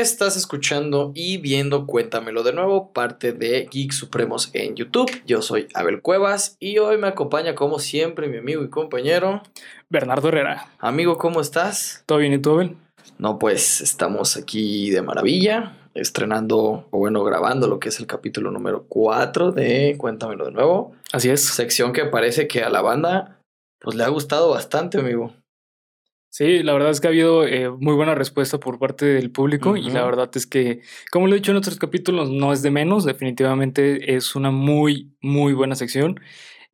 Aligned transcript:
Estás 0.00 0.38
escuchando 0.38 1.12
y 1.14 1.36
viendo 1.36 1.86
Cuéntamelo 1.86 2.42
de 2.42 2.54
nuevo, 2.54 2.90
parte 2.90 3.34
de 3.34 3.68
Geek 3.70 3.92
Supremos 3.92 4.48
en 4.54 4.74
YouTube. 4.74 5.10
Yo 5.26 5.42
soy 5.42 5.68
Abel 5.74 6.00
Cuevas 6.00 6.56
y 6.58 6.78
hoy 6.78 6.96
me 6.96 7.06
acompaña 7.06 7.54
como 7.54 7.78
siempre 7.78 8.26
mi 8.26 8.38
amigo 8.38 8.64
y 8.64 8.70
compañero. 8.70 9.42
Bernardo 9.90 10.28
Herrera. 10.28 10.70
Amigo, 10.78 11.18
¿cómo 11.18 11.42
estás? 11.42 12.02
¿Todo 12.06 12.16
bien 12.16 12.32
y 12.32 12.38
tú, 12.38 12.52
Abel? 12.52 12.76
No, 13.18 13.38
pues 13.38 13.82
estamos 13.82 14.38
aquí 14.38 14.88
de 14.88 15.02
maravilla, 15.02 15.76
estrenando, 15.92 16.88
o 16.90 16.98
bueno, 16.98 17.22
grabando 17.22 17.68
lo 17.68 17.78
que 17.78 17.90
es 17.90 18.00
el 18.00 18.06
capítulo 18.06 18.50
número 18.50 18.86
4 18.88 19.52
de 19.52 19.96
Cuéntamelo 19.98 20.46
de 20.46 20.52
nuevo. 20.52 20.94
Así 21.12 21.28
es. 21.28 21.44
Sección 21.44 21.92
que 21.92 22.06
parece 22.06 22.48
que 22.48 22.62
a 22.62 22.70
la 22.70 22.80
banda 22.80 23.36
pues 23.80 23.96
le 23.96 24.04
ha 24.04 24.08
gustado 24.08 24.48
bastante, 24.48 24.98
amigo. 24.98 25.34
Sí, 26.32 26.62
la 26.62 26.72
verdad 26.72 26.90
es 26.90 27.00
que 27.00 27.08
ha 27.08 27.10
habido 27.10 27.44
eh, 27.44 27.68
muy 27.70 27.94
buena 27.94 28.14
respuesta 28.14 28.58
por 28.58 28.78
parte 28.78 29.04
del 29.04 29.32
público 29.32 29.76
y 29.76 29.90
la 29.90 30.04
verdad 30.04 30.30
es 30.34 30.46
que, 30.46 30.80
como 31.10 31.26
lo 31.26 31.32
he 31.34 31.38
dicho 31.38 31.50
en 31.50 31.56
otros 31.56 31.76
capítulos, 31.76 32.30
no 32.30 32.52
es 32.52 32.62
de 32.62 32.70
menos, 32.70 33.04
definitivamente 33.04 34.14
es 34.14 34.36
una 34.36 34.52
muy, 34.52 35.12
muy 35.20 35.54
buena 35.54 35.74
sección 35.74 36.20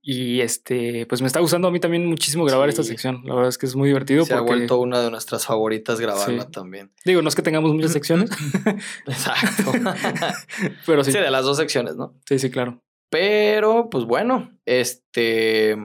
y 0.02 0.40
este, 0.42 1.06
pues 1.06 1.22
me 1.22 1.26
está 1.26 1.40
gustando 1.40 1.68
a 1.68 1.70
mí 1.70 1.80
también 1.80 2.06
muchísimo 2.06 2.44
grabar 2.44 2.68
esta 2.68 2.82
sección, 2.84 3.22
la 3.24 3.34
verdad 3.34 3.48
es 3.48 3.56
que 3.56 3.64
es 3.66 3.74
muy 3.74 3.88
divertido 3.88 4.24
Se 4.26 4.34
ha 4.34 4.40
vuelto 4.42 4.78
una 4.78 5.00
de 5.00 5.10
nuestras 5.10 5.46
favoritas 5.46 5.98
grabarla 6.00 6.42
Sí. 6.42 6.50
también. 6.52 6.92
digo, 7.06 7.22
no 7.22 7.28
es 7.28 7.34
que 7.34 7.42
tengamos 7.42 7.72
muchas 7.72 7.92
secciones, 7.92 8.30
Exacto. 9.06 9.72
pero 10.86 11.02
sí, 11.02 11.12
sí, 11.12 11.18
de 11.18 11.30
las 11.30 11.44
dos 11.44 11.56
secciones, 11.56 11.96
¿no? 11.96 12.14
sí, 12.28 12.38
sí, 12.38 12.50
claro. 12.50 12.82
Pero, 13.08 13.88
pues 13.88 14.04
bueno, 14.04 14.50
este. 14.66 15.76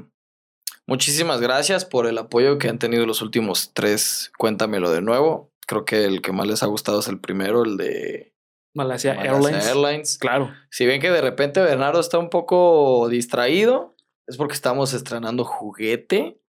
Muchísimas 0.88 1.42
gracias 1.42 1.86
por 1.86 2.08
el 2.08 2.18
apoyo 2.18 2.58
que 2.58 2.68
han 2.68 2.80
tenido 2.80 3.06
los 3.06 3.22
últimos 3.22 3.72
tres. 3.74 4.32
Cuéntamelo 4.38 4.92
de 4.92 5.02
nuevo. 5.02 5.52
Creo 5.68 5.86
que 5.86 6.06
el 6.06 6.22
que 6.22 6.32
más 6.32 6.48
les 6.48 6.64
ha 6.64 6.68
gustado 6.68 7.00
es 7.00 7.08
el 7.08 7.20
primero, 7.20 7.64
el 7.64 7.78
de 7.78 8.34
Malasia, 8.74 9.14
Malasia 9.14 9.34
Airlines. 9.34 9.68
Airlines. 9.68 10.18
Claro. 10.18 10.54
Si 10.70 10.86
ven 10.86 11.02
que 11.02 11.12
de 11.12 11.22
repente 11.22 11.62
Bernardo 11.62 12.00
está 12.00 12.18
un 12.18 12.30
poco 12.30 13.08
distraído, 13.10 13.96
es 14.28 14.38
porque 14.38 14.54
estamos 14.54 14.94
estrenando 14.94 15.44
juguete. 15.44 16.42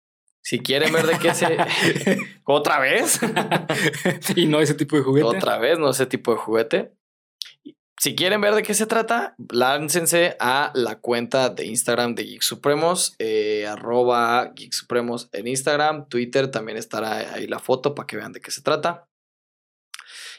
Si 0.44 0.60
quieren 0.60 0.92
ver 0.94 1.06
de 1.06 1.20
qué 1.20 1.34
se. 1.34 1.58
¿Otra 2.46 2.80
vez? 2.80 3.20
y 4.36 4.46
no 4.46 4.60
ese 4.60 4.74
tipo 4.74 4.96
de 4.96 5.04
juguete. 5.04 5.28
Otra 5.28 5.58
vez, 5.58 5.78
no 5.78 5.90
ese 5.90 6.06
tipo 6.06 6.32
de 6.32 6.38
juguete. 6.38 6.94
Si 8.02 8.16
quieren 8.16 8.42
ver 8.42 8.56
de 8.56 8.64
qué 8.64 8.74
se 8.74 8.88
trata, 8.88 9.36
láncense 9.52 10.36
a 10.40 10.72
la 10.74 10.96
cuenta 10.96 11.50
de 11.50 11.68
Instagram 11.68 12.16
de 12.16 12.24
Geek 12.24 12.42
Supremos, 12.42 13.14
eh, 13.20 13.68
arroba 13.68 14.54
Geek 14.56 14.74
Supremos 14.74 15.30
en 15.34 15.46
Instagram, 15.46 16.10
Twitter 16.10 16.50
también 16.50 16.80
estará 16.80 17.36
ahí 17.36 17.46
la 17.46 17.60
foto 17.60 17.94
para 17.94 18.08
que 18.08 18.18
vean 18.18 18.32
de 18.34 18.42
qué 18.42 18.50
se 18.50 18.64
trata. 18.64 19.08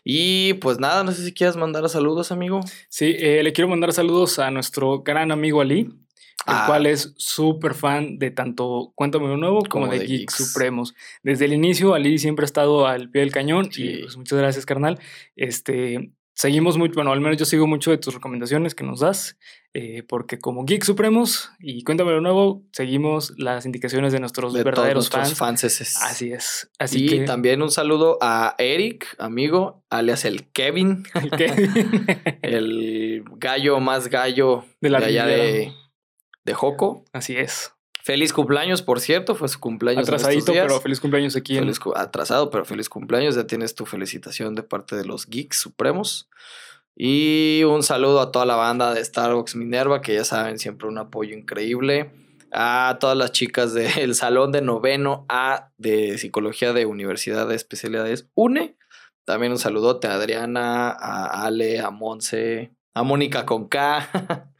Y 0.02 0.54
pues 0.54 0.80
nada, 0.80 1.04
no 1.04 1.12
sé 1.12 1.24
si 1.24 1.32
quieras 1.32 1.54
mandar 1.56 1.88
saludos, 1.88 2.32
amigo. 2.32 2.58
Sí, 2.88 3.14
eh, 3.16 3.44
le 3.44 3.52
quiero 3.52 3.68
mandar 3.68 3.92
saludos 3.92 4.40
a 4.40 4.50
nuestro 4.50 5.04
gran 5.04 5.30
amigo 5.30 5.60
Ali, 5.60 5.82
el 5.82 5.92
Ah. 6.46 6.64
cual 6.66 6.86
es 6.86 7.14
súper 7.16 7.74
fan 7.74 8.18
de 8.18 8.32
tanto 8.32 8.90
Cuéntame 8.96 9.28
lo 9.28 9.36
Nuevo 9.36 9.58
como, 9.60 9.84
Como 9.86 9.92
de, 9.92 10.00
de 10.00 10.06
Geek 10.06 10.18
Geeks. 10.22 10.34
Supremos. 10.34 10.96
Desde 11.22 11.44
el 11.44 11.52
inicio, 11.52 11.94
Ali 11.94 12.18
siempre 12.18 12.42
ha 12.42 12.46
estado 12.46 12.88
al 12.88 13.08
pie 13.08 13.20
del 13.20 13.30
cañón 13.30 13.70
Sí. 13.72 13.84
y 13.84 14.02
pues, 14.02 14.16
muchas 14.16 14.36
gracias, 14.36 14.66
carnal. 14.66 14.98
Este, 15.36 16.10
seguimos 16.34 16.78
mucho, 16.78 16.94
bueno, 16.94 17.12
al 17.12 17.20
menos 17.20 17.36
yo 17.38 17.44
sigo 17.44 17.66
mucho 17.66 17.90
de 17.90 17.98
tus 17.98 18.14
recomendaciones 18.14 18.74
que 18.74 18.84
nos 18.84 19.00
das, 19.00 19.38
eh, 19.74 20.02
porque 20.06 20.38
como 20.38 20.64
Geek 20.64 20.84
Supremos 20.84 21.50
y 21.60 21.82
Cuéntame 21.84 22.12
lo 22.12 22.20
Nuevo, 22.20 22.62
seguimos 22.72 23.32
las 23.38 23.64
indicaciones 23.66 24.12
de 24.12 24.20
nuestros 24.20 24.52
De 24.52 24.60
todos 24.60 24.64
verdaderos 24.64 25.04
nuestros 25.12 25.38
fans. 25.38 25.62
fanses. 25.62 25.96
Así 26.02 26.32
es. 26.32 26.70
Así 26.78 27.04
y 27.04 27.08
que 27.08 27.20
también 27.20 27.62
un 27.62 27.70
saludo 27.70 28.18
a 28.20 28.54
Eric, 28.58 29.14
amigo, 29.18 29.84
alias 29.90 30.24
el 30.24 30.50
Kevin, 30.52 31.04
el 31.14 31.30
que- 31.30 32.38
el 32.42 33.24
gallo 33.36 33.80
más 33.80 34.08
gallo 34.08 34.64
de 34.80 34.88
de, 34.88 34.90
la 34.90 34.98
allá 34.98 35.26
vida. 35.26 35.36
de, 35.36 35.72
de 36.44 36.54
Joco. 36.54 37.04
Así 37.12 37.36
es. 37.36 37.72
Feliz 38.04 38.32
cumpleaños, 38.32 38.82
por 38.82 38.98
cierto, 38.98 39.36
fue 39.36 39.46
su 39.46 39.60
cumpleaños. 39.60 40.08
Atrasadito, 40.08 40.52
pero 40.52 40.80
feliz 40.80 40.98
cumpleaños 40.98 41.36
aquí 41.36 41.56
Feliz 41.56 41.78
atrasado, 41.94 42.50
pero 42.50 42.64
feliz 42.64 42.88
cumpleaños. 42.88 43.36
Ya 43.36 43.46
tienes 43.46 43.76
tu 43.76 43.86
felicitación 43.86 44.56
de 44.56 44.64
parte 44.64 44.96
de 44.96 45.04
los 45.04 45.28
Geeks 45.28 45.56
Supremos. 45.56 46.28
Y 46.96 47.62
un 47.62 47.84
saludo 47.84 48.20
a 48.20 48.32
toda 48.32 48.44
la 48.44 48.56
banda 48.56 48.92
de 48.92 49.04
Starbucks 49.04 49.54
Minerva, 49.54 50.00
que 50.00 50.14
ya 50.14 50.24
saben, 50.24 50.58
siempre 50.58 50.88
un 50.88 50.98
apoyo 50.98 51.36
increíble. 51.36 52.10
A 52.50 52.96
todas 52.98 53.16
las 53.16 53.30
chicas 53.30 53.72
del 53.74 54.16
salón 54.16 54.50
de 54.50 54.62
noveno 54.62 55.24
A 55.28 55.70
de 55.78 56.18
Psicología 56.18 56.72
de 56.72 56.86
Universidad 56.86 57.46
de 57.46 57.54
Especialidades 57.54 58.28
UNE. 58.34 58.74
También 59.24 59.52
un 59.52 59.58
saludote 59.58 60.08
a 60.08 60.14
Adriana, 60.14 60.90
a 60.90 61.46
Ale, 61.46 61.78
a 61.78 61.90
Monse, 61.90 62.72
a 62.94 63.04
Mónica 63.04 63.46
con 63.46 63.68
K. 63.68 64.48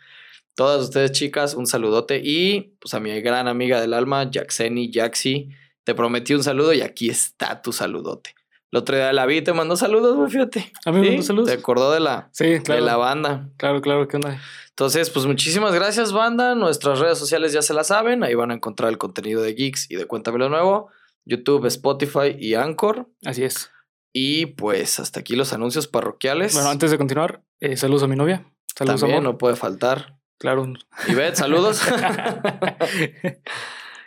Todas 0.54 0.82
ustedes, 0.82 1.12
chicas, 1.12 1.54
un 1.54 1.66
saludote. 1.66 2.20
Y 2.22 2.76
pues 2.80 2.94
a 2.94 3.00
mi 3.00 3.18
gran 3.20 3.48
amiga 3.48 3.80
del 3.80 3.94
alma, 3.94 4.30
Jackseni, 4.30 4.90
Jaxi. 4.92 5.48
Te 5.84 5.94
prometí 5.94 6.34
un 6.34 6.44
saludo 6.44 6.72
y 6.72 6.80
aquí 6.82 7.08
está 7.10 7.62
tu 7.62 7.72
saludote. 7.72 8.34
El 8.70 8.78
otro 8.78 8.96
día 8.96 9.12
la 9.12 9.26
vi 9.26 9.38
y 9.38 9.42
te 9.42 9.52
mandó 9.52 9.76
saludos, 9.76 10.16
güey, 10.16 10.30
fíjate. 10.30 10.72
A 10.86 10.92
mí 10.92 11.00
me 11.00 11.04
¿Sí? 11.04 11.10
mandó 11.10 11.22
saludos. 11.24 11.48
Te 11.48 11.54
acordó 11.54 11.92
de 11.92 12.00
la, 12.00 12.28
Sí, 12.32 12.60
claro. 12.64 12.80
de 12.80 12.86
la 12.86 12.96
banda. 12.96 13.48
Claro, 13.58 13.80
claro, 13.82 14.08
¿qué 14.08 14.16
onda? 14.16 14.40
Entonces, 14.70 15.10
pues 15.10 15.26
muchísimas 15.26 15.74
gracias, 15.74 16.12
banda. 16.12 16.54
Nuestras 16.54 16.98
redes 16.98 17.18
sociales 17.18 17.52
ya 17.52 17.60
se 17.62 17.74
la 17.74 17.84
saben. 17.84 18.22
Ahí 18.24 18.34
van 18.34 18.50
a 18.50 18.54
encontrar 18.54 18.88
el 18.90 18.96
contenido 18.98 19.42
de 19.42 19.52
Geeks 19.54 19.90
y 19.90 19.96
de 19.96 20.06
Cuéntamelo 20.06 20.48
Nuevo. 20.48 20.88
YouTube, 21.26 21.66
Spotify 21.66 22.34
y 22.38 22.54
Anchor. 22.54 23.08
Así 23.24 23.44
es. 23.44 23.70
Y 24.14 24.46
pues 24.46 24.98
hasta 25.00 25.20
aquí 25.20 25.36
los 25.36 25.52
anuncios 25.52 25.86
parroquiales. 25.88 26.54
Bueno, 26.54 26.70
antes 26.70 26.90
de 26.90 26.98
continuar, 26.98 27.42
eh, 27.60 27.76
saludos 27.76 28.02
a 28.04 28.06
mi 28.06 28.16
novia. 28.16 28.46
Saludos, 28.74 29.00
También 29.00 29.18
amor. 29.20 29.32
no 29.34 29.38
puede 29.38 29.56
faltar. 29.56 30.16
Claro. 30.42 30.70
Ivette, 31.08 31.36
saludos. 31.36 31.80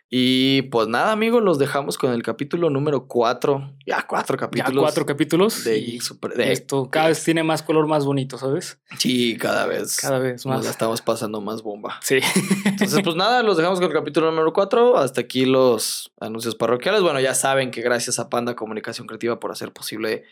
y 0.09 0.61
pues 0.63 0.87
nada, 0.87 1.11
amigos, 1.11 1.41
los 1.41 1.57
dejamos 1.57 1.97
con 1.97 2.11
el 2.11 2.21
capítulo 2.23 2.69
número 2.69 3.07
4. 3.07 3.73
Ya, 3.87 4.05
cuatro 4.05 4.35
ya 4.35 4.41
capítulos. 4.41 4.83
cuatro 4.83 5.05
capítulos. 5.05 5.63
de 5.63 5.79
y 5.79 5.99
Super- 5.99 6.33
de- 6.33 6.51
esto 6.51 6.89
cada 6.91 7.07
vez 7.07 7.23
tiene 7.23 7.43
más 7.43 7.63
color 7.63 7.87
más 7.87 8.05
bonito, 8.05 8.37
¿sabes? 8.37 8.79
Sí, 8.99 9.35
cada 9.37 9.65
vez. 9.65 9.97
Cada 9.97 10.19
vez 10.19 10.45
Nos 10.45 10.57
más. 10.57 10.65
la 10.65 10.71
estamos 10.71 11.01
pasando 11.01 11.41
más 11.41 11.63
bomba. 11.63 11.97
Sí. 12.01 12.19
Entonces, 12.65 13.01
pues 13.03 13.15
nada, 13.15 13.41
los 13.41 13.57
dejamos 13.57 13.79
con 13.79 13.89
el 13.89 13.95
capítulo 13.95 14.29
número 14.29 14.53
4. 14.53 14.97
Hasta 14.97 15.21
aquí 15.21 15.45
los 15.45 16.11
anuncios 16.19 16.55
parroquiales. 16.55 17.01
Bueno, 17.01 17.19
ya 17.19 17.33
saben 17.33 17.71
que 17.71 17.81
gracias 17.81 18.19
a 18.19 18.29
Panda 18.29 18.55
Comunicación 18.55 19.07
Creativa 19.07 19.39
por 19.39 19.51
hacer 19.51 19.71
posible 19.73 20.23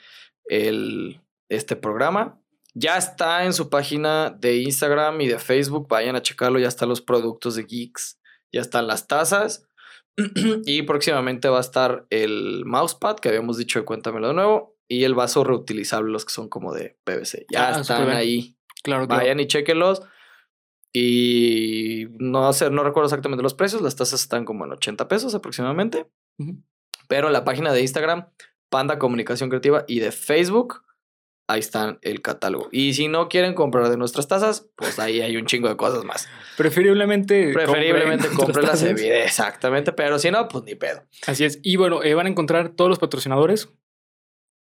el, 0.49 1.19
este 1.49 1.75
programa. 1.75 2.37
Ya 2.75 2.97
está 2.97 3.45
en 3.45 3.53
su 3.53 3.69
página 3.69 4.29
de 4.31 4.57
Instagram 4.57 5.21
y 5.21 5.27
de 5.27 5.39
Facebook. 5.39 5.87
Vayan 5.87 6.15
a 6.15 6.21
checarlo. 6.21 6.59
Ya 6.59 6.67
están 6.67 6.89
los 6.89 7.01
productos 7.01 7.55
de 7.55 7.63
Geeks. 7.63 8.19
Ya 8.51 8.61
están 8.61 8.87
las 8.87 9.07
tazas. 9.07 9.67
y 10.65 10.83
próximamente 10.83 11.49
va 11.49 11.57
a 11.57 11.61
estar 11.61 12.05
el 12.09 12.63
mousepad 12.65 13.15
que 13.17 13.29
habíamos 13.29 13.57
dicho 13.57 13.79
de 13.79 13.85
Cuéntamelo 13.85 14.27
de 14.29 14.33
nuevo. 14.33 14.75
Y 14.87 15.05
el 15.05 15.15
vaso 15.15 15.43
reutilizable, 15.43 16.11
los 16.11 16.25
que 16.25 16.33
son 16.33 16.49
como 16.49 16.73
de 16.73 16.97
PVC. 17.03 17.45
Ya 17.51 17.69
Ah, 17.75 17.79
están 17.79 18.09
ahí. 18.09 18.57
claro, 18.83 19.07
claro. 19.07 19.21
Vayan 19.21 19.39
y 19.39 19.47
chequenlos. 19.47 20.01
Y 20.95 22.05
no 22.19 22.53
sé, 22.53 22.69
no 22.69 22.83
recuerdo 22.83 23.07
exactamente 23.07 23.41
los 23.43 23.53
precios. 23.55 23.81
Las 23.81 23.95
tazas 23.95 24.21
están 24.21 24.45
como 24.45 24.65
en 24.65 24.71
80 24.73 25.07
pesos 25.07 25.33
aproximadamente. 25.33 26.05
Pero 27.07 27.29
la 27.29 27.43
página 27.43 27.73
de 27.73 27.81
Instagram, 27.81 28.27
Panda 28.69 28.99
Comunicación 28.99 29.49
Creativa, 29.49 29.85
y 29.87 29.99
de 29.99 30.11
Facebook, 30.11 30.83
ahí 31.47 31.59
están 31.59 31.99
el 32.01 32.21
catálogo. 32.21 32.69
Y 32.71 32.93
si 32.93 33.07
no 33.07 33.29
quieren 33.29 33.53
comprar 33.53 33.89
de 33.89 33.97
nuestras 33.97 34.27
tazas, 34.27 34.69
pues 34.75 34.99
ahí 34.99 35.21
hay 35.21 35.37
un 35.37 35.45
chingo 35.45 35.69
de 35.69 35.77
cosas 35.77 36.03
más. 36.03 36.27
Preferiblemente. 36.57 37.53
Preferiblemente 37.53 38.29
compren 38.35 38.65
las 38.65 38.81
evidencias. 38.81 39.25
Exactamente. 39.25 39.91
Pero 39.93 40.19
si 40.19 40.31
no, 40.31 40.47
pues 40.47 40.63
ni 40.63 40.75
pedo. 40.75 41.03
Así 41.27 41.45
es. 41.45 41.59
Y 41.63 41.75
bueno, 41.75 42.03
eh, 42.03 42.13
van 42.13 42.27
a 42.27 42.29
encontrar 42.29 42.69
todos 42.69 42.89
los 42.89 42.99
patrocinadores 42.99 43.69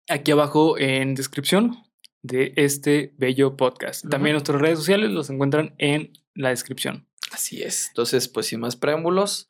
aquí 0.08 0.30
abajo 0.30 0.78
en 0.78 1.14
descripción 1.14 1.76
de 2.22 2.52
este 2.56 3.14
bello 3.16 3.56
podcast. 3.56 4.08
También 4.08 4.34
nuestras 4.34 4.60
redes 4.60 4.78
sociales 4.78 5.10
los 5.10 5.30
encuentran 5.30 5.74
en 5.78 6.12
la 6.34 6.50
descripción. 6.50 7.08
Así 7.32 7.62
es. 7.62 7.88
Entonces, 7.88 8.28
pues 8.28 8.46
sin 8.46 8.60
más 8.60 8.76
preámbulos, 8.76 9.48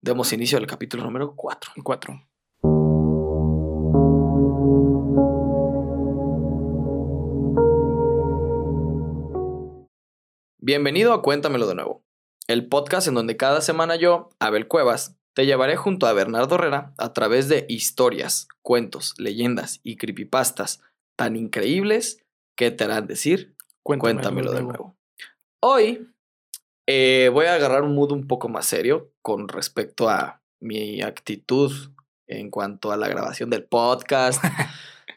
demos 0.00 0.32
inicio 0.32 0.58
al 0.58 0.66
capítulo 0.66 1.04
número 1.04 1.34
4. 1.36 1.72
Cuatro. 1.82 2.31
Bienvenido 10.64 11.12
a 11.12 11.22
Cuéntamelo 11.22 11.66
de 11.66 11.74
nuevo, 11.74 12.04
el 12.46 12.68
podcast 12.68 13.08
en 13.08 13.14
donde 13.14 13.36
cada 13.36 13.60
semana 13.62 13.96
yo, 13.96 14.30
Abel 14.38 14.68
Cuevas, 14.68 15.16
te 15.34 15.44
llevaré 15.44 15.74
junto 15.74 16.06
a 16.06 16.12
Bernardo 16.12 16.54
Herrera 16.54 16.94
a 16.98 17.12
través 17.12 17.48
de 17.48 17.66
historias, 17.68 18.46
cuentos, 18.62 19.14
leyendas 19.18 19.80
y 19.82 19.96
creepypastas 19.96 20.80
tan 21.16 21.34
increíbles 21.34 22.24
que 22.56 22.70
te 22.70 22.84
harán 22.84 23.08
decir, 23.08 23.56
cuéntamelo, 23.82 24.52
de 24.52 24.62
nuevo. 24.62 24.94
Hoy 25.58 26.06
eh, 26.86 27.28
voy 27.32 27.46
a 27.46 27.54
agarrar 27.54 27.82
un 27.82 27.96
mood 27.96 28.12
un 28.12 28.28
poco 28.28 28.48
más 28.48 28.64
serio 28.64 29.10
con 29.20 29.48
respecto 29.48 30.08
a 30.08 30.44
mi 30.60 31.02
actitud 31.02 31.72
en 32.28 32.50
cuanto 32.50 32.92
a 32.92 32.96
la 32.96 33.08
grabación 33.08 33.50
del 33.50 33.64
podcast. 33.64 34.40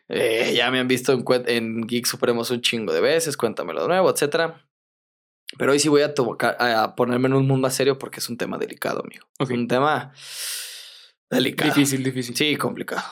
Eh, 0.07 0.53
ya 0.55 0.69
me 0.69 0.79
han 0.79 0.87
visto 0.87 1.13
en, 1.13 1.23
en 1.47 1.87
Geek 1.87 2.05
Supremos 2.05 2.51
un 2.51 2.61
chingo 2.61 2.93
de 2.93 3.01
veces, 3.01 3.37
cuéntamelo 3.37 3.81
de 3.81 3.87
nuevo, 3.87 4.11
etcétera. 4.11 4.64
Pero 5.57 5.71
hoy 5.71 5.79
sí 5.79 5.89
voy 5.89 6.01
a, 6.01 6.13
tocar- 6.13 6.57
a 6.59 6.95
ponerme 6.95 7.27
en 7.27 7.33
un 7.33 7.47
mood 7.47 7.59
más 7.59 7.73
serio 7.75 7.97
porque 7.97 8.19
es 8.19 8.29
un 8.29 8.37
tema 8.37 8.57
delicado, 8.57 9.01
amigo. 9.03 9.25
Un 9.39 9.67
tema 9.67 10.11
delicado. 11.29 11.69
Difícil, 11.73 12.03
difícil. 12.03 12.35
Sí, 12.35 12.55
complicado. 12.55 13.03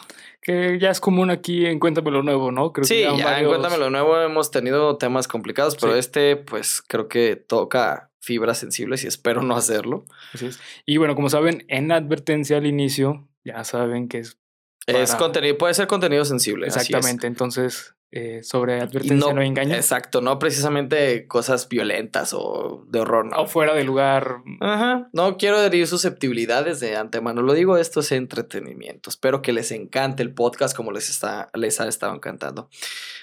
Que 0.42 0.78
ya 0.80 0.90
es 0.90 1.00
común 1.00 1.30
aquí 1.30 1.66
en 1.66 1.80
Cuéntamelo 1.80 2.22
Nuevo, 2.22 2.52
¿no? 2.52 2.74
Creo 2.74 2.84
Sí, 2.86 2.96
que 2.96 3.02
ya 3.04 3.12
varios- 3.12 3.42
en 3.42 3.48
Cuéntamelo 3.48 3.90
Nuevo 3.90 4.20
hemos 4.20 4.52
tenido 4.52 4.98
temas 4.98 5.28
complicados, 5.28 5.78
pero 5.80 5.94
Sí. 5.94 6.00
este, 6.00 6.36
pues 6.36 6.82
creo 6.86 7.08
que 7.08 7.36
toca 7.38 8.12
fibras 8.20 8.58
sensibles 8.58 9.04
y 9.04 9.08
espero 9.08 9.42
no 9.42 9.56
hacerlo. 9.56 10.06
Así 10.34 10.48
es. 10.48 10.60
Y 10.86 10.98
bueno, 10.98 11.16
como 11.16 11.30
saben, 11.30 11.66
en 11.70 11.92
advertencia 11.92 12.58
al 12.58 12.66
inicio, 12.66 13.28
ya 13.46 13.64
saben 13.64 14.08
que 14.10 14.20
es 14.20 14.38
Es 14.86 15.16
contenido, 15.16 15.58
puede 15.58 15.74
ser 15.74 15.88
contenido 15.88 16.26
sensible. 16.26 16.68
exactamente. 16.68 17.26
Entonces, 17.28 17.96
eh, 18.16 18.44
sobre 18.44 18.80
advertencia 18.80 19.34
no, 19.34 19.42
engaño. 19.42 19.74
Exacto, 19.74 20.22
no 20.22 20.38
precisamente 20.38 21.26
cosas 21.26 21.68
violentas 21.68 22.32
o 22.34 22.86
de 22.88 23.00
horror. 23.00 23.26
No. 23.26 23.42
O 23.42 23.48
fuera 23.48 23.74
de 23.74 23.84
lugar. 23.84 24.44
Ajá. 24.60 25.10
No 25.14 25.38
quiero 25.38 25.60
herir 25.60 25.88
susceptibilidades 25.88 26.80
de 26.80 26.96
antemano. 26.96 27.42
Lo 27.42 27.54
digo, 27.54 27.76
esto 27.78 28.02
es 28.02 28.12
entretenimiento. 28.12 29.10
Espero 29.10 29.42
que 29.42 29.52
les 29.52 29.72
encante 29.72 30.22
el 30.22 30.32
podcast 30.32 30.76
como 30.76 30.92
les, 30.92 31.10
está, 31.10 31.50
les 31.56 31.82
ha 31.82 31.88
estado 31.88 32.14
encantando. 32.14 32.70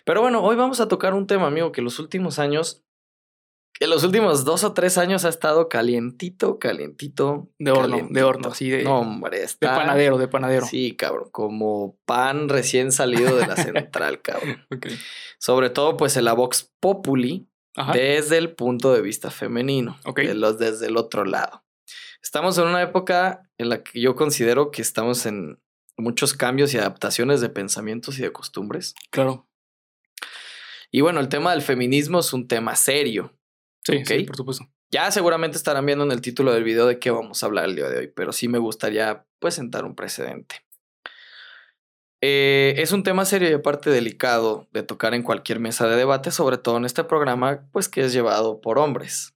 Pero 0.04 0.22
bueno, 0.22 0.42
hoy 0.42 0.56
vamos 0.56 0.80
a 0.80 0.88
tocar 0.88 1.14
un 1.14 1.28
tema, 1.28 1.46
amigo, 1.46 1.70
que 1.70 1.82
los 1.82 2.00
últimos 2.00 2.40
años, 2.40 2.82
que 3.80 3.86
los 3.86 4.04
últimos 4.04 4.44
dos 4.44 4.62
o 4.62 4.74
tres 4.74 4.98
años 4.98 5.24
ha 5.24 5.30
estado 5.30 5.68
calientito, 5.70 6.58
calientito. 6.58 7.48
De 7.58 7.70
horno, 7.70 8.06
de 8.10 8.22
horno, 8.22 8.48
así 8.50 8.68
de- 8.68 8.84
No, 8.84 9.00
hombre, 9.00 9.38
De 9.38 9.44
está. 9.46 9.74
panadero, 9.74 10.18
de 10.18 10.28
panadero. 10.28 10.66
Sí, 10.66 10.94
cabrón. 10.96 11.30
Como 11.32 11.98
pan 12.04 12.48
recién 12.50 12.92
salido 12.92 13.34
de 13.36 13.46
la 13.46 13.56
central, 13.56 14.20
cabrón. 14.20 14.66
Sobre 15.38 15.70
todo, 15.70 15.96
pues, 15.96 16.16
en 16.18 16.26
la 16.26 16.34
Vox 16.34 16.70
Populi, 16.78 17.48
Ajá. 17.74 17.92
desde 17.92 18.36
el 18.36 18.54
punto 18.54 18.92
de 18.92 19.00
vista 19.00 19.30
femenino, 19.30 19.98
Ok. 20.04 20.20
de 20.20 20.34
los 20.34 20.58
desde 20.58 20.86
el 20.88 20.98
otro 20.98 21.24
lado. 21.24 21.64
Estamos 22.22 22.58
en 22.58 22.64
una 22.66 22.82
época 22.82 23.48
en 23.56 23.70
la 23.70 23.82
que 23.82 23.98
yo 23.98 24.14
considero 24.14 24.70
que 24.70 24.82
estamos 24.82 25.24
en 25.24 25.58
muchos 25.96 26.34
cambios 26.34 26.74
y 26.74 26.78
adaptaciones 26.78 27.40
de 27.40 27.48
pensamientos 27.48 28.18
y 28.18 28.22
de 28.22 28.30
costumbres. 28.32 28.94
Claro. 29.10 29.48
Y 30.90 31.00
bueno, 31.00 31.20
el 31.20 31.28
tema 31.30 31.52
del 31.52 31.62
feminismo 31.62 32.18
es 32.18 32.32
un 32.34 32.46
tema 32.46 32.76
serio. 32.76 33.34
Sí, 33.84 34.04
sí, 34.04 34.24
por 34.24 34.36
supuesto. 34.36 34.64
Ya 34.90 35.10
seguramente 35.10 35.56
estarán 35.56 35.86
viendo 35.86 36.04
en 36.04 36.12
el 36.12 36.20
título 36.20 36.52
del 36.52 36.64
video 36.64 36.86
de 36.86 36.98
qué 36.98 37.10
vamos 37.10 37.42
a 37.42 37.46
hablar 37.46 37.64
el 37.66 37.76
día 37.76 37.88
de 37.88 37.98
hoy, 37.98 38.12
pero 38.14 38.32
sí 38.32 38.48
me 38.48 38.58
gustaría 38.58 39.24
pues 39.38 39.54
sentar 39.54 39.84
un 39.84 39.94
precedente. 39.94 40.56
Eh, 42.22 42.74
es 42.76 42.92
un 42.92 43.02
tema 43.02 43.24
serio 43.24 43.48
y 43.48 43.54
aparte 43.54 43.88
delicado 43.88 44.68
de 44.72 44.82
tocar 44.82 45.14
en 45.14 45.22
cualquier 45.22 45.58
mesa 45.58 45.88
de 45.88 45.96
debate, 45.96 46.30
sobre 46.30 46.58
todo 46.58 46.76
en 46.76 46.84
este 46.84 47.04
programa, 47.04 47.66
pues 47.72 47.88
que 47.88 48.02
es 48.02 48.12
llevado 48.12 48.60
por 48.60 48.78
hombres. 48.78 49.34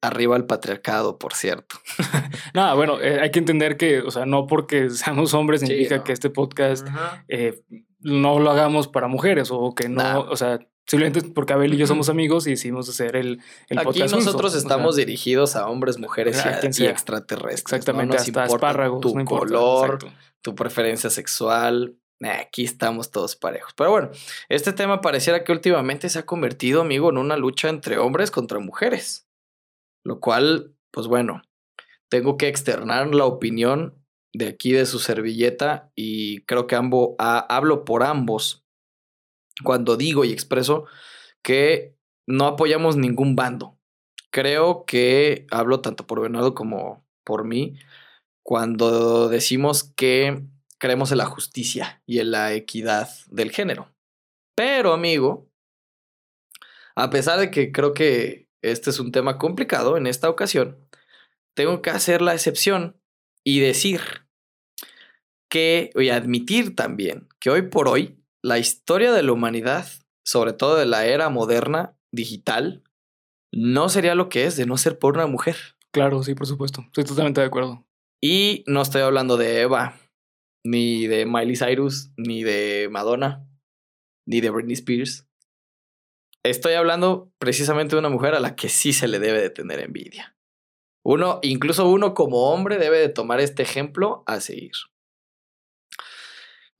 Arriba 0.00 0.36
el 0.36 0.46
patriarcado, 0.46 1.18
por 1.18 1.34
cierto. 1.34 1.76
Nada, 2.54 2.74
bueno, 2.74 3.00
eh, 3.00 3.20
hay 3.20 3.30
que 3.30 3.38
entender 3.38 3.76
que, 3.76 4.00
o 4.00 4.10
sea, 4.10 4.24
no 4.26 4.46
porque 4.46 4.88
seamos 4.90 5.34
hombres 5.34 5.60
Sí, 5.60 5.66
significa 5.66 5.98
no. 5.98 6.04
que 6.04 6.12
este 6.12 6.30
podcast 6.30 6.88
eh, 7.28 7.60
no 8.00 8.38
lo 8.40 8.50
hagamos 8.50 8.88
para 8.88 9.06
mujeres 9.08 9.50
o 9.52 9.74
que 9.74 9.88
no, 9.88 10.02
Nah. 10.02 10.18
o 10.18 10.36
sea, 10.36 10.58
simplemente 10.86 11.22
porque 11.34 11.52
Abel 11.52 11.74
y 11.74 11.76
yo 11.76 11.86
somos 11.86 12.08
amigos 12.08 12.46
y 12.46 12.50
decidimos 12.50 12.88
hacer 12.88 13.16
el, 13.16 13.40
el 13.68 13.78
Aquí 13.78 13.84
podcast. 13.86 14.12
juntos, 14.12 14.24
nosotros 14.26 14.50
o 14.50 14.52
sea, 14.52 14.60
estamos 14.60 14.96
dirigidos 14.96 15.56
a 15.56 15.68
hombres, 15.68 15.98
mujeres 15.98 16.42
y, 16.78 16.86
extraterrestres. 16.86 17.62
exactamente 17.72 18.16
No 18.16 18.18
nos 18.18 18.28
hasta 18.28 18.44
espárragos, 18.44 19.00
tu 19.00 19.16
no 19.18 19.24
color, 19.24 19.94
exacto. 19.94 20.12
tu 20.42 20.54
preferencia 20.54 21.10
sexual. 21.10 21.96
Nah, 22.20 22.38
aquí 22.40 22.62
estamos 22.64 23.10
todos 23.10 23.34
parejos. 23.34 23.72
Pero 23.76 23.90
bueno, 23.90 24.10
este 24.48 24.72
tema 24.72 25.00
pareciera 25.00 25.42
que 25.42 25.50
últimamente 25.52 26.08
se 26.08 26.20
ha 26.20 26.26
convertido, 26.26 26.80
amigo, 26.82 27.10
en 27.10 27.18
una 27.18 27.36
lucha 27.36 27.68
entre 27.68 27.98
hombres 27.98 28.30
contra 28.30 28.60
mujeres. 28.60 29.26
Lo 30.04 30.20
cual, 30.20 30.74
pues 30.92 31.06
bueno, 31.08 31.42
tengo 32.08 32.36
que 32.36 32.46
externar 32.48 33.12
la 33.14 33.24
opinión 33.24 33.98
de 34.34 34.48
aquí 34.48 34.72
de 34.72 34.86
su 34.86 34.98
servilleta 34.98 35.90
y 35.96 36.42
creo 36.44 36.66
que 36.66 36.76
ambo, 36.76 37.16
a- 37.18 37.40
hablo 37.54 37.84
por 37.84 38.02
ambos 38.02 38.61
cuando 39.64 39.96
digo 39.96 40.24
y 40.24 40.32
expreso 40.32 40.86
que 41.42 41.96
no 42.26 42.46
apoyamos 42.46 42.96
ningún 42.96 43.36
bando. 43.36 43.78
Creo 44.30 44.84
que 44.86 45.46
hablo 45.50 45.80
tanto 45.80 46.06
por 46.06 46.20
Bernardo 46.20 46.54
como 46.54 47.04
por 47.24 47.44
mí 47.44 47.78
cuando 48.42 49.28
decimos 49.28 49.84
que 49.84 50.42
creemos 50.78 51.12
en 51.12 51.18
la 51.18 51.26
justicia 51.26 52.02
y 52.06 52.18
en 52.18 52.30
la 52.30 52.52
equidad 52.54 53.08
del 53.28 53.50
género. 53.50 53.94
Pero, 54.54 54.92
amigo, 54.92 55.48
a 56.96 57.10
pesar 57.10 57.38
de 57.38 57.50
que 57.50 57.72
creo 57.72 57.94
que 57.94 58.48
este 58.62 58.90
es 58.90 58.98
un 58.98 59.12
tema 59.12 59.38
complicado 59.38 59.96
en 59.96 60.06
esta 60.06 60.28
ocasión, 60.28 60.78
tengo 61.54 61.82
que 61.82 61.90
hacer 61.90 62.22
la 62.22 62.34
excepción 62.34 63.00
y 63.44 63.60
decir 63.60 64.00
que, 65.48 65.90
y 65.94 66.08
admitir 66.08 66.74
también, 66.74 67.28
que 67.38 67.50
hoy 67.50 67.62
por 67.62 67.88
hoy 67.88 68.21
la 68.42 68.58
historia 68.58 69.12
de 69.12 69.22
la 69.22 69.32
humanidad, 69.32 69.86
sobre 70.24 70.52
todo 70.52 70.76
de 70.76 70.86
la 70.86 71.06
era 71.06 71.28
moderna, 71.28 71.96
digital, 72.12 72.82
no 73.52 73.88
sería 73.88 74.14
lo 74.14 74.28
que 74.28 74.46
es 74.46 74.56
de 74.56 74.66
no 74.66 74.76
ser 74.76 74.98
por 74.98 75.14
una 75.14 75.26
mujer. 75.26 75.56
Claro, 75.92 76.22
sí, 76.22 76.34
por 76.34 76.46
supuesto. 76.46 76.82
Estoy 76.86 77.04
totalmente 77.04 77.40
de 77.40 77.46
acuerdo. 77.46 77.86
Y 78.20 78.64
no 78.66 78.82
estoy 78.82 79.02
hablando 79.02 79.36
de 79.36 79.60
Eva, 79.60 79.98
ni 80.64 81.06
de 81.06 81.26
Miley 81.26 81.56
Cyrus, 81.56 82.10
ni 82.16 82.42
de 82.42 82.88
Madonna, 82.90 83.46
ni 84.26 84.40
de 84.40 84.50
Britney 84.50 84.74
Spears. 84.74 85.28
Estoy 86.44 86.74
hablando 86.74 87.32
precisamente 87.38 87.94
de 87.94 88.00
una 88.00 88.08
mujer 88.08 88.34
a 88.34 88.40
la 88.40 88.56
que 88.56 88.68
sí 88.68 88.92
se 88.92 89.06
le 89.06 89.18
debe 89.18 89.40
de 89.40 89.50
tener 89.50 89.80
envidia. 89.80 90.36
Uno, 91.04 91.40
incluso 91.42 91.88
uno 91.88 92.14
como 92.14 92.52
hombre 92.52 92.78
debe 92.78 92.98
de 92.98 93.08
tomar 93.08 93.40
este 93.40 93.62
ejemplo 93.62 94.22
a 94.26 94.40
seguir. 94.40 94.72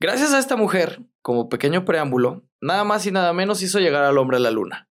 Gracias 0.01 0.33
a 0.33 0.39
esta 0.39 0.55
mujer, 0.55 1.01
como 1.23 1.49
pequeño 1.49 1.85
preámbulo, 1.85 2.43
nada 2.61 2.83
más 2.83 3.05
y 3.07 3.11
nada 3.11 3.33
menos 3.33 3.63
hizo 3.63 3.79
llegar 3.79 4.03
al 4.03 4.17
hombre 4.19 4.37
a 4.37 4.41
la 4.41 4.51
luna. 4.51 4.89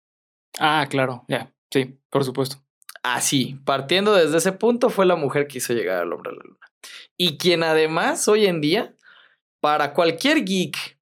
Ah, 0.59 0.87
claro, 0.89 1.25
ya, 1.27 1.53
sí, 1.71 1.99
por 2.09 2.23
supuesto. 2.23 2.63
Así, 3.03 3.59
partiendo 3.65 4.13
desde 4.13 4.37
ese 4.37 4.51
punto, 4.51 4.89
fue 4.89 5.05
la 5.05 5.15
mujer 5.15 5.47
que 5.47 5.57
hizo 5.57 5.73
llegar 5.73 6.01
al 6.01 6.13
hombre 6.13 6.31
a 6.31 6.33
la 6.35 6.43
luna. 6.43 6.67
Y 7.17 7.37
quien 7.37 7.63
además 7.63 8.27
hoy 8.27 8.45
en 8.45 8.61
día, 8.61 8.95
para 9.59 9.93
cualquier 9.93 10.45
geek 10.45 10.99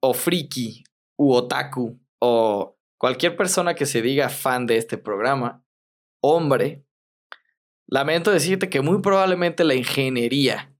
o 0.00 0.12
friki 0.12 0.84
u 1.16 1.32
otaku 1.32 1.98
o 2.20 2.76
cualquier 2.98 3.36
persona 3.36 3.74
que 3.74 3.86
se 3.86 4.02
diga 4.02 4.28
fan 4.28 4.66
de 4.66 4.76
este 4.76 4.98
programa, 4.98 5.64
hombre, 6.22 6.84
lamento 7.88 8.30
decirte 8.30 8.68
que 8.68 8.82
muy 8.82 9.00
probablemente 9.00 9.64
la 9.64 9.74
ingeniería 9.74 10.75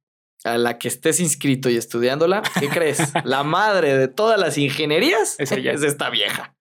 a 0.47 0.59
la 0.59 0.79
que 0.79 0.89
estés 0.89 1.21
inscrito 1.21 1.69
y 1.69 1.77
estudiándola, 1.77 2.43
¿qué 2.59 2.69
crees? 2.69 3.13
la 3.25 3.43
madre 3.43 3.97
de 3.97 4.09
todas 4.09 4.39
las 4.39 4.57
ingenierías 4.59 5.37
Es 5.39 5.53
ella. 5.53 5.73
es 5.73 5.83
esta 5.83 6.11
vieja. 6.11 6.55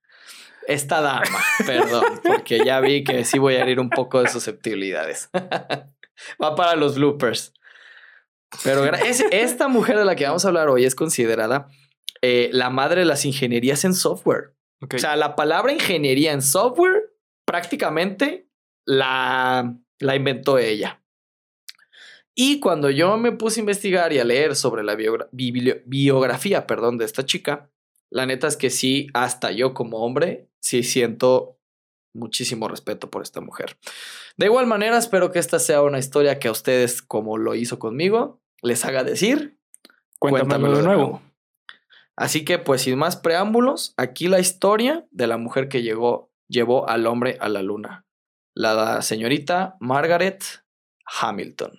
Esta 0.68 1.00
dama, 1.02 1.44
perdón, 1.66 2.22
porque 2.24 2.66
ya 2.66 2.80
vi 2.80 3.04
que 3.04 3.24
sí 3.24 3.38
voy 3.38 3.56
a 3.56 3.62
herir 3.62 3.80
un 3.80 3.90
poco 3.90 4.24
de 4.24 4.30
susceptibilidades. 4.30 5.30
Va 6.44 6.56
para 6.56 6.76
los 6.76 6.96
bloopers. 6.96 7.54
Pero 8.64 8.86
es, 8.86 9.24
esta 9.32 9.68
mujer 9.68 9.98
de 9.98 10.06
la 10.06 10.16
que 10.16 10.26
vamos 10.26 10.46
a 10.46 10.48
hablar 10.48 10.70
hoy 10.70 10.86
es 10.86 10.96
considerada 10.96 11.68
eh, 12.22 12.50
la 12.52 12.70
madre 12.70 13.02
de 13.02 13.06
las 13.06 13.26
ingenierías 13.26 13.84
en 13.86 13.94
software. 13.94 14.56
O 14.82 14.98
sea, 14.98 15.16
la 15.16 15.36
palabra 15.36 15.72
ingeniería 15.72 16.32
en 16.32 16.42
software 16.42 17.14
prácticamente 17.46 18.50
la, 18.86 19.76
la 20.00 20.16
inventó 20.16 20.58
ella. 20.58 21.02
Y 22.36 22.60
cuando 22.60 22.90
yo 22.90 23.18
me 23.18 23.32
puse 23.32 23.60
a 23.60 23.64
investigar 23.64 24.12
y 24.14 24.20
a 24.20 24.26
leer 24.26 24.56
sobre 24.56 24.84
la 24.84 24.96
biogra- 24.96 25.30
biografía 25.86 26.68
perdón, 26.68 26.98
de 26.98 27.06
esta 27.06 27.26
chica, 27.26 27.72
la 28.12 28.26
neta 28.26 28.48
es 28.48 28.58
que 28.58 28.70
sí, 28.70 29.08
hasta 29.14 29.52
yo 29.52 29.74
como 29.74 30.00
hombre, 30.00 30.50
sí 30.60 30.84
siento 30.84 31.58
muchísimo 32.14 32.68
respeto 32.68 33.10
por 33.10 33.22
esta 33.22 33.42
mujer. 33.42 33.78
De 34.38 34.46
igual 34.48 34.68
manera, 34.68 34.98
espero 34.98 35.32
que 35.32 35.40
esta 35.40 35.60
sea 35.60 35.82
una 35.82 36.00
historia 36.00 36.40
que 36.40 36.48
a 36.48 36.52
ustedes, 36.52 37.02
como 37.02 37.38
lo 37.38 37.56
hizo 37.56 37.80
conmigo, 37.80 38.42
les 38.62 38.86
haga 38.86 39.04
decir, 39.04 39.58
Cuéntamelo 40.20 40.78
de 40.78 40.84
nuevo. 40.84 41.22
Así 42.16 42.46
que, 42.46 42.58
pues, 42.58 42.84
sin 42.84 42.98
más 42.98 43.18
preámbulos, 43.18 43.94
aquí 43.98 44.28
la 44.28 44.40
historia 44.40 45.06
de 45.12 45.28
la 45.28 45.38
mujer 45.38 45.68
que 45.68 45.82
llegó, 45.82 46.32
llevó 46.48 46.88
al 46.88 47.06
hombre 47.08 47.38
a 47.42 47.50
la 47.50 47.62
luna. 47.62 48.06
La 48.54 49.02
señorita 49.02 49.76
Margaret 49.82 50.44
Hamilton. 51.06 51.78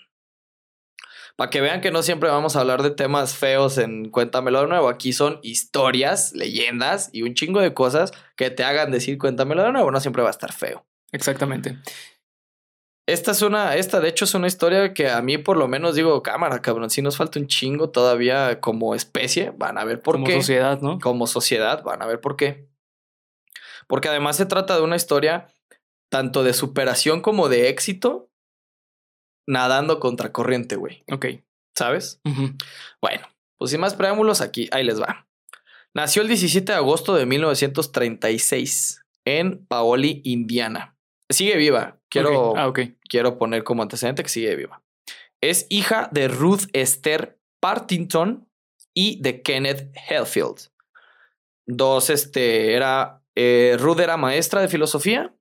Para 1.37 1.51
que 1.51 1.61
vean 1.61 1.83
que 1.83 1.91
no 1.91 2.03
siempre 2.03 2.31
vamos 2.31 2.57
a 2.57 2.61
hablar 2.61 2.83
de 2.83 2.91
temas 2.91 3.37
feos 3.37 3.77
en 3.77 4.11
Cuéntamelo 4.11 4.63
de 4.63 4.69
nuevo. 4.69 4.89
Aquí 4.89 5.13
son 5.13 5.39
historias, 5.43 6.33
leyendas 6.33 7.11
y 7.13 7.23
un 7.23 7.35
chingo 7.35 7.61
de 7.61 7.75
cosas 7.75 8.13
que 8.37 8.51
te 8.51 8.65
hagan 8.65 8.91
decir 8.91 9.19
Cuéntamelo 9.19 9.63
de 9.63 9.73
nuevo. 9.73 9.91
No 9.91 10.01
siempre 10.01 10.23
va 10.23 10.29
a 10.29 10.31
estar 10.31 10.53
feo. 10.53 10.87
Exactamente. 11.13 11.79
Esta 13.07 13.31
es 13.31 13.43
una, 13.43 13.77
esta 13.77 14.01
de 14.01 14.09
hecho 14.09 14.25
es 14.25 14.35
una 14.35 14.49
historia 14.49 14.93
que 14.93 15.09
a 15.11 15.23
mí 15.23 15.39
por 15.39 15.57
lo 15.57 15.69
menos 15.69 15.95
digo, 15.95 16.23
cámara, 16.25 16.61
cabrón, 16.61 16.91
si 16.91 17.03
nos 17.03 17.17
falta 17.17 17.39
un 17.39 17.47
chingo 17.47 17.91
todavía 17.91 18.61
como 18.61 18.97
especie, 18.97 19.53
van 19.57 19.79
a 19.79 19.85
ver 19.85 20.03
por 20.03 20.17
Como 20.17 20.27
qué. 20.27 20.35
sociedad, 20.35 20.81
¿no? 20.81 20.99
Como 20.99 21.29
sociedad, 21.29 21.85
van 21.85 22.03
a 22.03 22.07
ver 22.07 22.21
por 22.21 22.37
qué. 22.37 22.69
Porque 23.87 24.09
además 24.09 24.37
se 24.37 24.47
trata 24.47 24.75
de 24.75 24.83
una 24.83 24.97
historia 24.97 25.47
tanto 26.09 26.43
de 26.43 26.53
superación 26.53 27.21
como 27.21 27.49
de 27.49 27.69
éxito 27.69 28.29
nadando 29.47 30.01
contra 30.01 30.33
corriente, 30.33 30.77
güey. 30.77 31.05
Ok. 31.11 31.27
¿Sabes? 31.75 32.21
Bueno, 33.01 33.27
pues 33.59 33.71
sin 33.71 33.81
más 33.81 33.95
preámbulos, 33.95 34.41
aquí, 34.41 34.69
ahí 34.73 34.85
les 34.85 35.01
va. 35.01 35.29
Nació 35.95 36.23
el 36.23 36.29
17 36.29 36.73
de 36.73 36.77
agosto 36.79 37.15
de 37.15 37.27
1936 37.27 39.03
en 39.25 39.67
Paoli, 39.67 40.21
Indiana. 40.25 40.97
Sigue 41.29 41.57
viva. 41.57 41.99
Quiero. 42.09 42.57
Ah, 42.57 42.73
quiero 43.09 43.39
poner 43.39 43.65
como 43.65 43.83
antecedente 43.83 44.23
que 44.23 44.29
sigue 44.29 44.57
viva. 44.57 44.83
Es 45.41 45.67
hija 45.69 46.09
de 46.13 46.29
Ruth 46.29 46.63
Esther 46.73 47.39
Partington 47.61 48.49
y 48.95 49.21
de 49.21 49.43
Kenneth 49.43 49.93
Helfield. 50.09 50.71
Dos, 51.67 52.11
este, 52.11 52.75
era, 52.75 53.23
eh, 53.35 53.77
Ruth 53.79 54.01
era 54.01 54.17
maestra 54.17 54.61
de 54.61 54.69
filosofía 54.69 55.35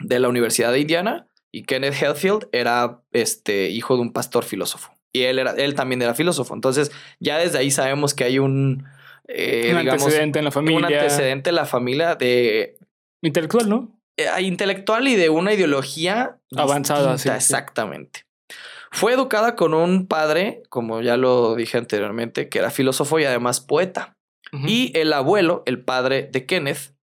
de 0.00 0.18
la 0.18 0.28
Universidad 0.28 0.72
de 0.72 0.80
Indiana 0.80 1.28
y 1.52 1.62
Kenneth 1.62 2.02
Helfield 2.02 2.48
era, 2.52 3.02
este, 3.12 3.68
hijo 3.68 3.96
de 3.96 4.02
un 4.02 4.12
pastor 4.12 4.44
filósofo. 4.44 4.92
Y 5.12 5.22
él, 5.22 5.38
era, 5.38 5.52
él 5.52 5.74
también 5.74 6.02
era 6.02 6.14
filósofo. 6.14 6.54
Entonces, 6.54 6.92
ya 7.20 7.38
desde 7.38 7.58
ahí 7.58 7.70
sabemos 7.70 8.12
que 8.12 8.24
hay 8.24 8.38
un, 8.38 8.84
eh, 9.28 9.70
un 9.72 9.80
digamos, 9.80 10.02
antecedente 10.02 10.38
en 10.38 10.44
la 10.44 10.50
familia. 10.50 10.78
un 10.78 10.84
antecedente 10.84 11.50
en 11.50 11.56
la 11.56 11.64
familia 11.64 12.14
de 12.14 12.76
Intelectual, 13.22 13.68
¿no? 13.68 13.96
eh, 14.16 14.42
intelectual 14.42 15.08
y 15.08 15.16
de 15.16 15.28
una 15.28 15.52
ideología 15.52 16.38
Avanzada, 16.56 17.18
sí, 17.18 17.28
sí. 17.28 17.34
Exactamente. 17.34 18.24
Fue 18.90 19.12
educada 19.12 19.56
con 19.56 19.74
un 19.74 20.06
padre, 20.06 20.62
como 20.68 21.02
ya 21.02 21.16
lo 21.16 21.54
dije 21.54 21.76
anteriormente, 21.76 22.48
que 22.48 22.60
era 22.60 22.70
filósofo 22.70 23.18
y 23.18 23.24
además 23.24 23.60
poeta. 23.60 24.14
Y 24.52 24.96
el 24.96 25.12
abuelo, 25.12 25.64
el 25.66 25.84
padre 25.84 26.30
de 26.32 26.46
Kenneth, 26.46 26.94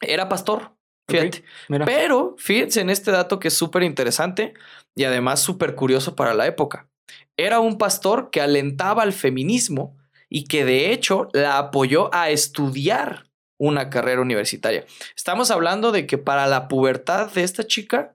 era 0.00 0.30
pastor. 0.30 0.73
Fíjate. 1.08 1.44
Mira. 1.68 1.84
Pero 1.84 2.34
fíjense 2.38 2.80
en 2.80 2.90
este 2.90 3.10
dato 3.10 3.38
que 3.38 3.48
es 3.48 3.54
súper 3.54 3.82
interesante 3.82 4.54
y 4.94 5.04
además 5.04 5.40
súper 5.40 5.74
curioso 5.74 6.14
para 6.16 6.34
la 6.34 6.46
época. 6.46 6.88
Era 7.36 7.60
un 7.60 7.78
pastor 7.78 8.30
que 8.30 8.40
alentaba 8.40 9.02
al 9.02 9.12
feminismo 9.12 9.96
y 10.30 10.44
que 10.44 10.64
de 10.64 10.92
hecho 10.92 11.28
la 11.32 11.58
apoyó 11.58 12.12
a 12.14 12.30
estudiar 12.30 13.26
una 13.60 13.90
carrera 13.90 14.20
universitaria. 14.22 14.84
Estamos 15.16 15.50
hablando 15.50 15.92
de 15.92 16.06
que 16.06 16.18
para 16.18 16.46
la 16.46 16.68
pubertad 16.68 17.30
de 17.32 17.42
esta 17.44 17.64
chica 17.66 18.14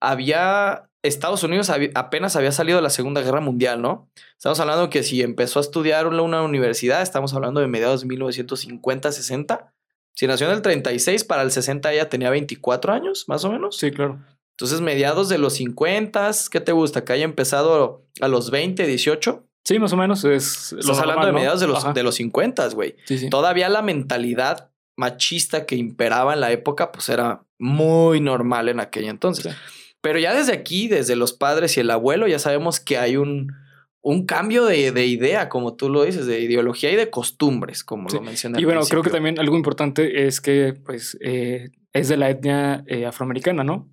había 0.00 0.86
Estados 1.02 1.42
Unidos 1.42 1.70
había- 1.70 1.90
apenas 1.94 2.36
había 2.36 2.52
salido 2.52 2.76
de 2.76 2.82
la 2.82 2.90
Segunda 2.90 3.22
Guerra 3.22 3.40
Mundial, 3.40 3.80
¿no? 3.80 4.08
Estamos 4.36 4.60
hablando 4.60 4.90
que 4.90 5.02
si 5.02 5.22
empezó 5.22 5.58
a 5.58 5.62
estudiar 5.62 6.06
en 6.06 6.20
una 6.20 6.42
universidad, 6.42 7.00
estamos 7.02 7.32
hablando 7.34 7.60
de 7.60 7.68
mediados 7.68 8.02
de 8.02 8.06
1950, 8.08 9.10
60. 9.12 9.72
Si 10.20 10.26
nació 10.26 10.48
en 10.48 10.52
el 10.52 10.60
36, 10.60 11.24
para 11.24 11.40
el 11.40 11.50
60 11.50 11.94
ella 11.94 12.10
tenía 12.10 12.28
24 12.28 12.92
años, 12.92 13.24
más 13.26 13.42
o 13.46 13.50
menos. 13.50 13.78
Sí, 13.78 13.90
claro. 13.90 14.22
Entonces, 14.50 14.82
mediados 14.82 15.30
de 15.30 15.38
los 15.38 15.54
50, 15.54 16.30
¿qué 16.50 16.60
te 16.60 16.72
gusta? 16.72 17.06
Que 17.06 17.14
haya 17.14 17.24
empezado 17.24 18.04
a 18.20 18.28
los 18.28 18.50
20, 18.50 18.86
18. 18.86 19.46
Sí, 19.64 19.78
más 19.78 19.94
o 19.94 19.96
menos 19.96 20.22
es. 20.24 20.74
Estás 20.74 20.98
hablando 20.98 21.24
de 21.24 21.32
¿no? 21.32 21.38
mediados 21.38 21.60
de 21.60 21.68
los, 21.68 21.78
Ajá. 21.78 21.94
de 21.94 22.02
los 22.02 22.16
50, 22.16 22.68
güey. 22.68 22.96
Sí, 23.06 23.16
sí. 23.16 23.30
Todavía 23.30 23.70
la 23.70 23.80
mentalidad 23.80 24.68
machista 24.94 25.64
que 25.64 25.76
imperaba 25.76 26.34
en 26.34 26.40
la 26.40 26.52
época, 26.52 26.92
pues 26.92 27.08
era 27.08 27.46
muy 27.58 28.20
normal 28.20 28.68
en 28.68 28.80
aquella 28.80 29.08
entonces. 29.08 29.44
Sí. 29.44 29.58
Pero 30.02 30.18
ya 30.18 30.34
desde 30.34 30.52
aquí, 30.52 30.88
desde 30.88 31.16
los 31.16 31.32
padres 31.32 31.78
y 31.78 31.80
el 31.80 31.90
abuelo, 31.90 32.28
ya 32.28 32.38
sabemos 32.38 32.78
que 32.78 32.98
hay 32.98 33.16
un, 33.16 33.54
un 34.02 34.24
cambio 34.26 34.64
de, 34.64 34.92
de 34.92 35.06
idea, 35.06 35.48
como 35.48 35.74
tú 35.76 35.88
lo 35.90 36.04
dices, 36.04 36.26
de 36.26 36.40
ideología 36.40 36.90
y 36.90 36.96
de 36.96 37.10
costumbres, 37.10 37.84
como 37.84 38.08
Sí. 38.08 38.16
lo 38.16 38.22
mencioné. 38.22 38.60
Y 38.60 38.64
bueno, 38.64 38.80
creo 38.88 39.02
que 39.02 39.10
también 39.10 39.38
algo 39.38 39.56
importante 39.56 40.26
es 40.26 40.40
que, 40.40 40.74
pues, 40.84 41.18
eh, 41.20 41.68
es 41.92 42.08
de 42.08 42.16
la 42.16 42.30
etnia 42.30 42.82
eh, 42.86 43.04
afroamericana, 43.06 43.62
¿no? 43.64 43.88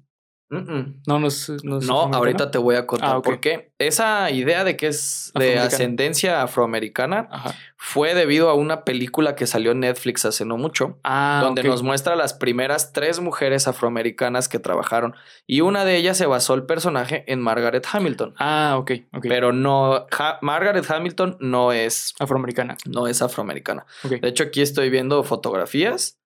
No, 0.49 1.19
no 1.19 1.27
es. 1.27 1.49
No, 1.49 1.55
es 1.57 1.63
No, 1.65 1.77
afroamericana. 1.77 2.17
ahorita 2.17 2.51
te 2.51 2.57
voy 2.57 2.75
a 2.75 2.87
contar 2.87 3.15
Ah, 3.17 3.21
por 3.21 3.41
qué. 3.41 3.71
Esa 3.79 4.31
idea 4.31 4.63
de 4.63 4.77
que 4.77 4.87
es 4.87 5.31
de 5.35 5.59
ascendencia 5.59 6.41
afroamericana 6.41 7.27
Ajá. 7.29 7.53
fue 7.75 8.13
debido 8.15 8.49
a 8.49 8.53
una 8.53 8.85
película 8.85 9.35
que 9.35 9.45
salió 9.45 9.71
en 9.71 9.81
Netflix 9.81 10.23
hace 10.25 10.45
no 10.45 10.55
mucho, 10.57 10.99
Ah, 11.03 11.41
donde 11.43 11.63
nos 11.63 11.83
muestra 11.83 12.15
las 12.15 12.33
primeras 12.33 12.93
tres 12.93 13.19
mujeres 13.19 13.67
afroamericanas 13.67 14.47
que 14.47 14.57
trabajaron 14.59 15.15
y 15.45 15.61
una 15.61 15.83
de 15.83 15.97
ellas 15.97 16.17
se 16.17 16.25
basó 16.27 16.53
el 16.53 16.63
personaje 16.63 17.25
en 17.27 17.41
Margaret 17.41 17.85
Hamilton. 17.91 18.33
Ah, 18.39 18.75
ok, 18.79 18.91
ok. 19.13 19.25
Pero 19.27 19.51
no, 19.51 20.05
Ha- 20.17 20.39
Margaret 20.41 20.89
Hamilton 20.89 21.35
no 21.41 21.73
es, 21.73 22.13
Afroamericana. 22.19 22.77
no 22.85 23.07
es 23.07 23.21
afroamericana. 23.21 23.85
De 24.03 24.27
hecho, 24.27 24.45
aquí 24.45 24.61
estoy 24.61 24.89
viendo 24.89 25.23
fotografías. 25.23 26.17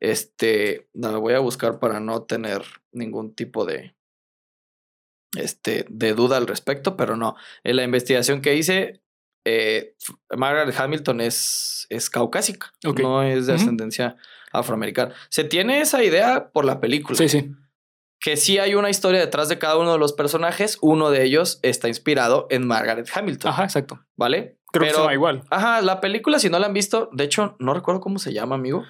Este, 0.00 0.88
no, 0.94 1.20
voy 1.20 1.34
a 1.34 1.40
buscar 1.40 1.78
para 1.78 2.00
no 2.00 2.22
tener 2.22 2.62
ningún 2.92 3.34
tipo 3.34 3.64
de, 3.64 3.94
este, 5.36 5.86
de 5.88 6.14
duda 6.14 6.36
al 6.36 6.46
respecto, 6.46 6.96
pero 6.96 7.16
no. 7.16 7.36
En 7.64 7.76
la 7.76 7.84
investigación 7.84 8.40
que 8.40 8.54
hice, 8.54 9.02
eh, 9.44 9.96
Margaret 10.36 10.74
Hamilton 10.78 11.20
es, 11.20 11.86
es 11.90 12.10
caucásica, 12.10 12.72
no 12.84 13.22
es 13.22 13.46
de 13.46 13.54
ascendencia 13.54 14.16
afroamericana. 14.52 15.14
Se 15.30 15.44
tiene 15.44 15.80
esa 15.80 16.02
idea 16.04 16.50
por 16.50 16.64
la 16.64 16.80
película, 16.80 17.16
Sí, 17.16 17.28
sí. 17.28 17.52
que 18.20 18.36
sí 18.36 18.58
hay 18.58 18.74
una 18.74 18.90
historia 18.90 19.20
detrás 19.20 19.48
de 19.48 19.58
cada 19.58 19.76
uno 19.76 19.92
de 19.92 19.98
los 19.98 20.12
personajes. 20.12 20.78
Uno 20.80 21.10
de 21.10 21.24
ellos 21.24 21.60
está 21.62 21.88
inspirado 21.88 22.46
en 22.50 22.66
Margaret 22.66 23.08
Hamilton, 23.12 23.50
Ajá, 23.50 23.64
exacto. 23.64 24.00
¿vale? 24.16 24.58
Creo 24.70 24.84
que 24.86 24.90
se 24.92 24.98
llama 24.98 25.14
igual. 25.14 25.44
Ajá, 25.50 25.80
la 25.80 26.00
película, 26.00 26.38
si 26.38 26.50
no 26.50 26.58
la 26.58 26.66
han 26.66 26.74
visto, 26.74 27.08
de 27.12 27.24
hecho, 27.24 27.56
no 27.58 27.72
recuerdo 27.74 28.00
cómo 28.00 28.18
se 28.18 28.34
llama, 28.34 28.54
amigo, 28.56 28.84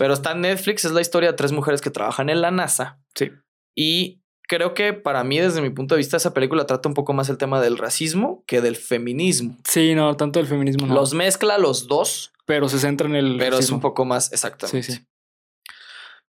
pero 0.00 0.14
está 0.14 0.32
en 0.32 0.40
Netflix, 0.40 0.86
es 0.86 0.92
la 0.92 1.02
historia 1.02 1.32
de 1.32 1.36
tres 1.36 1.52
mujeres 1.52 1.82
que 1.82 1.90
trabajan 1.90 2.30
en 2.30 2.40
la 2.40 2.50
NASA. 2.50 2.98
Sí. 3.14 3.32
Y 3.76 4.22
creo 4.48 4.72
que 4.72 4.94
para 4.94 5.24
mí, 5.24 5.38
desde 5.38 5.60
mi 5.60 5.68
punto 5.68 5.94
de 5.94 5.98
vista, 5.98 6.16
esa 6.16 6.32
película 6.32 6.64
trata 6.64 6.88
un 6.88 6.94
poco 6.94 7.12
más 7.12 7.28
el 7.28 7.36
tema 7.36 7.60
del 7.60 7.76
racismo 7.76 8.42
que 8.46 8.62
del 8.62 8.76
feminismo. 8.76 9.58
Sí, 9.68 9.94
no, 9.94 10.16
tanto 10.16 10.40
el 10.40 10.46
feminismo 10.46 10.86
no. 10.86 10.94
Los 10.94 11.12
mezcla 11.12 11.58
los 11.58 11.86
dos, 11.86 12.32
pero 12.46 12.66
se 12.70 12.78
centra 12.78 13.08
en 13.08 13.14
el. 13.14 13.36
pero 13.36 13.58
es 13.58 13.68
un 13.68 13.82
poco 13.82 14.06
más 14.06 14.32
exactamente. 14.32 14.90
Sí, 14.90 14.92
sí. 14.94 15.06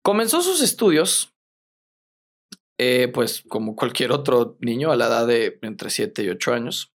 Comenzó 0.02 0.40
sus 0.40 0.62
estudios, 0.62 1.34
eh, 2.78 3.08
pues 3.12 3.42
como 3.50 3.76
cualquier 3.76 4.12
otro 4.12 4.56
niño, 4.60 4.92
a 4.92 4.96
la 4.96 5.08
edad 5.08 5.26
de 5.26 5.58
entre 5.60 5.90
7 5.90 6.22
y 6.22 6.30
8 6.30 6.54
años. 6.54 6.94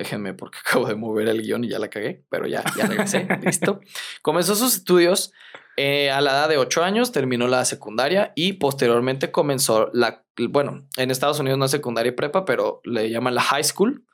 Déjenme 0.00 0.32
porque 0.32 0.58
acabo 0.66 0.86
de 0.86 0.94
mover 0.94 1.28
el 1.28 1.42
guion 1.42 1.62
y 1.62 1.68
ya 1.68 1.78
la 1.78 1.88
cagué, 1.88 2.24
pero 2.30 2.46
ya, 2.46 2.64
ya 2.74 2.86
regresé, 2.86 3.28
listo. 3.44 3.80
Comenzó 4.22 4.54
sus 4.54 4.74
estudios 4.74 5.30
eh, 5.76 6.10
a 6.10 6.22
la 6.22 6.30
edad 6.30 6.48
de 6.48 6.56
8 6.56 6.82
años, 6.82 7.12
terminó 7.12 7.46
la 7.48 7.66
secundaria 7.66 8.32
y 8.34 8.54
posteriormente 8.54 9.30
comenzó 9.30 9.90
la, 9.92 10.24
bueno, 10.48 10.88
en 10.96 11.10
Estados 11.10 11.38
Unidos 11.38 11.58
no 11.58 11.66
es 11.66 11.70
secundaria 11.70 12.12
y 12.12 12.14
prepa, 12.14 12.46
pero 12.46 12.80
le 12.84 13.10
llaman 13.10 13.34
la 13.34 13.42
high 13.42 13.62
school. 13.62 14.06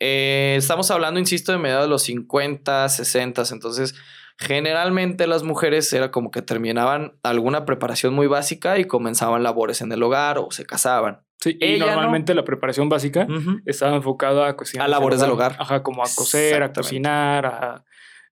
Eh, 0.00 0.56
estamos 0.58 0.90
hablando, 0.90 1.18
insisto, 1.18 1.50
de 1.50 1.58
mediados 1.58 1.86
de 1.86 1.90
los 1.90 2.02
50, 2.02 2.90
60, 2.90 3.44
entonces 3.52 3.94
generalmente 4.38 5.26
las 5.26 5.44
mujeres 5.44 5.90
era 5.94 6.10
como 6.10 6.30
que 6.30 6.42
terminaban 6.42 7.18
alguna 7.22 7.64
preparación 7.64 8.12
muy 8.12 8.26
básica 8.26 8.78
y 8.78 8.84
comenzaban 8.84 9.42
labores 9.42 9.80
en 9.80 9.92
el 9.92 10.02
hogar 10.02 10.36
o 10.38 10.50
se 10.50 10.66
casaban. 10.66 11.22
Sí, 11.42 11.56
y 11.60 11.64
Ella 11.74 11.86
no. 11.86 11.92
normalmente 11.94 12.34
la 12.34 12.44
preparación 12.44 12.88
básica 12.88 13.26
estaba 13.66 13.96
enfocada 13.96 14.46
a 14.48 14.56
cuestiones 14.56 14.84
A 14.84 14.88
labores 14.88 15.20
del 15.20 15.30
hogar. 15.32 15.56
Ajá, 15.58 15.82
como 15.82 16.02
a 16.02 16.06
coser, 16.14 16.62
a 16.62 16.72
cocinar, 16.72 17.46
a. 17.46 17.84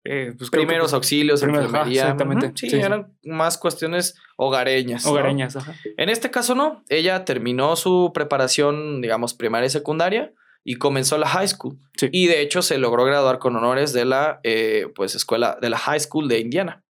eh, 0.04 0.32
pues 0.38 0.48
que, 0.48 0.58
Primeros 0.58 0.94
auxilios, 0.94 1.40
primeros, 1.40 1.64
ajá, 1.66 1.78
enfermería. 1.78 2.02
exactamente. 2.02 2.52
Sí, 2.54 2.70
Sí, 2.70 2.76
sí. 2.76 2.82
eran 2.82 3.12
más 3.24 3.58
cuestiones 3.58 4.14
hogareñas. 4.36 5.04
¿no? 5.04 5.10
Hogareñas, 5.10 5.56
ajá. 5.56 5.74
En 5.96 6.08
este 6.08 6.30
caso 6.30 6.54
no, 6.54 6.84
ella 6.88 7.24
terminó 7.24 7.74
su 7.74 8.12
preparación, 8.14 9.00
digamos, 9.02 9.34
primaria 9.34 9.66
y 9.66 9.70
secundaria 9.70 10.32
y 10.62 10.76
comenzó 10.76 11.18
la 11.18 11.26
high 11.26 11.48
school. 11.48 11.78
Sí. 11.96 12.10
Y 12.12 12.28
de 12.28 12.42
hecho 12.42 12.62
se 12.62 12.78
logró 12.78 13.04
graduar 13.04 13.40
con 13.40 13.56
honores 13.56 13.92
de 13.92 14.04
la, 14.04 14.38
eh, 14.44 14.86
pues, 14.94 15.16
escuela, 15.16 15.58
de 15.60 15.68
la 15.70 15.78
high 15.78 15.98
school 15.98 16.28
de 16.28 16.38
Indiana. 16.38 16.84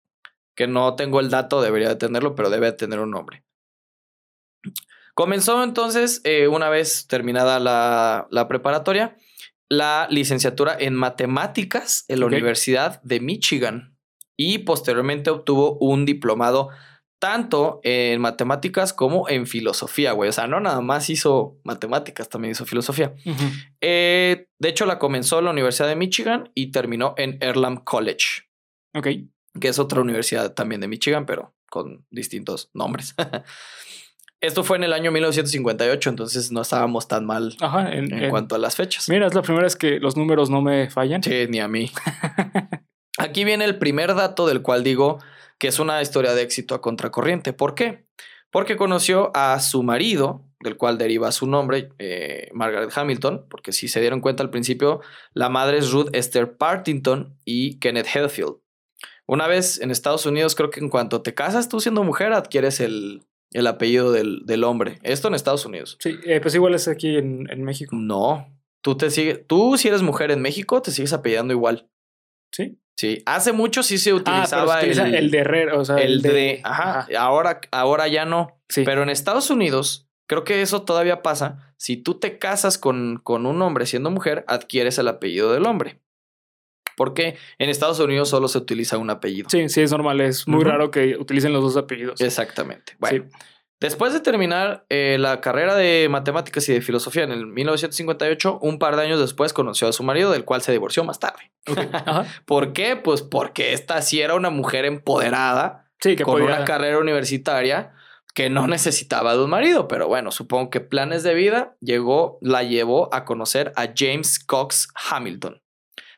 Que 0.55 0.65
no 0.65 0.95
tengo 0.95 1.19
el 1.19 1.29
dato, 1.29 1.61
debería 1.61 1.89
de 1.89 1.95
tenerlo, 1.97 2.33
pero 2.33 2.49
debe 2.49 2.65
de 2.65 2.73
tener 2.73 2.99
un 2.99 3.11
nombre. 3.11 3.43
Comenzó 5.17 5.63
entonces, 5.63 6.21
eh, 6.25 6.47
una 6.47 6.69
vez 6.69 7.07
terminada 7.07 7.59
la, 7.59 8.27
la 8.29 8.47
preparatoria, 8.47 9.17
la 9.67 10.05
licenciatura 10.11 10.77
en 10.79 10.93
matemáticas 10.93 12.05
en 12.07 12.19
la. 12.19 12.27
Universidad 12.27 13.01
de 13.01 13.19
Michigan 13.19 13.97
y 14.37 14.59
posteriormente 14.59 15.31
obtuvo 15.31 15.79
un 15.79 16.05
diplomado 16.05 16.69
tanto 17.17 17.79
en 17.81 18.21
matemáticas 18.21 18.93
como 18.93 19.27
en 19.27 19.47
filosofía, 19.47 20.11
güey. 20.11 20.29
O 20.29 20.31
sea, 20.31 20.45
no 20.45 20.59
nada 20.59 20.81
más 20.81 21.09
hizo 21.09 21.59
matemáticas, 21.63 22.29
también 22.29 22.51
hizo 22.51 22.67
filosofía. 22.67 23.15
Eh, 23.81 24.45
de 24.59 24.69
hecho, 24.69 24.85
la 24.85 24.99
comenzó 24.99 25.39
en 25.39 25.45
la 25.45 25.51
Universidad 25.51 25.87
de 25.87 25.95
Michigan 25.95 26.51
y 26.53 26.69
terminó 26.69 27.15
en 27.17 27.39
Earlham 27.41 27.83
College, 27.83 28.43
Ok. 28.93 29.07
que 29.59 29.67
es 29.67 29.79
otra 29.79 29.99
universidad 30.01 30.53
también 30.53 30.79
de 30.79 30.87
Michigan, 30.87 31.25
pero 31.25 31.55
con 31.71 32.05
distintos 32.11 32.69
nombres. 32.75 33.15
Esto 34.39 34.63
fue 34.63 34.77
en 34.77 34.83
el 34.83 34.93
año 34.93 35.11
1958, 35.11 36.09
entonces 36.11 36.51
no 36.51 36.61
estábamos 36.61 37.07
tan 37.07 37.25
mal 37.25 37.55
Ajá. 37.59 37.91
En, 37.91 38.13
en 38.13 38.23
en- 38.25 38.29
cuanto 38.29 38.53
a 38.55 38.59
las 38.59 38.75
fechas. 38.75 39.09
Mira, 39.09 39.25
es 39.27 39.33
la 39.33 39.41
primera 39.41 39.63
vez 39.63 39.75
que 39.75 39.99
los 39.99 40.15
números 40.15 40.49
no 40.49 40.61
me 40.61 40.89
fallan. 40.89 41.23
Sí, 41.23 41.47
ni 41.49 41.59
a 41.59 41.67
mí. 41.67 41.89
Aquí 43.17 43.43
viene 43.45 43.65
el 43.65 43.79
primer 43.79 44.13
dato 44.13 44.45
del 44.45 44.61
cual 44.61 44.83
digo 44.83 45.19
que 45.57 45.67
es 45.67 45.79
una 45.79 46.01
historia 46.01 46.33
de 46.33 46.43
éxito 46.43 46.75
a 46.75 46.81
contracorriente. 46.81 47.51
¿Por 47.51 47.73
qué? 47.73 48.05
Porque 48.51 48.77
conoció 48.77 49.31
a 49.35 49.59
su 49.59 49.81
marido, 49.81 50.45
del 50.59 50.77
cual 50.77 50.99
deriva 50.99 51.31
su 51.31 51.47
nombre, 51.47 51.89
eh, 51.97 52.49
Margaret 52.53 52.91
Hamilton, 52.95 53.47
porque 53.49 53.71
si 53.71 53.87
se 53.87 54.01
dieron 54.01 54.21
cuenta 54.21 54.43
al 54.43 54.51
principio, 54.51 55.01
la 55.33 55.49
madre 55.49 55.79
es 55.79 55.89
Ruth 55.91 56.09
Esther 56.13 56.57
Partington 56.57 57.35
y 57.43 57.79
Kenneth 57.79 58.07
Heathfield. 58.13 58.57
Una 59.25 59.47
vez 59.47 59.81
en 59.81 59.89
Estados 59.91 60.25
Unidos, 60.27 60.53
creo 60.55 60.69
que 60.69 60.79
en 60.79 60.89
cuanto 60.89 61.21
te 61.23 61.33
casas 61.33 61.69
tú 61.69 61.79
siendo 61.81 62.03
mujer, 62.03 62.33
adquieres 62.33 62.79
el, 62.79 63.25
el 63.57 63.67
apellido 63.67 64.11
del, 64.11 64.45
del 64.45 64.63
hombre. 64.63 64.99
Esto 65.01 65.27
en 65.27 65.33
Estados 65.33 65.65
Unidos. 65.65 65.97
Sí, 65.99 66.15
eh, 66.25 66.39
pues 66.39 66.53
igual 66.53 66.75
es 66.75 66.87
aquí 66.87 67.17
en, 67.17 67.49
en 67.49 67.63
México. 67.63 67.95
No, 67.95 68.55
tú 68.81 68.95
te 68.95 69.09
sigues, 69.09 69.45
tú 69.47 69.77
si 69.77 69.87
eres 69.87 70.03
mujer 70.03 70.29
en 70.31 70.41
México, 70.41 70.81
te 70.81 70.91
sigues 70.91 71.11
apellidando 71.13 71.53
igual. 71.53 71.89
Sí. 72.51 72.79
Sí, 72.95 73.21
hace 73.27 73.51
mucho 73.51 73.83
sí 73.83 73.99
se 73.99 74.09
Ah, 74.09 74.13
pero 74.13 74.35
utilizaba 74.35 74.73
se 74.73 74.77
utiliza 74.79 75.07
el, 75.07 75.15
el, 75.15 75.31
de 75.31 75.37
Herrera, 75.37 75.77
o 75.77 75.85
sea, 75.85 75.97
el 75.97 76.21
de, 76.21 76.61
ajá, 76.63 76.99
ajá. 76.99 77.07
Ahora, 77.19 77.61
ahora 77.71 78.07
ya 78.07 78.25
no. 78.25 78.59
Sí. 78.69 78.83
Pero 78.85 79.03
en 79.03 79.09
Estados 79.09 79.51
Unidos, 79.51 80.07
creo 80.27 80.43
que 80.43 80.61
eso 80.61 80.81
todavía 80.81 81.21
pasa. 81.21 81.73
Si 81.77 81.97
tú 81.97 82.19
te 82.19 82.39
casas 82.39 82.79
con, 82.79 83.19
con 83.23 83.45
un 83.45 83.61
hombre 83.61 83.85
siendo 83.85 84.09
mujer, 84.09 84.45
adquieres 84.47 84.97
el 84.97 85.07
apellido 85.07 85.53
del 85.53 85.67
hombre. 85.67 85.99
Porque 86.97 87.37
en 87.59 87.69
Estados 87.69 87.99
Unidos 88.01 88.27
solo 88.27 88.49
se 88.49 88.57
utiliza 88.57 88.97
un 88.97 89.09
apellido. 89.09 89.47
Sí, 89.49 89.69
sí, 89.69 89.81
es 89.81 89.91
normal. 89.91 90.19
Es 90.19 90.47
muy 90.47 90.65
raro 90.65 90.91
que 90.91 91.15
utilicen 91.17 91.53
los 91.53 91.61
dos 91.63 91.77
apellidos. 91.77 92.19
Exactamente. 92.19 92.93
Bueno, 92.99 93.23
Sí. 93.29 93.37
después 93.79 94.11
de 94.13 94.19
terminar 94.19 94.85
eh, 94.89 95.17
la 95.19 95.39
carrera 95.39 95.75
de 95.75 96.07
matemáticas 96.09 96.67
y 96.67 96.73
de 96.73 96.81
filosofía 96.81 97.23
en 97.23 97.31
el 97.31 97.45
1958, 97.47 98.59
un 98.61 98.79
par 98.79 98.95
de 98.95 99.03
años 99.03 99.19
después 99.19 99.53
conoció 99.53 99.87
a 99.87 99.93
su 99.93 100.01
marido, 100.03 100.31
del 100.31 100.43
cual 100.43 100.61
se 100.63 100.71
divorció 100.71 101.03
más 101.03 101.19
tarde. 101.19 101.51
¿Por 102.45 102.73
qué? 102.73 102.95
Pues 102.95 103.21
porque 103.21 103.73
esta 103.73 104.01
sí 104.01 104.19
era 104.21 104.33
una 104.35 104.49
mujer 104.49 104.85
empoderada 104.85 105.85
Sí, 105.99 106.15
que 106.15 106.23
con 106.23 106.33
podía- 106.39 106.47
una 106.55 106.65
carrera 106.65 106.97
universitaria 106.99 107.93
que 108.33 108.49
no 108.51 108.67
necesitaba 108.67 109.33
de 109.35 109.43
un 109.43 109.49
marido, 109.49 109.87
pero 109.87 110.07
bueno, 110.07 110.31
supongo 110.31 110.69
que 110.69 110.79
planes 110.79 111.23
de 111.23 111.33
vida 111.33 111.75
llegó, 111.81 112.37
la 112.41 112.61
llevó 112.61 113.13
a 113.13 113.25
conocer 113.25 113.73
a 113.75 113.87
James 113.95 114.37
Cox 114.37 114.89
Hamilton, 115.09 115.59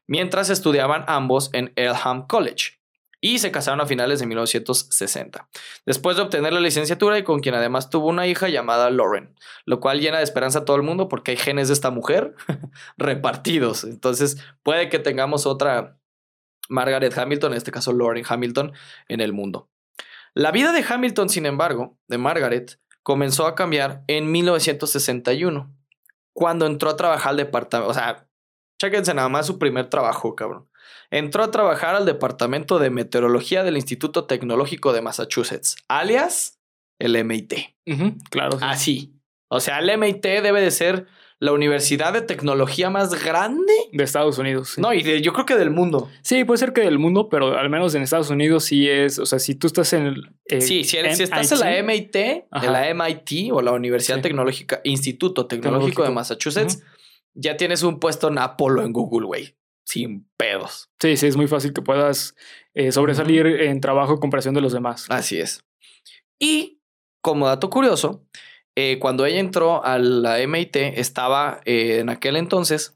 mientras 0.10 0.50
estudiaban 0.50 1.06
ambos 1.08 1.52
en 1.54 1.72
Elham 1.76 2.26
College 2.26 2.80
y 3.22 3.38
se 3.38 3.52
casaron 3.52 3.80
a 3.80 3.86
finales 3.86 4.20
de 4.20 4.26
1960. 4.26 5.48
Después 5.86 6.18
de 6.18 6.24
obtener 6.24 6.52
la 6.52 6.60
licenciatura 6.60 7.20
y 7.20 7.24
con 7.24 7.42
quien 7.42 7.54
además 7.54 7.92
tuvo 7.92 8.08
una 8.08 8.26
hija 8.26 8.50
llamada 8.50 8.90
Lauren, 8.90 9.36
lo 9.66 9.80
cual 9.80 10.00
llena 10.00 10.18
de 10.18 10.24
esperanza 10.24 10.60
a 10.60 10.66
todo 10.66 10.78
el 10.78 10.84
mundo 10.84 11.10
porque 11.10 11.32
hay 11.32 11.38
genes 11.38 11.68
de 11.68 11.76
esta 11.76 11.92
mujer 11.92 12.34
repartidos. 12.98 13.84
Entonces 13.84 14.44
puede 14.64 14.90
que 14.90 14.98
tengamos 14.98 15.46
otra 15.46 16.00
Margaret 16.70 17.16
Hamilton, 17.16 17.52
en 17.52 17.58
este 17.58 17.72
caso 17.72 17.94
Lauren 17.94 18.26
Hamilton, 18.28 18.74
en 19.10 19.22
el 19.22 19.32
mundo. 19.32 19.70
La 20.34 20.52
vida 20.52 20.72
de 20.72 20.84
Hamilton, 20.88 21.30
sin 21.30 21.46
embargo, 21.46 22.00
de 22.08 22.18
Margaret, 22.18 22.80
comenzó 23.04 23.46
a 23.46 23.54
cambiar 23.54 24.04
en 24.08 24.32
1961, 24.32 25.72
cuando 26.34 26.66
entró 26.66 26.90
a 26.90 26.98
trabajar 26.98 27.32
al 27.32 27.38
departamento, 27.38 27.94
chéquense 28.80 29.14
nada 29.14 29.30
más 29.30 29.46
su 29.46 29.60
primer 29.60 29.90
trabajo, 29.90 30.36
cabrón. 30.36 30.68
Entró 31.12 31.44
a 31.44 31.52
trabajar 31.52 31.96
al 31.96 32.06
departamento 32.06 32.80
de 32.80 32.90
meteorología 32.90 33.64
del 33.64 33.76
Instituto 33.78 34.26
Tecnológico 34.26 34.94
de 34.94 35.02
Massachusetts, 35.02 35.76
alias 35.88 36.60
el 37.00 37.16
MIT. 37.24 37.54
Claro. 38.30 38.58
sí. 38.60 38.66
Así. 38.66 39.14
O 39.50 39.60
sea, 39.60 39.80
el 39.80 39.90
MIT 39.98 40.24
debe 40.44 40.62
de 40.62 40.70
ser 40.72 41.08
la 41.40 41.54
universidad 41.54 42.12
de 42.14 42.22
tecnología 42.22 42.90
más 42.90 43.24
grande. 43.24 43.74
De 43.94 44.04
Estados 44.04 44.38
Unidos. 44.38 44.72
sí. 44.76 44.82
No, 44.82 44.94
y 44.94 45.02
de- 45.02 45.22
yo 45.22 45.32
creo 45.34 45.46
que 45.46 45.56
del 45.56 45.72
mundo. 45.72 46.10
Sí, 46.22 46.44
puede 46.44 46.58
ser 46.60 46.74
que 46.74 46.82
del 46.82 47.00
mundo, 47.00 47.30
pero 47.30 47.58
al 47.58 47.70
menos 47.70 47.96
en 47.96 48.02
Estados 48.04 48.30
Unidos 48.30 48.66
sí 48.66 48.88
es. 48.90 49.18
O 49.18 49.26
sea, 49.26 49.40
si 49.40 49.56
tú 49.56 49.66
estás 49.68 49.94
en 49.94 50.06
el. 50.06 50.30
eh, 50.46 50.62
Sí, 50.62 50.84
si, 50.84 50.98
estás 50.98 51.52
en 51.54 51.60
la 51.62 51.78
MIT, 51.78 52.16
en 52.16 52.72
la 52.74 52.90
MIT 52.94 53.52
o 53.54 53.62
la 53.62 53.72
Universidad 53.72 54.18
Sí. 54.18 54.22
Tecnológica, 54.24 54.82
Instituto 54.84 55.48
Tecnológico 55.48 56.04
de. 56.04 56.10
Massachusetts, 56.12 56.84
ya 57.34 57.58
tienes 57.58 57.84
un 57.84 58.00
puesto 58.00 58.28
en 58.30 58.38
Apolo 58.40 58.84
en 58.84 58.94
Google, 58.94 59.26
güey. 59.28 59.56
Sin 59.86 60.30
pedos. 60.38 60.90
Sí, 61.02 61.18
sí, 61.18 61.28
es 61.28 61.36
muy 61.36 61.48
fácil 61.48 61.74
que 61.74 61.82
puedas 61.82 62.36
eh, 62.76 62.92
sobresalir 62.92 63.46
en 63.48 63.82
trabajo 63.82 64.14
en 64.14 64.20
comparación 64.20 64.54
de 64.54 64.62
los 64.62 64.72
demás. 64.74 65.06
Así 65.10 65.40
es. 65.40 65.64
Y 66.40 66.80
como 67.24 67.48
dato 67.48 67.70
curioso, 67.72 68.24
eh, 68.78 69.00
cuando 69.00 69.26
ella 69.26 69.40
entró 69.40 69.84
a 69.84 69.98
la 69.98 70.40
MIT, 70.40 70.76
estaba 71.00 71.60
eh, 71.66 72.00
en 72.00 72.10
aquel 72.10 72.36
entonces 72.38 72.96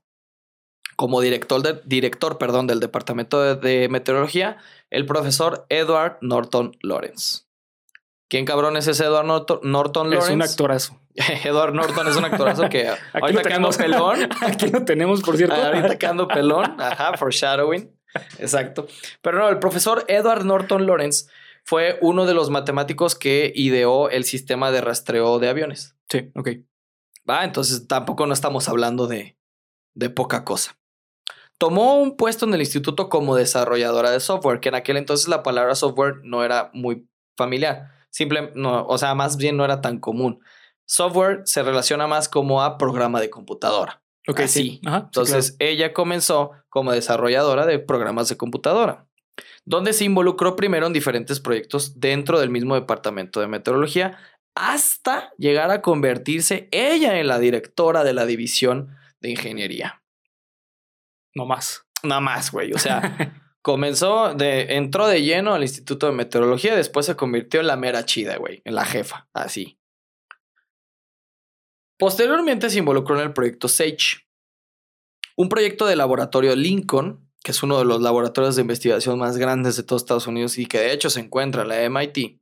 como 0.95 1.19
director, 1.21 1.63
de- 1.63 1.81
director 1.85 2.37
perdón, 2.37 2.67
del 2.67 2.79
departamento 2.79 3.41
de, 3.41 3.55
de 3.55 3.89
meteorología, 3.89 4.57
el 4.91 5.07
profesor 5.07 5.65
Edward 5.69 6.19
Norton 6.21 6.77
Lawrence. 6.81 7.45
¿Quién 8.29 8.45
cabrón 8.45 8.77
es 8.77 8.87
ese 8.87 9.05
Edward 9.05 9.25
Norton, 9.25 9.59
Norton 9.63 10.07
Es 10.07 10.19
Lawrence? 10.19 10.33
un 10.35 10.41
actorazo. 10.43 10.99
Edward 11.43 11.73
Norton 11.73 12.07
es 12.07 12.15
un 12.15 12.25
actorazo 12.25 12.69
que 12.69 12.87
Aquí 12.87 12.99
ahorita 13.13 13.43
que 13.43 13.53
ando 13.53 13.69
pelón. 13.69 14.29
Aquí 14.41 14.67
lo 14.69 14.83
tenemos, 14.83 15.21
por 15.21 15.37
cierto. 15.37 15.55
Ahorita 15.55 15.97
que 15.97 16.05
ando 16.05 16.27
pelón. 16.27 16.79
Ajá, 16.79 17.17
foreshadowing. 17.17 17.91
Exacto. 18.39 18.87
Pero 19.21 19.39
no, 19.39 19.49
el 19.49 19.59
profesor 19.59 20.05
Edward 20.07 20.45
Norton 20.45 20.85
Lawrence 20.85 21.29
fue 21.63 21.97
uno 22.01 22.25
de 22.25 22.33
los 22.33 22.49
matemáticos 22.49 23.15
que 23.15 23.51
ideó 23.55 24.09
el 24.09 24.23
sistema 24.23 24.71
de 24.71 24.81
rastreo 24.81 25.39
de 25.39 25.49
aviones. 25.49 25.95
Sí, 26.09 26.31
ok. 26.35 26.49
Va, 27.29 27.43
entonces 27.43 27.87
tampoco 27.87 28.27
no 28.27 28.33
estamos 28.33 28.67
hablando 28.67 29.07
de, 29.07 29.37
de 29.95 30.09
poca 30.09 30.43
cosa. 30.43 30.77
Tomó 31.57 31.95
un 32.01 32.17
puesto 32.17 32.45
en 32.45 32.53
el 32.53 32.59
instituto 32.59 33.07
como 33.07 33.35
desarrolladora 33.35 34.11
de 34.11 34.19
software, 34.19 34.59
que 34.59 34.69
en 34.69 34.75
aquel 34.75 34.97
entonces 34.97 35.27
la 35.27 35.43
palabra 35.43 35.75
software 35.75 36.15
no 36.23 36.43
era 36.43 36.69
muy 36.73 37.07
familiar. 37.37 37.91
Simple, 38.09 38.51
no, 38.55 38.85
o 38.85 38.97
sea, 38.97 39.15
más 39.15 39.37
bien 39.37 39.55
no 39.55 39.63
era 39.63 39.79
tan 39.79 39.99
común. 39.99 40.41
Software 40.85 41.41
se 41.45 41.63
relaciona 41.63 42.07
más 42.07 42.29
como 42.29 42.61
a 42.61 42.77
programa 42.77 43.19
de 43.19 43.29
computadora. 43.29 44.01
Ok, 44.27 44.41
Así. 44.41 44.61
sí. 44.61 44.81
Ajá, 44.85 44.99
sí, 44.99 45.05
Entonces, 45.05 45.55
ella 45.59 45.93
comenzó 45.93 46.51
como 46.69 46.91
desarrolladora 46.91 47.65
de 47.65 47.79
programas 47.79 48.29
de 48.29 48.37
computadora, 48.37 49.07
donde 49.65 49.93
se 49.93 50.05
involucró 50.05 50.55
primero 50.55 50.87
en 50.87 50.93
diferentes 50.93 51.39
proyectos 51.39 51.99
dentro 51.99 52.39
del 52.39 52.49
mismo 52.49 52.75
departamento 52.75 53.41
de 53.41 53.47
meteorología, 53.47 54.17
hasta 54.55 55.33
llegar 55.37 55.71
a 55.71 55.81
convertirse 55.81 56.69
ella 56.71 57.19
en 57.19 57.27
la 57.27 57.39
directora 57.39 58.03
de 58.03 58.13
la 58.13 58.25
división 58.25 58.95
de 59.19 59.31
ingeniería. 59.31 60.03
No 61.35 61.45
más. 61.45 61.85
Nada 62.03 62.21
más, 62.21 62.51
güey. 62.51 62.73
O 62.73 62.77
sea, 62.77 63.33
comenzó 63.61 64.35
de, 64.35 64.75
entró 64.75 65.07
de 65.07 65.23
lleno 65.23 65.53
al 65.53 65.63
Instituto 65.63 66.07
de 66.07 66.13
Meteorología, 66.13 66.75
después 66.75 67.05
se 67.05 67.15
convirtió 67.15 67.61
en 67.61 67.67
la 67.67 67.77
mera 67.77 68.05
chida, 68.05 68.37
güey, 68.37 68.61
en 68.65 68.75
la 68.75 68.85
jefa, 68.85 69.27
así. 69.33 69.79
Posteriormente 72.03 72.69
se 72.69 72.79
involucró 72.79 73.15
en 73.15 73.21
el 73.21 73.31
proyecto 73.31 73.69
SAGE, 73.69 74.27
un 75.37 75.47
proyecto 75.47 75.85
de 75.85 75.95
laboratorio 75.95 76.53
Lincoln, 76.53 77.31
que 77.41 77.51
es 77.51 77.63
uno 77.63 77.79
de 77.79 77.85
los 77.85 78.01
laboratorios 78.01 78.57
de 78.57 78.61
investigación 78.61 79.17
más 79.17 79.37
grandes 79.37 79.77
de 79.77 79.83
todos 79.83 80.01
Estados 80.01 80.27
Unidos 80.27 80.57
y 80.57 80.65
que 80.65 80.79
de 80.79 80.91
hecho 80.91 81.09
se 81.09 81.21
encuentra 81.21 81.61
en 81.61 81.69
la 81.69 81.81
MIT, 81.89 82.41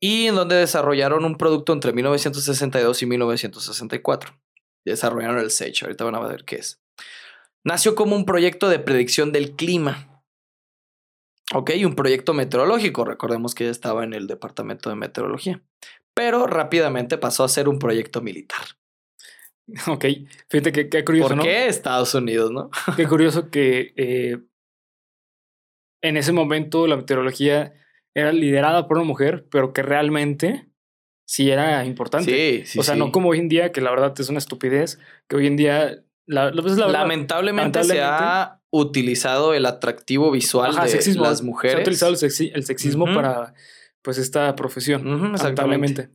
y 0.00 0.26
en 0.26 0.34
donde 0.34 0.56
desarrollaron 0.56 1.24
un 1.24 1.36
producto 1.36 1.72
entre 1.72 1.92
1962 1.92 3.00
y 3.00 3.06
1964. 3.06 4.40
Desarrollaron 4.84 5.38
el 5.38 5.52
SAGE, 5.52 5.84
ahorita 5.84 6.02
van 6.02 6.16
a 6.16 6.26
ver 6.26 6.44
qué 6.44 6.56
es. 6.56 6.82
Nació 7.62 7.94
como 7.94 8.16
un 8.16 8.24
proyecto 8.24 8.68
de 8.68 8.80
predicción 8.80 9.30
del 9.30 9.52
clima. 9.52 10.20
Ok, 11.54 11.70
un 11.86 11.94
proyecto 11.94 12.34
meteorológico. 12.34 13.04
Recordemos 13.04 13.54
que 13.54 13.68
estaba 13.68 14.02
en 14.02 14.14
el 14.14 14.26
departamento 14.26 14.90
de 14.90 14.96
meteorología. 14.96 15.62
Pero 16.14 16.46
rápidamente 16.46 17.18
pasó 17.18 17.44
a 17.44 17.48
ser 17.48 17.68
un 17.68 17.78
proyecto 17.78 18.20
militar. 18.22 18.64
Ok. 19.88 20.04
Fíjate 20.50 20.72
que 20.72 20.88
qué 20.90 21.04
curioso, 21.06 21.28
¿Por 21.28 21.36
¿no? 21.38 21.42
qué 21.42 21.68
Estados 21.68 22.14
Unidos, 22.14 22.50
no? 22.50 22.68
Qué 22.96 23.06
curioso 23.08 23.48
que 23.50 23.94
eh, 23.96 24.36
en 26.02 26.16
ese 26.18 26.32
momento 26.32 26.86
la 26.86 26.96
meteorología 26.96 27.72
era 28.14 28.30
liderada 28.32 28.86
por 28.86 28.98
una 28.98 29.06
mujer, 29.06 29.46
pero 29.50 29.72
que 29.72 29.82
realmente 29.82 30.68
sí 31.26 31.50
era 31.50 31.82
importante. 31.86 32.30
Sí, 32.60 32.66
sí. 32.66 32.78
o 32.78 32.82
sea, 32.82 32.92
sí. 32.94 33.00
no 33.00 33.10
como 33.10 33.30
hoy 33.30 33.38
en 33.38 33.48
día, 33.48 33.72
que 33.72 33.80
la 33.80 33.90
verdad 33.90 34.12
es 34.18 34.28
una 34.28 34.38
estupidez, 34.38 34.98
que 35.28 35.36
hoy 35.36 35.46
en 35.46 35.56
día, 35.56 36.04
la, 36.26 36.50
la- 36.50 36.60
pues, 36.62 36.76
la 36.76 36.88
Lamentablemente, 36.88 37.82
se 37.84 38.02
ha 38.02 38.60
utilizado 38.70 39.54
el 39.54 39.64
atractivo 39.64 40.30
visual 40.30 40.72
ajá, 40.72 40.84
de 40.84 40.90
sexismo. 40.90 41.24
las 41.24 41.38
Se 41.38 41.42
ha 41.42 41.46
mujeres. 41.46 41.80
utilizado 41.80 42.12
el, 42.12 42.18
sexi- 42.18 42.50
el 42.54 42.64
sexismo 42.66 43.06
para, 43.14 43.54
pues 44.04 44.18
esta 44.18 44.54
profesión, 44.54 45.32
exactamente. 45.34 46.10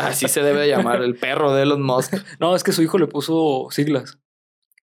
Así 0.00 0.26
se 0.26 0.42
debe 0.42 0.68
llamar 0.68 1.02
el 1.02 1.14
perro 1.14 1.54
de 1.54 1.62
Elon 1.62 1.82
Musk. 1.82 2.14
No, 2.40 2.56
es 2.56 2.64
que 2.64 2.72
su 2.72 2.82
hijo 2.82 2.98
le 2.98 3.06
puso 3.06 3.68
siglas. 3.70 4.18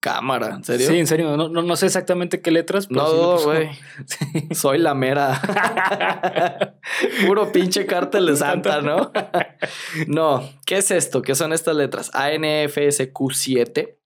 Cámara, 0.02 0.56
¿en 0.56 0.64
serio? 0.64 0.88
Sí, 0.88 0.98
en 0.98 1.06
serio. 1.06 1.38
No, 1.38 1.48
no, 1.48 1.62
no 1.62 1.76
sé 1.76 1.86
exactamente 1.86 2.42
qué 2.42 2.50
letras, 2.50 2.88
pero 2.88 3.04
no, 3.04 3.38
sí. 3.38 3.70
Sí. 4.08 4.48
Soy 4.56 4.80
la 4.80 4.96
mera. 4.96 5.40
Puro 7.28 7.52
pinche 7.52 7.86
cártel 7.86 8.26
de 8.26 8.36
Santa, 8.36 8.82
¿no? 8.82 9.12
no, 10.08 10.50
¿qué 10.66 10.78
es 10.78 10.90
esto? 10.90 11.22
¿Qué 11.22 11.36
son 11.36 11.54
estas 11.54 11.76
letras? 11.76 12.12
ANFSQ7 12.14 14.00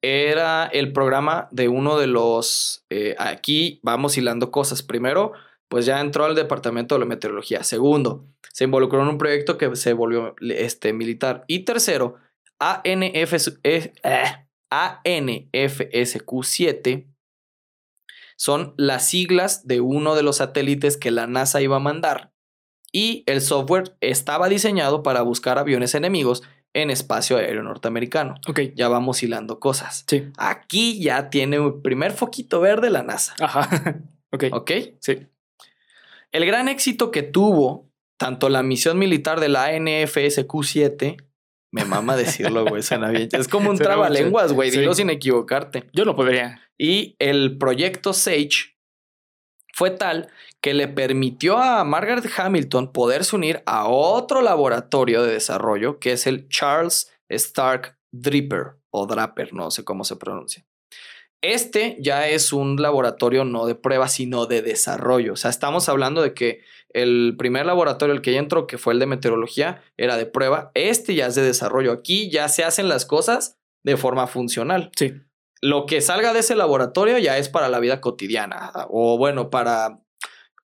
era 0.00 0.64
el 0.64 0.94
programa 0.94 1.48
de 1.50 1.68
uno 1.68 1.98
de 1.98 2.06
los. 2.06 2.86
eh, 2.88 3.14
aquí 3.18 3.80
vamos 3.82 4.16
hilando 4.16 4.50
cosas. 4.50 4.82
Primero, 4.82 5.32
pues 5.68 5.84
ya 5.84 6.00
entró 6.00 6.24
al 6.24 6.36
departamento 6.36 6.94
de 6.94 7.00
la 7.00 7.04
meteorología. 7.04 7.64
Segundo, 7.64 8.24
se 8.54 8.64
involucró 8.64 9.02
en 9.02 9.08
un 9.08 9.18
proyecto 9.18 9.58
que 9.58 9.76
se 9.76 9.92
volvió 9.92 10.34
este, 10.40 10.94
militar. 10.94 11.44
Y 11.48 11.66
tercero, 11.66 12.16
ANFS, 12.58 13.58
eh, 13.62 13.92
eh, 14.02 14.47
ANFSQ7 14.70 17.06
son 18.36 18.74
las 18.76 19.08
siglas 19.08 19.66
de 19.66 19.80
uno 19.80 20.14
de 20.14 20.22
los 20.22 20.36
satélites 20.36 20.96
que 20.96 21.10
la 21.10 21.26
NASA 21.26 21.60
iba 21.60 21.76
a 21.76 21.80
mandar. 21.80 22.32
Y 22.92 23.24
el 23.26 23.40
software 23.40 23.96
estaba 24.00 24.48
diseñado 24.48 25.02
para 25.02 25.22
buscar 25.22 25.58
aviones 25.58 25.94
enemigos 25.94 26.42
en 26.72 26.90
espacio 26.90 27.36
aéreo 27.36 27.62
norteamericano. 27.62 28.34
Ok. 28.46 28.60
Ya 28.74 28.88
vamos 28.88 29.22
hilando 29.22 29.58
cosas. 29.58 30.04
Sí. 30.06 30.30
Aquí 30.36 31.02
ya 31.02 31.30
tiene 31.30 31.58
un 31.58 31.82
primer 31.82 32.12
foquito 32.12 32.60
verde 32.60 32.90
la 32.90 33.02
NASA. 33.02 33.34
Ajá. 33.40 34.00
Ok. 34.30 34.44
¿Ok? 34.52 34.70
Sí. 35.00 35.26
El 36.32 36.44
gran 36.44 36.68
éxito 36.68 37.10
que 37.10 37.22
tuvo 37.22 37.88
tanto 38.18 38.50
la 38.50 38.62
misión 38.62 38.98
militar 38.98 39.40
de 39.40 39.48
la 39.48 39.72
NFSQ-7, 39.72 41.16
me 41.72 41.84
mama 41.84 42.16
decirlo, 42.16 42.64
güey, 42.64 42.82
suena 42.82 43.10
bien. 43.10 43.28
Es 43.32 43.48
como 43.48 43.70
un 43.70 43.76
Suena 43.78 43.92
trabalenguas, 43.92 44.52
güey, 44.52 44.70
Sí. 44.70 44.80
dilo 44.80 44.94
sin 44.94 45.10
equivocarte. 45.10 45.84
Yo 45.92 46.04
no 46.04 46.14
podría. 46.16 46.62
Y 46.78 47.16
el 47.18 47.58
proyecto 47.58 48.12
Sage 48.12 48.76
fue 49.74 49.90
tal 49.90 50.28
que 50.60 50.74
le 50.74 50.88
permitió 50.88 51.58
a 51.58 51.84
Margaret 51.84 52.28
Hamilton 52.36 52.92
poderse 52.92 53.36
unir 53.36 53.62
a 53.66 53.86
otro 53.86 54.42
laboratorio 54.42 55.22
de 55.22 55.32
desarrollo 55.32 55.98
que 56.00 56.12
es 56.12 56.26
el 56.26 56.48
Charles 56.48 57.12
Stark 57.28 57.96
Draper 58.10 58.76
o 58.90 59.06
Draper, 59.06 59.52
no 59.52 59.70
sé 59.70 59.84
cómo 59.84 60.02
se 60.04 60.16
pronuncia. 60.16 60.64
Este 61.40 61.96
ya 62.00 62.26
es 62.28 62.52
un 62.52 62.82
laboratorio 62.82 63.44
no 63.44 63.66
de 63.66 63.76
prueba, 63.76 64.08
sino 64.08 64.46
de 64.46 64.62
desarrollo. 64.62 65.34
O 65.34 65.36
sea, 65.36 65.50
estamos 65.50 65.88
hablando 65.88 66.22
de 66.22 66.34
que 66.34 66.62
el 66.90 67.34
primer 67.38 67.66
laboratorio, 67.66 68.14
el 68.14 68.22
que 68.22 68.32
ya 68.32 68.38
entró, 68.38 68.66
que 68.66 68.78
fue 68.78 68.92
el 68.94 68.98
de 68.98 69.06
meteorología, 69.06 69.82
era 69.96 70.16
de 70.16 70.26
prueba. 70.26 70.70
Este 70.74 71.14
ya 71.14 71.26
es 71.26 71.34
de 71.34 71.42
desarrollo. 71.42 71.92
Aquí 71.92 72.30
ya 72.30 72.48
se 72.48 72.64
hacen 72.64 72.88
las 72.88 73.04
cosas 73.06 73.58
de 73.84 73.96
forma 73.96 74.26
funcional 74.26 74.90
Sí. 74.96 75.14
lo 75.62 75.86
que 75.86 76.00
salga 76.00 76.32
de 76.32 76.40
ese 76.40 76.54
laboratorio 76.56 77.18
ya 77.18 77.36
es 77.38 77.48
para 77.48 77.68
la 77.68 77.78
vida 77.80 78.00
cotidiana 78.00 78.70
o 78.88 79.18
bueno, 79.18 79.50
para 79.50 80.00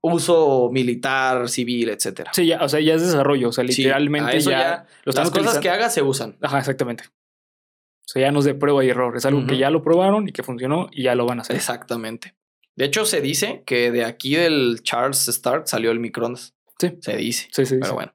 uso 0.03 0.69
militar, 0.71 1.49
civil, 1.49 1.89
etcétera. 1.89 2.31
Sí, 2.35 2.47
ya, 2.47 2.63
o 2.63 2.69
sea, 2.69 2.81
ya 2.81 2.95
es 2.95 3.03
desarrollo. 3.03 3.49
O 3.49 3.53
sea, 3.53 3.65
literalmente 3.65 4.39
ya, 4.41 4.87
Las 5.05 5.31
cosas 5.31 5.59
que 5.59 5.71
haga 5.71 5.89
se 5.91 6.03
usan. 6.03 6.37
Ajá, 6.43 6.59
exactamente. 6.59 7.05
O 7.07 8.07
sea, 8.07 8.23
ya 8.23 8.31
no 8.33 8.41
es 8.41 8.45
de 8.45 8.55
prueba 8.55 8.85
y 8.85 8.91
error. 8.91 9.17
Es 9.17 9.25
algo 9.25 9.47
que 9.47 9.57
ya 9.57 9.71
lo 9.71 9.83
probaron 9.83 10.29
y 10.29 10.33
que 10.33 10.43
funcionó 10.43 10.89
y 10.93 11.05
ya 11.05 11.15
lo 11.15 11.25
van 11.25 11.39
a 11.39 11.43
hacer. 11.43 11.57
Exactamente. 11.57 12.35
De 12.77 12.85
hecho, 12.87 13.05
se 13.05 13.21
dice 13.21 13.63
que 13.67 13.91
de 13.91 14.05
aquí 14.05 14.35
del 14.35 14.81
Charles 14.83 15.29
Stark 15.29 15.69
salió 15.69 15.91
el 15.91 16.01
microondas. 16.01 16.55
Sí. 16.79 16.99
Se 17.01 17.17
dice. 17.17 17.49
Sí, 17.53 17.67
sí. 17.67 17.77
Pero 17.77 17.87
sí. 17.87 17.95
bueno. 17.95 18.15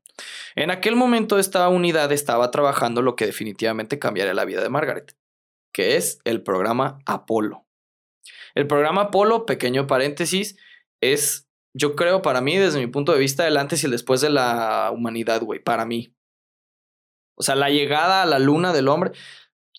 En 0.55 0.71
aquel 0.71 0.95
momento 0.95 1.39
esta 1.39 1.69
unidad 1.69 2.11
estaba 2.11 2.51
trabajando 2.51 3.01
lo 3.01 3.15
que 3.15 3.25
definitivamente 3.25 3.99
cambiaría 3.99 4.33
la 4.33 4.45
vida 4.45 4.61
de 4.61 4.69
Margaret, 4.69 5.15
que 5.73 5.95
es 5.95 6.19
el 6.25 6.43
programa 6.43 6.99
Apolo. 7.05 7.65
El 8.55 8.67
programa 8.67 9.03
Apolo, 9.03 9.45
pequeño 9.45 9.87
paréntesis, 9.87 10.57
es, 11.01 11.47
yo 11.73 11.95
creo, 11.95 12.21
para 12.21 12.41
mí, 12.41 12.57
desde 12.57 12.79
mi 12.79 12.87
punto 12.87 13.13
de 13.13 13.19
vista, 13.19 13.47
el 13.47 13.57
antes 13.57 13.83
y 13.83 13.85
el 13.85 13.91
después 13.91 14.19
de 14.21 14.29
la 14.29 14.91
humanidad, 14.93 15.41
güey, 15.41 15.63
para 15.63 15.85
mí. 15.85 16.13
O 17.37 17.43
sea, 17.43 17.55
la 17.55 17.69
llegada 17.69 18.23
a 18.23 18.25
la 18.25 18.39
luna 18.39 18.73
del 18.73 18.89
hombre. 18.89 19.11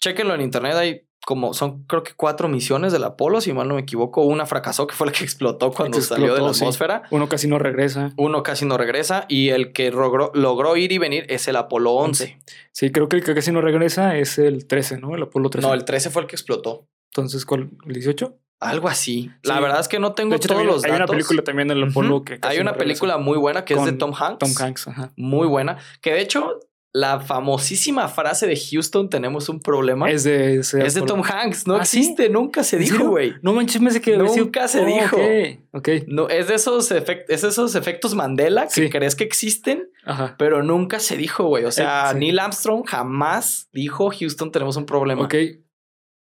Chéquenlo 0.01 0.35
en 0.35 0.41
internet, 0.41 0.75
hay 0.77 1.10
como, 1.27 1.53
son 1.55 1.85
creo 1.85 2.03
que 2.03 2.13
cuatro 2.17 2.49
misiones 2.49 2.93
del 2.93 3.05
Apolo, 3.05 3.41
si 3.41 3.53
mal 3.53 3.69
no 3.69 3.75
me 3.75 3.83
equivoco. 3.83 4.23
Una 4.23 4.47
fracasó, 4.47 4.87
que 4.87 4.95
fue 4.95 5.07
la 5.07 5.13
que 5.13 5.23
explotó 5.25 5.71
cuando 5.73 5.99
Que 5.99 6.03
salió 6.03 6.35
de 6.35 6.41
la 6.41 6.55
sí. 6.55 6.63
atmósfera. 6.65 7.03
Uno 7.11 7.29
casi 7.29 7.47
no 7.47 7.59
regresa. 7.59 8.13
Uno 8.17 8.43
casi 8.43 8.65
no 8.65 8.77
regresa 8.79 9.27
y 9.29 9.51
el 9.51 9.73
que 9.73 9.91
logró, 9.91 10.31
logró 10.35 10.77
ir 10.77 10.93
y 10.93 10.99
venir 10.99 11.27
es 11.29 11.47
el 11.49 11.57
Apolo 11.57 11.93
11. 11.93 12.39
Sí, 12.73 12.91
creo 12.91 13.09
que 13.09 13.17
el 13.17 13.25
que 13.25 13.35
casi 13.35 13.53
no 13.53 13.61
regresa 13.61 14.17
es 14.17 14.39
el 14.39 14.67
13, 14.67 14.99
¿no? 14.99 15.15
El 15.15 15.23
Apolo 15.25 15.51
13. 15.51 15.67
No, 15.69 15.75
el 15.75 15.85
13 15.85 16.11
fue 16.11 16.23
el 16.23 16.29
que 16.29 16.37
explotó. 16.37 16.87
Entonces, 17.13 17.45
¿cuál? 17.45 17.71
¿El 17.87 17.93
18? 17.95 18.37
Algo 18.61 18.89
así. 18.89 19.31
La 19.43 19.59
verdad 19.59 19.81
es 19.81 19.89
que 19.89 19.99
no 19.99 20.13
tengo 20.13 20.35
hecho, 20.35 20.49
todos 20.49 20.65
los 20.67 20.85
hay 20.85 20.91
datos. 20.91 21.05
una 21.05 21.07
película 21.07 21.43
también 21.43 21.69
del 21.69 21.83
Apolo 21.85 22.17
Ujú. 22.17 22.25
que 22.27 22.41
casi 22.41 22.55
Hay 22.57 22.61
una 22.61 22.73
no 22.73 22.77
película 22.79 23.17
muy 23.17 23.39
buena 23.39 23.65
que 23.65 23.73
es 23.75 23.85
de 23.85 23.93
Tom 23.93 24.13
Hanks. 24.15 24.39
Tom 24.39 24.51
Hanks, 24.59 24.89
ajá. 24.89 25.13
Muy 25.17 25.47
buena. 25.49 25.79
Que 26.03 26.13
de 26.13 26.21
hecho, 26.21 26.61
la 26.93 27.21
famosísima 27.21 28.09
frase 28.09 28.47
de 28.49 28.57
Houston, 28.57 29.09
tenemos 29.09 29.49
un 29.49 29.61
problema. 29.61 30.11
Es 30.11 30.25
de, 30.25 30.57
es 30.57 30.73
de. 30.73 31.03
Tom 31.03 31.23
Hanks. 31.23 31.67
No 31.67 31.77
¿Ah, 31.77 31.85
sí? 31.85 31.99
existe, 32.01 32.29
nunca 32.29 32.65
se 32.65 32.77
¿En 32.77 32.83
dijo, 32.83 33.09
güey. 33.11 33.35
No 33.43 33.53
manches, 33.53 33.81
me 33.81 33.91
sé 33.93 34.01
que 34.01 34.17
Nunca 34.17 34.67
se 34.67 34.85
dijo. 34.85 35.17
Ok, 35.17 35.61
ok. 35.73 35.89
No, 36.09 36.29
es 36.29 36.49
de 36.49 36.55
esos 36.57 36.91
efect- 36.91 37.27
es 37.29 37.43
de 37.43 37.49
esos 37.49 37.75
efectos 37.77 38.15
Mandela 38.17 38.65
que 38.65 38.71
Sí. 38.71 38.91
crees 38.91 39.15
que 39.15 39.23
existen, 39.25 39.89
Ajá. 40.05 40.35
pero 40.39 40.63
nunca 40.65 40.99
se 40.99 41.17
dijo, 41.17 41.45
güey. 41.45 41.65
O 41.65 41.71
sea, 41.71 42.11
sí. 42.13 42.19
Neil 42.19 42.39
Armstrong 42.41 42.85
jamás 42.87 43.69
dijo 43.73 44.11
Houston, 44.11 44.51
tenemos 44.51 44.77
un 44.77 44.87
problema. 44.87 45.23
Ok. 45.25 45.35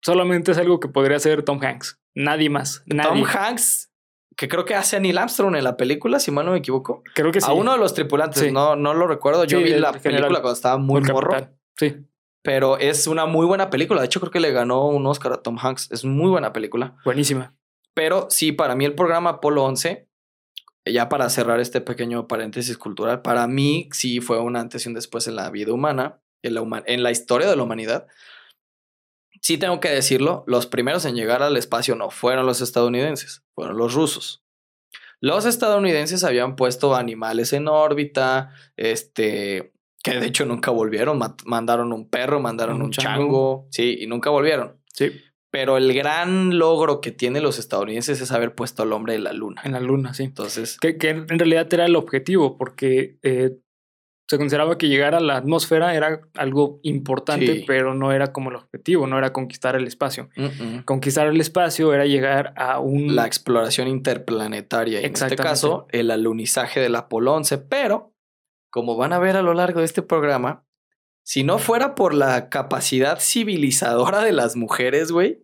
Solamente 0.02 0.52
es 0.52 0.58
algo 0.58 0.80
que 0.80 0.88
podría 0.88 1.16
hacer 1.16 1.42
Tom 1.42 1.60
Hanks. 1.62 1.98
Nadie 2.14 2.50
más. 2.50 2.82
Nadie. 2.86 3.08
Tom 3.10 3.24
Hanks, 3.24 3.90
que 4.38 4.48
creo 4.48 4.64
que 4.64 4.74
hace 4.76 4.96
a 4.96 5.00
Neil 5.00 5.18
Armstrong 5.18 5.56
en 5.56 5.64
la 5.64 5.76
película, 5.76 6.20
si 6.20 6.30
mal 6.30 6.46
no 6.46 6.52
me 6.52 6.58
equivoco. 6.58 7.02
Creo 7.14 7.32
que 7.32 7.40
sí. 7.40 7.46
A 7.50 7.52
uno 7.52 7.72
de 7.72 7.78
los 7.78 7.92
tripulantes, 7.92 8.40
Sí. 8.42 8.52
no, 8.52 8.76
no 8.76 8.94
lo 8.94 9.06
recuerdo. 9.08 9.44
Yo 9.44 9.58
Sí, 9.58 9.64
vi 9.64 9.70
la 9.70 9.92
general. 9.94 10.02
película 10.22 10.40
cuando 10.40 10.52
estaba 10.54 10.78
muy 10.78 11.00
morro, 11.02 11.30
Capitán. 11.32 11.58
Sí. 11.76 11.96
pero 12.42 12.78
es 12.78 13.06
una 13.06 13.26
muy 13.26 13.44
buena 13.44 13.68
película. 13.68 14.00
De 14.00 14.06
hecho, 14.06 14.20
creo 14.20 14.30
que 14.32 14.40
le 14.40 14.52
ganó 14.52 14.86
un 14.88 15.04
Oscar 15.06 15.32
a 15.34 15.42
Tom 15.42 15.58
Hanks. 15.60 15.90
Es 15.92 16.04
muy 16.06 16.30
buena 16.30 16.52
película. 16.54 16.96
Buenísima. 17.04 17.54
Pero 17.94 18.28
sí, 18.30 18.52
para 18.52 18.74
mí 18.76 18.84
el 18.86 18.94
programa 18.94 19.30
Apolo 19.30 19.64
11, 19.64 20.08
ya 20.86 21.08
para 21.10 21.28
cerrar 21.28 21.60
este 21.60 21.80
pequeño 21.80 22.26
paréntesis 22.28 22.78
cultural, 22.78 23.20
para 23.22 23.46
mí 23.48 23.88
sí 23.92 24.20
fue 24.20 24.38
un 24.40 24.56
antes 24.56 24.86
y 24.86 24.88
un 24.88 24.94
después 24.94 25.26
en 25.28 25.36
la 25.36 25.50
vida 25.50 25.72
humana, 25.74 26.20
en 26.42 26.54
la, 26.54 26.62
huma- 26.62 26.84
en 26.86 27.02
la 27.02 27.10
historia 27.10 27.48
de 27.50 27.56
la 27.56 27.64
humanidad. 27.64 28.06
Sí 29.42 29.58
tengo 29.58 29.80
que 29.80 29.88
decirlo, 29.90 30.44
los 30.46 30.66
primeros 30.66 31.04
en 31.04 31.14
llegar 31.14 31.42
al 31.42 31.56
espacio 31.56 31.94
no 31.94 32.10
fueron 32.10 32.46
los 32.46 32.60
estadounidenses, 32.60 33.42
fueron 33.54 33.76
los 33.76 33.94
rusos. 33.94 34.44
Los 35.20 35.46
estadounidenses 35.46 36.22
habían 36.24 36.54
puesto 36.56 36.94
animales 36.94 37.52
en 37.52 37.66
órbita, 37.68 38.50
este, 38.76 39.72
que 40.02 40.14
de 40.20 40.26
hecho 40.26 40.46
nunca 40.46 40.70
volvieron, 40.70 41.18
mandaron 41.44 41.92
un 41.92 42.08
perro, 42.08 42.40
mandaron 42.40 42.76
Un 42.76 42.82
un 42.82 42.90
chango. 42.92 43.10
chango, 43.18 43.68
sí, 43.70 43.96
y 44.00 44.06
nunca 44.06 44.30
volvieron. 44.30 44.80
Sí. 44.92 45.10
Pero 45.50 45.76
el 45.76 45.92
gran 45.94 46.58
logro 46.58 47.00
que 47.00 47.10
tienen 47.10 47.42
los 47.42 47.58
estadounidenses 47.58 48.20
es 48.20 48.30
haber 48.32 48.54
puesto 48.54 48.82
al 48.82 48.92
hombre 48.92 49.14
en 49.14 49.24
la 49.24 49.32
luna. 49.32 49.62
En 49.64 49.72
la 49.72 49.80
luna, 49.80 50.12
sí. 50.14 50.24
Entonces, 50.24 50.78
Que, 50.78 50.98
que 50.98 51.08
en 51.10 51.26
realidad 51.38 51.72
era 51.72 51.86
el 51.86 51.96
objetivo, 51.96 52.56
porque 52.58 53.18
eh, 53.22 53.56
se 54.30 54.36
consideraba 54.36 54.76
que 54.76 54.88
llegar 54.88 55.14
a 55.14 55.20
la 55.20 55.36
atmósfera 55.38 55.94
era 55.94 56.20
algo 56.34 56.80
importante, 56.82 57.46
Sí. 57.60 57.64
pero 57.66 57.94
no 57.94 58.12
era 58.12 58.32
como 58.32 58.50
el 58.50 58.56
objetivo, 58.56 59.06
no 59.06 59.16
era 59.16 59.32
conquistar 59.32 59.74
el 59.74 59.86
espacio. 59.86 60.28
Conquistar 60.84 61.26
el 61.28 61.40
espacio 61.40 61.94
era 61.94 62.04
llegar 62.04 62.52
a 62.56 62.78
un... 62.78 63.16
la 63.16 63.26
exploración 63.26 63.88
interplanetaria 63.88 65.00
y 65.00 65.04
en 65.06 65.12
este 65.14 65.34
caso 65.36 65.86
el 65.90 66.10
alunizaje 66.10 66.78
del 66.80 66.94
Apolo 66.96 67.34
11, 67.34 67.58
pero 67.58 68.12
como 68.70 68.96
van 68.96 69.14
a 69.14 69.18
ver 69.18 69.36
a 69.36 69.42
lo 69.42 69.54
largo 69.54 69.80
de 69.80 69.86
este 69.86 70.02
programa, 70.02 70.64
si 71.22 71.42
no 71.42 71.58
fuera 71.58 71.94
por 71.94 72.12
la 72.12 72.50
capacidad 72.50 73.18
civilizadora 73.20 74.22
de 74.22 74.32
las 74.32 74.56
mujeres, 74.56 75.10
güey, 75.10 75.42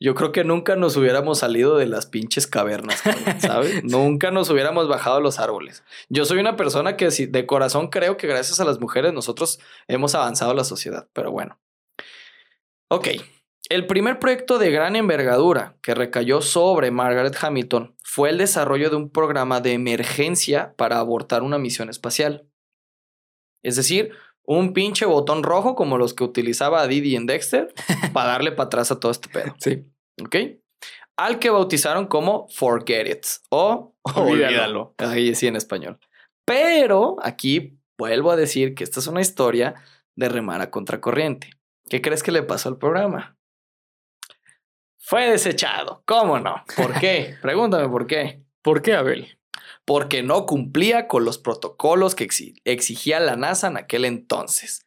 yo 0.00 0.14
creo 0.14 0.32
que 0.32 0.44
nunca 0.44 0.76
nos 0.76 0.96
hubiéramos 0.96 1.38
salido 1.38 1.76
de 1.76 1.86
las 1.86 2.06
pinches 2.06 2.46
cavernas, 2.46 3.02
¿sabes? 3.38 3.84
nunca 3.84 4.30
nos 4.30 4.48
hubiéramos 4.48 4.88
bajado 4.88 5.18
a 5.18 5.20
los 5.20 5.38
árboles. 5.38 5.84
Yo 6.08 6.24
soy 6.24 6.38
una 6.38 6.56
persona 6.56 6.96
que 6.96 7.08
de 7.10 7.46
corazón 7.46 7.88
creo 7.88 8.16
que 8.16 8.26
gracias 8.26 8.60
a 8.60 8.64
las 8.64 8.80
mujeres 8.80 9.12
nosotros 9.12 9.60
hemos 9.88 10.14
avanzado 10.14 10.54
la 10.54 10.64
sociedad, 10.64 11.08
pero 11.12 11.30
bueno. 11.30 11.60
Ok, 12.88 13.08
el 13.68 13.86
primer 13.86 14.18
proyecto 14.18 14.58
de 14.58 14.70
gran 14.70 14.96
envergadura 14.96 15.76
que 15.82 15.94
recayó 15.94 16.40
sobre 16.40 16.90
Margaret 16.90 17.36
Hamilton 17.40 17.94
fue 18.02 18.30
el 18.30 18.38
desarrollo 18.38 18.90
de 18.90 18.96
un 18.96 19.10
programa 19.10 19.60
de 19.60 19.74
emergencia 19.74 20.74
para 20.76 20.98
abortar 20.98 21.42
una 21.42 21.58
misión 21.58 21.88
espacial. 21.88 22.48
Es 23.62 23.76
decir, 23.76 24.12
un 24.44 24.72
pinche 24.72 25.06
botón 25.06 25.44
rojo 25.44 25.76
como 25.76 25.98
los 25.98 26.14
que 26.14 26.24
utilizaba 26.24 26.86
Didi 26.88 27.14
en 27.14 27.26
Dexter 27.26 27.72
para 28.12 28.30
darle 28.30 28.50
para 28.50 28.66
atrás 28.66 28.90
a 28.90 28.98
todo 28.98 29.12
este 29.12 29.28
pedo. 29.28 29.54
Sí. 29.60 29.84
¿Ok? 30.20 30.36
Al 31.16 31.38
que 31.38 31.50
bautizaron 31.50 32.06
como 32.06 32.48
Forget 32.48 33.06
It 33.08 33.26
o 33.50 33.94
Olvídalo. 34.16 34.94
Ahí 34.98 35.34
sí 35.34 35.46
en 35.46 35.56
español. 35.56 35.98
Pero 36.46 37.16
aquí 37.22 37.78
vuelvo 37.98 38.30
a 38.30 38.36
decir 38.36 38.74
que 38.74 38.84
esta 38.84 39.00
es 39.00 39.06
una 39.06 39.20
historia 39.20 39.74
de 40.16 40.28
remar 40.28 40.60
a 40.60 40.70
contracorriente. 40.70 41.50
¿Qué 41.88 42.00
crees 42.00 42.22
que 42.22 42.32
le 42.32 42.42
pasó 42.42 42.68
al 42.70 42.78
programa? 42.78 43.36
Fue 44.98 45.28
desechado. 45.30 46.02
¿Cómo 46.06 46.38
no? 46.38 46.62
¿Por 46.76 46.98
qué? 47.00 47.36
Pregúntame 47.42 47.88
por 47.88 48.06
qué. 48.06 48.42
¿Por 48.62 48.82
qué, 48.82 48.94
Abel? 48.94 49.38
Porque 49.84 50.22
no 50.22 50.46
cumplía 50.46 51.08
con 51.08 51.24
los 51.24 51.38
protocolos 51.38 52.14
que 52.14 52.26
exi- 52.28 52.60
exigía 52.64 53.18
la 53.20 53.36
NASA 53.36 53.68
en 53.68 53.76
aquel 53.76 54.04
entonces. 54.04 54.86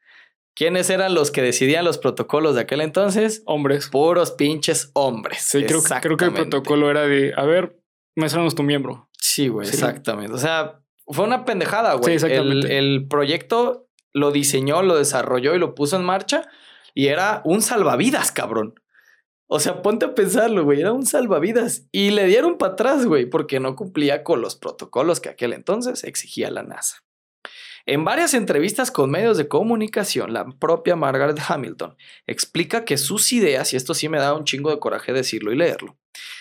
¿Quiénes 0.55 0.89
eran 0.89 1.13
los 1.15 1.31
que 1.31 1.41
decidían 1.41 1.83
los 1.85 1.97
protocolos 1.97 2.55
de 2.55 2.61
aquel 2.61 2.81
entonces? 2.81 3.41
Hombres. 3.45 3.89
Puros 3.89 4.31
pinches 4.31 4.91
hombres. 4.93 5.41
Sí, 5.41 5.63
creo, 5.65 5.81
que- 5.83 5.99
creo 6.01 6.17
que 6.17 6.25
el 6.25 6.33
protocolo 6.33 6.89
era 6.91 7.07
de, 7.07 7.33
a 7.35 7.43
ver, 7.43 7.79
muéstranos 8.15 8.53
tu 8.55 8.61
miembro. 8.63 9.09
Sí, 9.19 9.47
güey, 9.47 9.67
Sí. 9.67 9.73
exactamente. 9.75 10.33
O 10.33 10.37
sea, 10.37 10.79
fue 11.07 11.25
una 11.25 11.43
pendejada, 11.45 11.93
güey. 11.95 12.05
Sí, 12.05 12.11
exactamente. 12.25 12.77
El, 12.77 12.85
el 12.99 13.07
proyecto 13.07 13.87
lo 14.13 14.31
diseñó, 14.31 14.83
lo 14.83 14.95
desarrolló 14.97 15.55
y 15.55 15.59
lo 15.59 15.73
puso 15.73 15.95
en 15.95 16.03
marcha 16.03 16.47
y 16.93 17.07
era 17.07 17.41
un 17.45 17.61
salvavidas, 17.63 18.31
cabrón. 18.31 18.75
O 19.47 19.59
sea, 19.59 19.81
ponte 19.81 20.05
a 20.05 20.15
pensarlo, 20.15 20.63
güey, 20.63 20.81
era 20.81 20.93
un 20.93 21.05
salvavidas. 21.05 21.87
Y 21.91 22.11
le 22.11 22.25
dieron 22.25 22.57
para 22.57 22.73
atrás, 22.73 23.05
güey, 23.05 23.25
porque 23.25 23.59
no 23.59 23.75
cumplía 23.75 24.23
con 24.23 24.41
los 24.41 24.55
protocolos 24.55 25.19
que 25.19 25.29
aquel 25.29 25.53
entonces 25.53 26.03
exigía 26.03 26.49
la 26.51 26.63
NASA. 26.63 27.02
En 27.85 28.05
varias 28.05 28.33
entrevistas 28.33 28.91
con 28.91 29.11
medios 29.11 29.37
de 29.37 29.49
comunicación, 29.49 30.31
la 30.31 30.45
propia 30.45 30.95
Margaret 30.95 31.37
Hamilton 31.45 31.97
explica 32.27 32.85
que 32.85 32.97
sus 32.97 33.33
ideas, 33.33 33.73
y 33.73 33.75
esto 33.75 33.93
sí 33.93 34.07
me 34.07 34.19
da 34.19 34.33
un 34.33 34.45
chingo 34.45 34.69
de 34.69 34.79
coraje 34.79 35.11
decirlo 35.11 35.51
y 35.51 35.57
leerlo, 35.57 35.97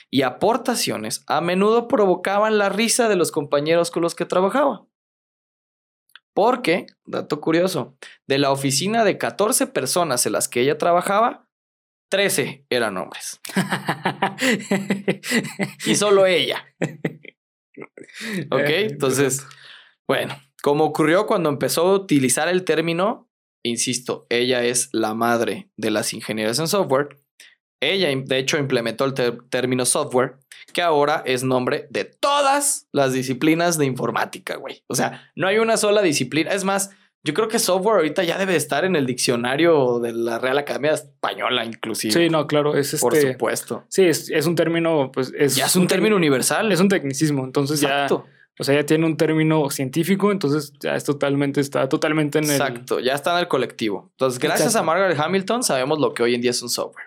y 0.08 0.22
aportaciones 0.22 1.24
a 1.26 1.40
menudo 1.40 1.88
provocaban 1.88 2.58
la 2.58 2.68
risa 2.68 3.08
de 3.08 3.16
los 3.16 3.32
compañeros 3.32 3.90
con 3.90 4.02
los 4.02 4.14
que 4.14 4.24
trabajaba. 4.24 4.86
Porque, 6.34 6.86
dato 7.04 7.40
curioso, 7.40 7.96
de 8.26 8.38
la 8.38 8.52
oficina 8.52 9.04
de 9.04 9.18
14 9.18 9.66
personas 9.66 10.24
en 10.26 10.32
las 10.32 10.48
que 10.48 10.60
ella 10.60 10.78
trabajaba, 10.78 11.48
13 12.10 12.66
eran 12.70 12.96
hombres. 12.98 13.40
Y 15.86 15.96
solo 15.96 16.26
ella. 16.26 16.64
¿Ok? 18.50 18.68
Eh, 18.68 18.86
Entonces, 18.90 19.46
bueno, 20.06 20.36
como 20.62 20.84
ocurrió 20.84 21.26
cuando 21.26 21.48
empezó 21.48 21.82
a 21.88 21.94
utilizar 21.94 22.48
el 22.48 22.64
término, 22.64 23.28
insisto, 23.64 24.26
ella 24.30 24.64
es 24.64 24.88
la 24.92 25.14
madre 25.14 25.68
de 25.76 25.90
las 25.90 26.12
ingenierías 26.14 26.58
en 26.58 26.68
software. 26.68 27.18
Ella, 27.80 28.08
de 28.14 28.38
hecho, 28.38 28.58
implementó 28.58 29.04
el 29.04 29.14
término 29.50 29.84
software, 29.84 30.36
que 30.72 30.82
ahora 30.82 31.24
es 31.26 31.42
nombre 31.42 31.88
de 31.90 32.04
todas 32.04 32.86
las 32.92 33.12
disciplinas 33.12 33.76
de 33.76 33.86
informática, 33.86 34.54
güey. 34.54 34.84
O 34.86 34.94
sea, 34.94 35.30
no 35.34 35.48
hay 35.48 35.58
una 35.58 35.76
sola 35.76 36.00
disciplina. 36.00 36.52
Es 36.52 36.62
más, 36.62 36.90
yo 37.24 37.34
creo 37.34 37.48
que 37.48 37.58
software 37.58 37.96
ahorita 37.96 38.22
ya 38.22 38.38
debe 38.38 38.54
estar 38.54 38.84
en 38.84 38.94
el 38.94 39.04
diccionario 39.04 39.98
de 39.98 40.12
la 40.12 40.38
Real 40.38 40.58
Academia 40.58 40.92
Española, 40.92 41.64
inclusive. 41.64 42.12
Sí, 42.12 42.28
no, 42.28 42.46
claro, 42.46 42.76
es 42.76 43.00
Por 43.00 43.16
este. 43.16 43.32
supuesto. 43.32 43.84
Sí, 43.88 44.04
es, 44.04 44.30
es 44.30 44.46
un 44.46 44.54
término, 44.54 45.10
pues 45.12 45.32
es. 45.36 45.56
Ya 45.56 45.66
es 45.66 45.74
un 45.74 45.88
término 45.88 46.14
universal. 46.14 46.70
Es 46.70 46.80
un 46.80 46.88
tecnicismo. 46.88 47.44
Entonces 47.44 47.82
Exacto. 47.82 48.26
ya. 48.26 48.41
O 48.58 48.64
sea, 48.64 48.74
ya 48.74 48.84
tiene 48.84 49.06
un 49.06 49.16
término 49.16 49.70
científico, 49.70 50.30
entonces 50.30 50.72
ya 50.78 50.94
es 50.94 51.04
totalmente, 51.04 51.60
está 51.60 51.88
totalmente 51.88 52.38
en 52.38 52.44
el. 52.44 52.50
Exacto, 52.52 53.00
ya 53.00 53.14
está 53.14 53.32
en 53.32 53.38
el 53.38 53.48
colectivo. 53.48 54.10
Entonces, 54.12 54.38
gracias 54.38 54.68
Exacto. 54.68 54.90
a 54.90 54.94
Margaret 54.94 55.18
Hamilton 55.18 55.62
sabemos 55.62 55.98
lo 55.98 56.12
que 56.12 56.22
hoy 56.22 56.34
en 56.34 56.42
día 56.42 56.50
es 56.50 56.62
un 56.62 56.68
software. 56.68 57.06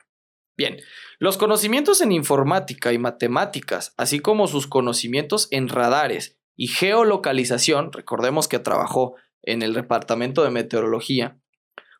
Bien, 0.57 0.77
los 1.19 1.37
conocimientos 1.37 2.01
en 2.01 2.11
informática 2.11 2.93
y 2.93 2.97
matemáticas, 2.97 3.93
así 3.97 4.19
como 4.19 4.47
sus 4.47 4.67
conocimientos 4.67 5.47
en 5.51 5.67
radares 5.67 6.37
y 6.55 6.67
geolocalización, 6.67 7.91
recordemos 7.91 8.47
que 8.47 8.59
trabajó 8.59 9.15
en 9.43 9.61
el 9.61 9.73
departamento 9.73 10.43
de 10.43 10.51
meteorología, 10.51 11.37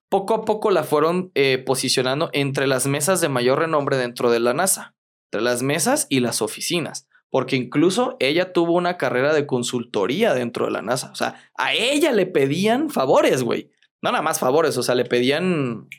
poco 0.09 0.33
a 0.33 0.45
poco 0.45 0.71
la 0.71 0.83
fueron 0.83 1.31
eh, 1.35 1.57
posicionando 1.57 2.29
entre 2.33 2.67
las 2.67 2.87
mesas 2.87 3.21
de 3.21 3.29
mayor 3.29 3.59
renombre 3.59 3.97
dentro 3.97 4.31
de 4.31 4.39
la 4.39 4.53
NASA, 4.53 4.95
entre 5.27 5.41
las 5.41 5.61
mesas 5.61 6.07
y 6.09 6.19
las 6.19 6.41
oficinas, 6.41 7.07
porque 7.35 7.57
incluso 7.57 8.15
ella 8.21 8.53
tuvo 8.53 8.75
una 8.75 8.95
carrera 8.95 9.33
de 9.33 9.45
consultoría 9.45 10.33
dentro 10.33 10.67
de 10.67 10.71
la 10.71 10.81
NASA, 10.81 11.11
o 11.11 11.15
sea, 11.15 11.35
a 11.57 11.73
ella 11.73 12.13
le 12.13 12.27
pedían 12.27 12.89
favores, 12.89 13.43
güey, 13.43 13.73
no 14.01 14.13
nada 14.13 14.21
más 14.21 14.39
favores, 14.39 14.77
o 14.77 14.83
sea, 14.83 14.95
le 14.95 15.03
pedían 15.03 15.89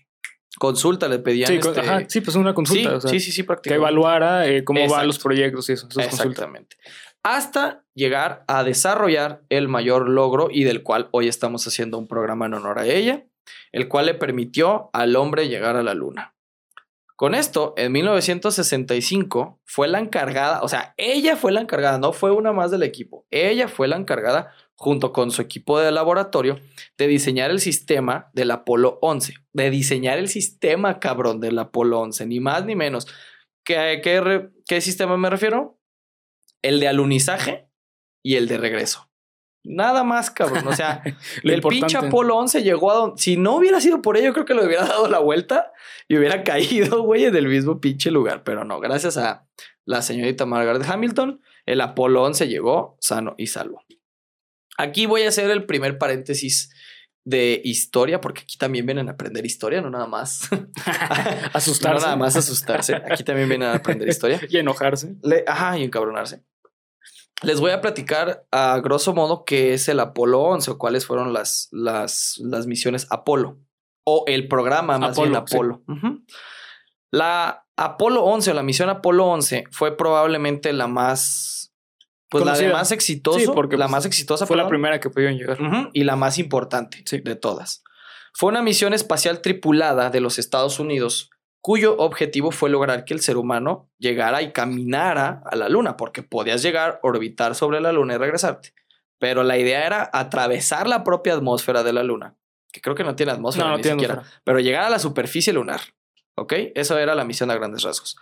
consulta, 0.59 1.09
le 1.09 1.19
pedían... 1.19 1.49
Sí, 1.49 1.57
este- 1.57 1.79
ajá, 1.81 2.05
sí, 2.09 2.23
pues 2.23 2.37
una 2.37 2.55
consulta. 2.55 2.89
sí, 2.89 2.97
o 2.97 3.01
sea, 3.03 3.11
sí, 3.11 3.21
sí, 3.21 3.33
sí, 3.33 3.47
Que 3.63 3.75
evaluara 3.75 4.49
eh, 4.49 4.65
cómo 4.65 4.81
van 4.89 5.07
los 5.07 5.19
proyectos 5.19 5.69
y 5.69 5.75
eso. 5.75 5.87
eso 5.91 6.01
es 6.01 6.07
consulta. 6.07 6.31
Exactamente. 6.31 6.77
Hasta 7.23 7.85
llegar 7.93 8.43
a 8.49 8.65
desarrollar 8.65 9.43
el 9.51 9.69
mayor 9.69 10.09
logro 10.09 10.49
y 10.51 10.65
del 10.65 10.83
cual 10.83 11.11
hoy 11.11 11.29
estamos 11.29 11.67
haciendo 11.67 11.99
un 11.99 12.09
programa 12.09 12.47
en 12.47 12.55
honor 12.55 12.79
a 12.79 12.87
ella, 12.87 13.27
el 13.73 13.89
cual 13.89 14.07
le 14.07 14.15
permitió 14.15 14.89
al 14.95 15.15
hombre 15.17 15.51
llegar 15.51 15.77
a 15.77 15.83
la 15.83 15.93
luna. 15.93 16.35
Con 17.17 17.35
esto, 17.35 17.73
en 17.79 17.93
1965 17.93 19.63
fue 19.65 19.89
la 19.89 20.01
encargada, 20.01 20.61
o 20.61 20.69
sea, 20.69 20.95
ella 20.99 21.35
fue 21.37 21.51
la 21.51 21.63
encargada, 21.63 21.99
no 21.99 22.13
fue 22.13 22.31
una 22.31 22.53
más 22.53 22.71
del 22.71 22.83
equipo, 22.83 23.27
ella 23.31 23.69
fue 23.69 23.89
la 23.89 23.97
encargada 23.97 24.53
junto 24.75 25.13
con 25.13 25.31
su 25.31 25.41
equipo 25.41 25.81
de 25.81 25.91
laboratorio 25.91 26.61
de 26.99 27.07
diseñar 27.07 27.51
el 27.51 27.61
sistema 27.61 28.31
del 28.35 28.51
Apolo 28.51 28.99
11, 29.01 29.33
de 29.55 29.71
diseñar 29.71 30.19
el 30.19 30.29
sistema 30.29 31.01
cabrón 31.01 31.41
del 31.41 31.59
Apolo 31.59 32.01
11, 32.01 32.27
ni 32.27 32.41
más 32.41 32.67
ni 32.67 32.77
menos. 32.77 33.07
¿Qué, 33.65 34.01
qué, 34.67 34.81
sistema 34.83 35.17
me 35.17 35.31
refiero? 35.31 35.81
El 36.61 36.81
de 36.81 36.89
alunizaje 36.89 37.71
y 38.23 38.37
el 38.37 38.47
de 38.47 38.59
regreso. 38.59 39.06
Nada 39.67 40.05
más, 40.05 40.31
cabrón. 40.31 40.67
O 40.69 40.73
sea, 40.75 41.03
el 41.43 41.61
pinche. 41.61 41.97
Apolo 41.97 42.37
11 42.37 42.63
llegó 42.63 42.91
a 42.91 42.95
donde... 42.95 43.21
Si 43.23 43.37
no 43.37 43.57
hubiera 43.57 43.81
sido 43.81 44.01
por 44.01 44.17
ello, 44.17 44.33
creo 44.33 44.45
que 44.45 44.55
le 44.55 44.65
hubiera 44.65 44.87
dado 44.87 45.09
la 45.09 45.19
vuelta 45.19 45.73
y 46.09 46.17
hubiera 46.17 46.45
caído, 46.45 47.03
güey, 47.05 47.25
en 47.25 47.37
el 47.37 47.49
mismo 47.49 47.81
pinche 47.81 48.11
lugar. 48.11 48.45
Pero 48.45 48.65
no, 48.65 48.81
gracias 48.81 49.17
a 49.17 49.47
la 49.85 50.03
señorita 50.03 50.47
Margaret 50.47 50.83
Hamilton, 50.89 51.41
el 51.67 51.81
Apolo 51.81 52.23
11 52.23 52.49
llegó 52.49 52.97
sano 53.01 53.35
y 53.39 53.49
salvo. 53.49 53.85
Aquí 54.79 55.07
voy 55.07 55.23
a 55.23 55.29
hacer 55.29 55.51
el 55.51 55.65
primer 55.65 55.99
paréntesis 55.99 56.71
de 57.25 57.61
historia, 57.65 58.21
porque 58.21 58.43
aquí 58.43 58.57
también 58.57 58.87
vienen 58.87 59.09
a 59.09 59.13
aprender 59.13 59.45
historia, 59.45 59.81
no 59.81 59.91
nada 59.91 60.07
más. 60.07 60.49
Asustarse. 61.53 61.95
No 62.01 62.07
nada 62.07 62.17
más 62.17 62.37
asustarse. 62.37 62.95
Aquí 62.95 63.25
también 63.25 63.49
vienen 63.49 63.69
a 63.69 63.75
aprender 63.75 64.09
historia. 64.09 64.41
Y 64.49 64.59
enojarse. 64.59 65.17
Le- 65.23 65.45
ajá, 65.47 65.77
y 65.77 65.83
encabronarse. 65.83 66.45
Les 67.43 67.61
voy 67.61 67.71
a 67.71 67.81
platicar 67.81 68.47
a 68.51 68.79
grosso 68.83 69.13
modo 69.15 69.45
qué 69.45 69.75
es 69.75 69.89
el 69.89 70.01
Apolo 70.01 70.41
11 70.41 70.71
o 70.71 70.79
cuáles 70.79 71.05
fueron 71.07 71.33
las, 71.33 71.69
las, 71.71 72.37
las 72.39 72.67
misiones 72.67 73.07
Apolo 73.11 73.59
o 74.05 74.25
el 74.27 74.49
programa 74.49 74.99
más 74.99 75.17
bien 75.19 75.37
Apolo, 75.37 75.39
Apolo. 75.39 75.83
sí. 75.87 75.93
Ujú. 76.07 76.23
La 77.11 77.67
Apolo 77.77 78.25
11 78.25 78.51
o 78.51 78.55
la 78.55 78.63
misión 78.63 78.89
Apolo 78.89 79.27
11 79.27 79.65
fue 79.71 79.97
probablemente 79.97 80.73
la 80.73 80.87
más, 80.87 81.73
pues 82.31 82.45
la 82.45 82.57
de 82.57 82.69
más 82.73 82.91
exitosa, 82.91 83.39
Sí, 83.41 83.47
porque, 83.55 83.77
la 83.77 83.85
pues, 83.87 83.93
más 83.93 84.07
exitosa 84.07 84.47
Fue 84.47 84.57
la 84.57 84.69
primera 84.69 84.99
que 84.99 85.11
pudieron 85.11 85.37
llegar. 85.37 85.59
Y 85.93 86.05
la 86.05 86.17
más 86.17 86.39
importante 86.39 87.03
Sí. 87.07 87.21
de 87.21 87.37
todas. 87.37 87.83
Fue 88.33 88.49
una 88.49 88.63
misión 88.63 88.93
espacial 88.95 89.41
tripulada 89.41 90.11
de 90.11 90.21
los 90.21 90.39
Estados 90.39 90.79
Unidos 90.81 91.31
cuyo 91.67 91.97
objetivo 91.99 92.53
fue 92.53 92.71
lograr 92.71 93.05
que 93.05 93.13
el 93.13 93.19
ser 93.19 93.37
humano 93.37 93.91
llegara 93.99 94.41
y 94.41 94.53
caminara 94.53 95.43
a 95.45 95.57
la 95.57 95.69
luna, 95.69 95.97
porque 95.97 96.23
podías 96.23 96.63
llegar, 96.63 97.01
orbitar 97.03 97.57
sobre 97.57 97.81
la 97.81 97.91
luna 97.91 98.15
y 98.15 98.19
regresarte. 98.19 98.73
Pero 99.19 99.43
la 99.43 99.59
idea 99.59 99.85
era 99.85 100.09
atravesar 100.13 100.87
la 100.87 101.03
propia 101.03 101.35
atmósfera 101.35 101.83
de 101.83 101.93
la 101.93 102.05
luna, 102.05 102.37
que 102.73 102.81
creo 102.81 102.95
que 102.95 103.03
no 103.03 103.17
tiene 103.17 103.33
atmósfera 103.33 103.65
No, 103.65 103.71
no 103.73 103.77
ni 103.79 103.83
tiene 103.83 103.97
siquiera, 103.97 104.15
atmósfera. 104.15 104.43
pero 104.45 104.61
llegar 104.61 104.85
a 104.85 104.91
la 104.91 105.01
superficie 105.01 105.53
lunar. 105.53 105.81
¿Ok? 106.37 106.53
Eso 106.77 106.97
era 107.01 107.17
la 107.17 107.25
misión 107.25 107.51
a 107.51 107.57
grandes 107.57 107.83
rasgos. 107.83 108.17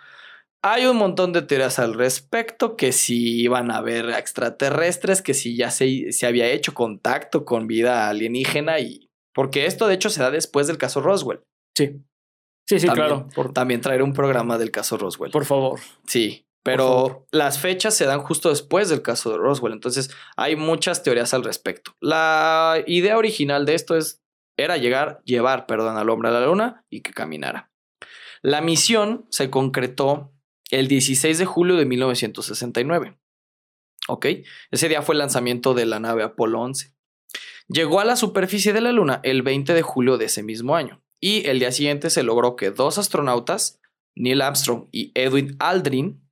Hay 0.62 0.86
un 0.86 0.96
montón 0.96 1.34
de 1.34 1.42
teorías 1.42 1.78
al 1.78 1.92
respecto, 1.92 2.76
que 2.76 2.92
si 2.92 3.42
iban 3.42 3.70
a 3.70 3.76
haber 3.76 4.08
extraterrestres, 4.08 5.20
que 5.20 5.34
si 5.34 5.54
ya 5.54 5.70
se, 5.70 6.12
se 6.12 6.26
había 6.26 6.46
hecho 6.46 6.72
contacto 6.72 7.44
con 7.44 7.66
vida 7.66 8.08
alienígena 8.08 8.78
y 8.78 9.10
Porque 9.34 9.66
esto, 9.66 9.86
de 9.86 9.96
hecho, 9.96 10.08
se 10.08 10.22
da 10.22 10.30
después 10.30 10.66
del 10.66 10.78
caso 10.78 11.02
Roswell. 11.02 11.42
Sí. 11.76 12.00
Sí, 12.66 12.80
sí, 12.80 12.86
También- 12.86 13.06
claro. 13.06 13.28
Por, 13.34 13.52
También 13.52 13.80
traer 13.80 14.02
un 14.02 14.12
programa 14.12 14.58
del 14.58 14.70
caso 14.70 14.96
Roswell. 14.96 15.30
por 15.30 15.44
favor. 15.44 15.80
Sí, 16.06 16.46
pero 16.62 17.26
las 17.30 17.58
fechas 17.58 17.94
se 17.94 18.06
dan 18.06 18.20
justo 18.20 18.48
después 18.48 18.88
del 18.88 19.02
caso 19.02 19.30
de 19.30 19.36
Roswell, 19.36 19.74
entonces 19.74 20.10
hay 20.36 20.56
muchas 20.56 21.02
teorías 21.02 21.34
al 21.34 21.44
respecto. 21.44 21.94
La 22.00 22.82
idea 22.86 23.18
original 23.18 23.66
de 23.66 23.74
esto 23.74 23.96
es 23.96 24.22
era 24.56 24.76
llegar, 24.78 25.20
llevar, 25.24 25.66
perdón, 25.66 25.98
al 25.98 26.08
hombre 26.08 26.30
a 26.30 26.32
la 26.32 26.46
luna 26.46 26.84
y 26.88 27.02
que 27.02 27.12
caminara. 27.12 27.70
La 28.40 28.60
misión 28.60 29.26
se 29.30 29.50
concretó 29.50 30.32
el 30.70 30.88
16 30.88 31.38
de 31.38 31.44
julio 31.44 31.76
de 31.76 31.84
1969. 31.84 33.18
¿Ok? 34.08 34.26
Ese 34.70 34.88
día 34.88 35.02
fue 35.02 35.14
el 35.14 35.18
lanzamiento 35.18 35.74
de 35.74 35.86
la 35.86 35.98
nave 35.98 36.22
Apolo 36.22 36.60
11. 36.60 36.94
Llegó 37.68 38.00
a 38.00 38.04
la 38.04 38.16
superficie 38.16 38.72
de 38.72 38.80
la 38.80 38.92
Luna 38.92 39.20
el 39.22 39.42
20 39.42 39.72
de 39.74 39.82
julio 39.82 40.18
de 40.18 40.26
ese 40.26 40.42
mismo 40.42 40.76
año 40.76 41.03
y 41.20 41.46
el 41.48 41.58
día 41.58 41.72
siguiente 41.72 42.10
se 42.10 42.22
logró 42.22 42.56
que 42.56 42.70
dos 42.70 42.98
astronautas, 42.98 43.80
Neil 44.16 44.42
Armstrong 44.42 44.88
y 44.92 45.12
Edwin 45.14 45.56
Aldrin, 45.58 46.24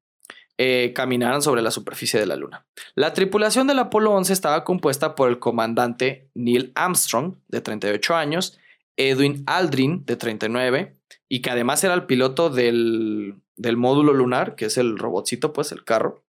eh, 0.59 0.93
caminaran 0.95 1.43
sobre 1.43 1.63
la 1.63 1.71
superficie 1.71 2.21
de 2.21 2.27
la 2.27 2.37
Luna. 2.37 2.67
La 2.95 3.15
tripulación 3.15 3.67
del 3.67 3.79
Apolo 3.79 4.13
11 4.13 4.33
estaba 4.33 4.65
compuesta 4.65 5.15
por 5.15 5.29
el 5.29 5.39
comandante 5.39 6.31
Neil 6.35 6.73
Armstrong, 6.75 7.37
de 7.49 7.61
38 7.61 8.15
años, 8.15 8.59
Edwin 8.97 9.43
Aldrin, 9.47 10.05
de 10.05 10.17
39, 10.17 10.97
y 11.29 11.41
que 11.41 11.51
además 11.51 11.83
era 11.83 11.95
el 11.95 12.05
piloto 12.05 12.51
del, 12.51 13.37
del 13.57 13.77
módulo 13.77 14.13
lunar, 14.13 14.55
que 14.55 14.67
es 14.67 14.77
el 14.77 14.99
robotcito, 14.99 15.53
pues 15.53 15.73
el 15.73 15.85
carro, 15.85 16.23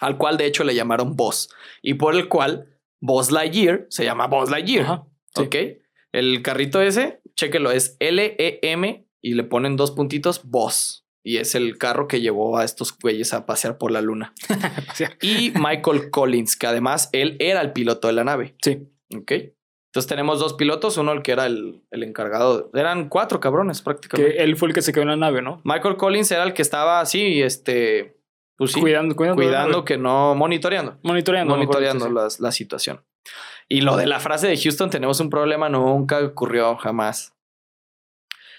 al 0.00 0.18
cual 0.18 0.36
de 0.36 0.46
hecho 0.46 0.62
le 0.62 0.74
llamaron 0.74 1.16
Buzz, 1.16 1.48
y 1.82 1.94
por 1.94 2.14
el 2.14 2.28
cual 2.28 2.78
Buzz 3.00 3.30
Lightyear 3.30 3.86
se 3.88 4.04
llama 4.04 4.26
Buzz 4.26 4.50
Lightyear. 4.50 4.84
Ajá. 4.84 5.06
sí. 5.34 5.42
¿Ok? 5.42 5.56
El 6.12 6.42
carrito 6.42 6.80
ese, 6.80 7.20
chéquelo, 7.36 7.70
es 7.70 7.96
L-E-M 8.00 9.06
y 9.22 9.34
le 9.34 9.44
ponen 9.44 9.76
dos 9.76 9.90
puntitos 9.90 10.42
Buzz. 10.44 11.02
Y 11.26 11.38
es 11.38 11.54
el 11.54 11.78
carro 11.78 12.06
que 12.06 12.20
llevó 12.20 12.58
a 12.58 12.64
estos 12.64 12.96
güeyes 12.98 13.32
a 13.32 13.46
pasear 13.46 13.78
por 13.78 13.90
la 13.90 14.02
luna. 14.02 14.34
Y 15.22 15.52
Michael 15.56 16.10
Collins, 16.10 16.54
que 16.56 16.66
además 16.66 17.08
él 17.12 17.36
era 17.40 17.62
el 17.62 17.72
piloto 17.72 18.08
de 18.08 18.12
la 18.14 18.24
nave. 18.24 18.54
Sí. 18.62 18.86
¿Ok? 19.16 19.32
Entonces 19.32 20.08
tenemos 20.08 20.38
dos 20.40 20.54
pilotos, 20.54 20.98
uno 20.98 21.12
el 21.12 21.22
que 21.22 21.32
era 21.32 21.46
el, 21.46 21.82
el 21.92 22.02
encargado. 22.02 22.70
Eran 22.74 23.08
cuatro 23.08 23.40
cabrones 23.40 23.78
Que 23.78 23.84
prácticamente. 23.84 24.42
él 24.42 24.56
fue 24.56 24.68
el 24.68 24.74
que 24.74 24.82
se 24.82 24.92
quedó 24.92 25.02
en 25.04 25.08
la 25.10 25.16
nave, 25.16 25.40
¿no? 25.40 25.62
Michael 25.64 25.96
Collins 25.96 26.30
era 26.32 26.42
el 26.42 26.52
que 26.52 26.62
estaba 26.62 27.00
así, 27.00 27.40
este, 27.40 28.18
pues 28.58 28.72
sí, 28.72 28.80
Cuidando, 28.80 29.14
cuidando. 29.16 29.40
cuidando 29.42 29.84
que 29.84 29.96
no, 29.96 30.34
monitoreando 30.34 30.98
Monitoreando. 31.04 31.56
mejor 31.56 31.66
monitoreando 31.76 32.08
la, 32.40 32.52
situación. 32.52 33.02
Y 33.68 33.80
lo 33.80 33.96
de 33.96 34.06
la 34.06 34.20
frase 34.20 34.46
de 34.48 34.56
Houston, 34.56 34.90
tenemos 34.90 35.20
un 35.20 35.30
problema, 35.30 35.68
nunca 35.68 36.20
ocurrió 36.22 36.76
jamás. 36.76 37.32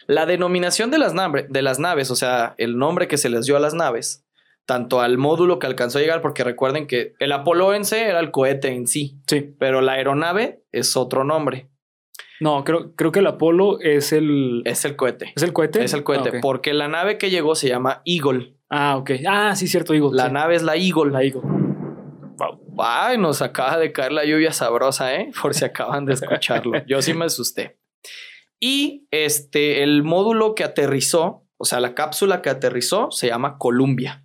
La 0.08 0.26
denominación 0.26 0.92
de 0.92 1.00
las, 1.00 1.14
naves, 1.14 1.46
de 1.50 1.62
las 1.62 1.80
naves, 1.80 2.12
o 2.12 2.16
sea, 2.16 2.54
el 2.58 2.78
nombre 2.78 3.08
que 3.08 3.18
se 3.18 3.30
les 3.30 3.46
dio 3.46 3.58
a 3.58 3.60
las 3.60 3.74
naves, 3.74 4.24
tanto 4.66 5.02
al 5.02 5.18
módulo 5.18 5.58
que 5.58 5.68
alcanzó 5.68 5.98
a 5.98 6.02
llegar, 6.02 6.22
porque 6.22 6.44
recuerden 6.44 6.86
que 6.88 7.14
el 7.20 7.32
Apolo 7.32 7.68
11 7.68 8.04
era 8.10 8.20
el 8.20 8.32
cohete 8.32 8.70
en 8.70 8.88
sí, 8.88 9.20
sí. 9.28 9.42
Pero 9.60 9.82
la 9.82 9.94
aeronave 9.94 10.64
es 10.72 10.96
otro 10.96 11.24
nombre, 11.24 11.70
No, 12.40 12.64
creo, 12.64 12.94
creo 12.96 13.12
que 13.12 13.20
el 13.20 13.28
Apolo 13.28 13.80
es 13.80 14.12
el. 14.12 14.62
es 14.66 14.86
el 14.86 14.96
cohete. 14.96 15.34
¿Es 15.36 15.44
el 15.44 15.54
cohete? 15.54 15.84
Es 15.84 15.94
el 15.94 16.04
cohete, 16.04 16.30
Ah, 16.38 16.40
porque 16.42 16.74
la 16.74 16.88
nave 16.88 17.18
que 17.18 17.30
llegó 17.30 17.56
se 17.56 17.68
llama 17.70 18.02
Eagle. 18.06 18.56
Ah, 18.70 18.98
ok. 18.98 19.12
Ah, 19.28 19.56
sí, 19.56 19.68
cierto, 19.68 19.94
Eagle. 19.94 20.10
La 20.14 20.28
sí. 20.28 20.34
nave 20.34 20.56
es 20.56 20.64
la 20.64 20.76
Eagle. 20.76 21.12
La 21.12 21.24
Eagle. 21.24 21.42
Nos 23.20 23.42
acaba 23.42 23.78
de 23.78 23.92
caer 23.92 24.12
la 24.12 24.26
lluvia 24.26 24.52
sabrosa, 24.52 25.16
¿eh? 25.16 25.32
Por 25.42 25.54
si 25.54 25.66
acaban 25.66 26.06
de 26.06 26.14
escucharlo. 26.14 26.86
Yo 26.86 27.02
sí 27.02 27.14
me 27.14 27.26
asusté. 27.26 27.78
Y 28.60 29.08
este, 29.12 29.84
el 29.84 30.04
módulo 30.04 30.56
que 30.56 30.64
aterrizó, 30.64 31.46
o 31.58 31.66
sea, 31.66 31.80
la 31.80 31.94
cápsula 31.96 32.42
que 32.42 32.50
aterrizó 32.50 33.12
se 33.12 33.28
llama 33.28 33.58
Columbia. 33.58 34.24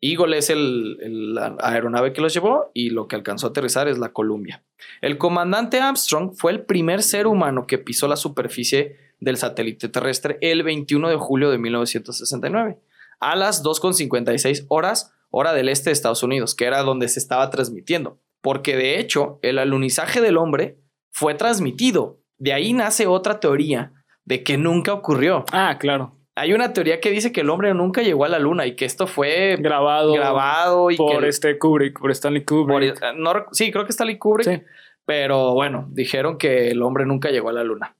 Eagle 0.00 0.38
es 0.38 0.48
el, 0.50 0.96
el- 1.02 1.34
la 1.34 1.56
aeronave 1.60 2.12
que 2.12 2.20
los 2.20 2.32
llevó 2.32 2.70
y 2.72 2.90
lo 2.90 3.08
que 3.08 3.16
alcanzó 3.16 3.48
a 3.48 3.50
aterrizar 3.50 3.88
es 3.88 3.98
la 3.98 4.12
Columbia. 4.12 4.64
El 5.00 5.18
comandante 5.18 5.80
Armstrong 5.80 6.34
fue 6.34 6.52
el 6.52 6.64
primer 6.64 7.02
ser 7.02 7.26
humano 7.26 7.66
que 7.66 7.78
pisó 7.78 8.06
la 8.06 8.16
superficie 8.16 8.96
del 9.18 9.36
satélite 9.36 9.88
terrestre 9.88 10.38
el 10.40 10.62
21 10.62 11.08
de 11.08 11.16
julio 11.16 11.50
de 11.50 11.58
1969 11.58 12.78
a 13.20 13.34
las 13.34 13.64
2.56 13.64 14.66
horas, 14.68 15.12
hora 15.30 15.52
del 15.52 15.68
este 15.68 15.90
de 15.90 15.94
Estados 15.94 16.22
Unidos, 16.22 16.54
que 16.54 16.64
era 16.64 16.82
donde 16.82 17.08
se 17.08 17.18
estaba 17.18 17.50
transmitiendo. 17.50 18.20
Porque 18.40 18.76
de 18.76 18.98
hecho, 18.98 19.38
el 19.42 19.58
alunizaje 19.58 20.20
del 20.20 20.36
hombre 20.36 20.78
fue 21.12 21.34
transmitido. 21.34 22.20
De 22.38 22.52
ahí 22.52 22.72
nace 22.72 23.06
otra 23.06 23.40
teoría 23.40 23.92
de 24.24 24.42
que 24.44 24.58
nunca 24.58 24.92
ocurrió. 24.92 25.44
Ah, 25.52 25.76
claro. 25.78 26.14
Hay 26.36 26.52
una 26.52 26.72
teoría 26.72 27.00
que 27.00 27.10
dice 27.10 27.32
que 27.32 27.40
el 27.40 27.50
hombre 27.50 27.74
nunca 27.74 28.00
llegó 28.02 28.24
a 28.24 28.28
la 28.28 28.38
luna 28.38 28.64
y 28.64 28.76
que 28.76 28.84
esto 28.84 29.08
fue 29.08 29.56
Grabado. 29.58 30.12
grabado 30.12 30.90
y 30.92 30.96
por 30.96 31.20
que 31.22 31.28
este 31.28 31.58
Kubrick, 31.58 31.98
por 31.98 32.12
Stanley 32.12 32.42
por- 32.44 32.66
Kubrick. 32.66 33.00
no 33.16 33.32
rec- 33.34 33.48
sí, 33.50 33.72
creo 33.72 33.84
que 33.86 34.04
Lee 34.04 34.18
Kubrick, 34.18 34.46
Sí. 34.48 34.62
pero 35.04 35.54
bueno, 35.54 35.88
dijeron 35.90 36.38
que 36.38 36.68
el 36.68 36.80
hombre 36.82 37.06
nunca 37.06 37.30
llegó 37.30 37.48
a 37.48 37.52
la 37.54 37.64
luna. 37.64 37.96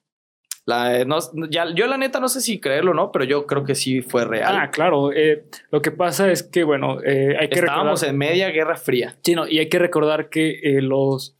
La, 0.69 0.99
eh, 1.01 1.05
no- 1.07 1.19
ya, 1.51 1.65
yo 1.75 1.87
la 1.87 1.97
neta 1.97 2.21
no 2.21 2.29
sé 2.29 2.43
si 2.43 2.61
creerlo 2.61 2.91
o 2.91 2.95
no, 2.95 3.11
pero 3.11 3.25
yo 3.25 3.47
creo 3.47 3.65
que 3.65 3.75
sí 3.75 4.03
fue 4.03 4.27
real. 4.27 4.55
Ah, 4.55 4.71
claro. 4.71 5.13
eh, 5.15 5.45
lo 5.71 5.81
que 5.81 5.91
pasa 5.93 6.31
es 6.31 6.43
que, 6.43 6.63
bueno, 6.63 6.99
eh, 7.03 7.37
hay 7.41 7.49
que 7.49 7.61
Estábamos 7.61 8.01
recordar. 8.03 8.11
en 8.11 8.19
media 8.19 8.51
guerra 8.51 8.77
fría. 8.77 9.17
Sí, 9.25 9.35
no, 9.35 9.49
y 9.49 9.59
hay 9.61 9.69
que 9.71 9.79
recordar 9.79 10.29
que 10.29 10.61
eh, 10.63 10.83
los. 10.83 11.37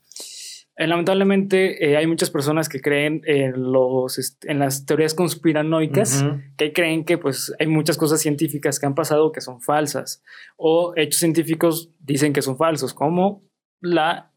lamentablemente, 0.77 1.97
hay 1.97 2.07
muchas 2.07 2.31
personas 2.31 2.69
que 2.69 2.81
creen 2.81 3.23
en, 3.27 3.73
los, 3.73 4.19
est- 4.19 4.45
en 4.47 4.59
las 4.61 4.87
teorías 4.87 5.15
conspiranoicas. 5.15 6.25
Que 6.57 6.73
creen 6.73 7.05
que 7.05 7.19
pues 7.19 7.53
hay 7.59 7.67
muchas 7.67 7.97
cosas 7.99 8.21
científicas 8.21 8.79
que 8.79 8.87
han 8.87 8.95
pasado 8.95 9.33
que 9.33 9.41
son 9.41 9.61
falsas 9.61 10.23
o 10.57 10.93
hechos 10.97 11.21
científicos 11.21 11.91
dicen 12.01 12.33
que 12.33 12.43
son 12.43 12.57
falsos 12.57 12.95
como 12.95 13.43
la 13.81 14.33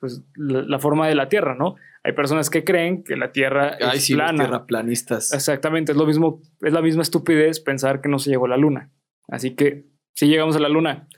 pues 0.00 0.22
la, 0.34 0.62
la 0.62 0.78
forma 0.78 1.08
de 1.08 1.14
la 1.14 1.28
Tierra 1.28 1.54
no 1.54 1.76
hay 2.04 2.12
personas 2.12 2.50
que 2.50 2.64
creen 2.64 3.02
que 3.04 3.16
la 3.16 3.32
Tierra 3.32 3.76
Ay, 3.80 3.98
es 3.98 4.04
sí, 4.04 4.14
plana 4.14 4.44
tierraplanistas. 4.44 5.32
exactamente 5.32 5.92
es 5.92 5.98
lo 5.98 6.06
mismo 6.06 6.40
es 6.60 6.72
la 6.72 6.82
misma 6.82 7.02
estupidez 7.02 7.60
pensar 7.60 8.00
que 8.00 8.08
no 8.08 8.18
se 8.18 8.30
llegó 8.30 8.46
a 8.46 8.50
la 8.50 8.56
Luna 8.56 8.90
así 9.28 9.54
que 9.54 9.86
si 10.14 10.26
llegamos 10.26 10.56
a 10.56 10.60
la 10.60 10.68
Luna 10.68 11.08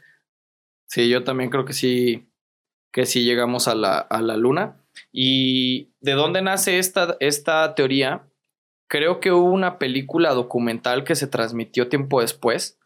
Sí, 0.91 1.09
yo 1.09 1.23
también 1.23 1.51
creo 1.51 1.65
que 1.65 1.73
sí, 1.73 2.33
que 2.93 3.07
sí 3.07 3.23
llegamos 3.23 3.69
a 3.69 3.77
la, 3.77 3.99
a 3.99 4.21
la 4.23 4.37
luna. 4.37 4.85
¿Y 5.13 5.93
de 6.01 6.13
dónde 6.13 6.43
nace 6.43 6.79
esta, 6.81 7.17
esta 7.21 7.77
teoría? 7.77 8.29
Creo 8.89 9.21
que 9.21 9.31
hubo 9.31 9.53
una 9.53 9.79
película 9.79 10.35
documental 10.35 11.05
que 11.05 11.15
se 11.15 11.29
transmitió 11.29 11.89
tiempo 11.89 12.21
después 12.21 12.81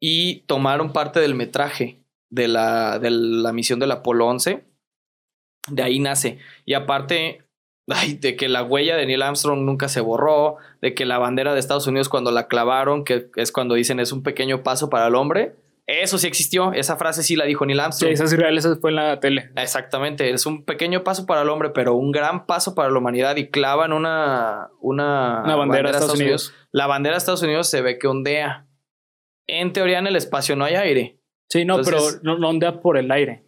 y 0.00 0.40
tomaron 0.46 0.92
parte 0.92 1.20
del 1.20 1.36
metraje 1.36 2.02
de 2.30 2.48
la, 2.48 2.98
de 2.98 3.12
la 3.12 3.52
misión 3.52 3.78
del 3.78 3.92
Apolo 3.92 4.26
11. 4.26 4.64
De 5.68 5.82
ahí 5.82 5.98
nace. 5.98 6.38
Y 6.64 6.74
aparte, 6.74 7.42
ay, 7.88 8.14
de 8.14 8.36
que 8.36 8.48
la 8.48 8.62
huella 8.62 8.96
de 8.96 9.06
Neil 9.06 9.22
Armstrong 9.22 9.60
nunca 9.60 9.88
se 9.88 10.00
borró, 10.00 10.56
de 10.82 10.94
que 10.94 11.04
la 11.06 11.18
bandera 11.18 11.54
de 11.54 11.60
Estados 11.60 11.86
Unidos 11.86 12.08
cuando 12.08 12.30
la 12.30 12.48
clavaron, 12.48 13.04
que 13.04 13.28
es 13.36 13.52
cuando 13.52 13.74
dicen 13.74 14.00
es 14.00 14.12
un 14.12 14.22
pequeño 14.22 14.62
paso 14.62 14.90
para 14.90 15.06
el 15.06 15.14
hombre, 15.14 15.56
eso 15.86 16.16
sí 16.16 16.26
existió, 16.26 16.72
esa 16.72 16.96
frase 16.96 17.22
sí 17.22 17.36
la 17.36 17.44
dijo 17.44 17.66
Neil 17.66 17.76
sí, 17.78 17.82
Armstrong. 17.84 18.12
esa 18.12 18.24
es 18.24 18.36
real 18.38 18.56
esa 18.56 18.74
fue 18.76 18.88
en 18.88 18.96
la 18.96 19.20
tele 19.20 19.50
Exactamente, 19.56 20.30
es 20.30 20.46
un 20.46 20.64
pequeño 20.64 21.04
paso 21.04 21.26
para 21.26 21.42
el 21.42 21.50
hombre, 21.50 21.70
pero 21.70 21.94
un 21.94 22.10
gran 22.10 22.46
paso 22.46 22.74
para 22.74 22.90
la 22.90 22.98
humanidad 22.98 23.36
y 23.36 23.48
clavan 23.50 23.92
una, 23.92 24.70
una, 24.80 25.42
una 25.44 25.56
bandera 25.56 25.90
de 25.90 25.98
Estados 25.98 26.18
Unidos 26.18 26.54
La 26.72 26.86
bandera 26.86 27.16
de 27.16 27.18
Estados 27.18 27.42
Unidos 27.42 27.68
se 27.68 27.82
ve 27.82 27.98
que 27.98 28.06
ondea. 28.06 28.66
En 29.46 29.74
teoría 29.74 29.98
en 29.98 30.06
el 30.06 30.16
espacio 30.16 30.56
no 30.56 30.64
hay 30.64 30.76
aire. 30.76 31.18
sí 31.50 31.66
no 31.66 31.78
Entonces- 31.78 32.18
pero 32.22 32.22
no, 32.22 32.38
no 32.38 32.48
ondea 32.48 32.80
por 32.80 32.96
el 32.96 33.10
aire 33.10 33.44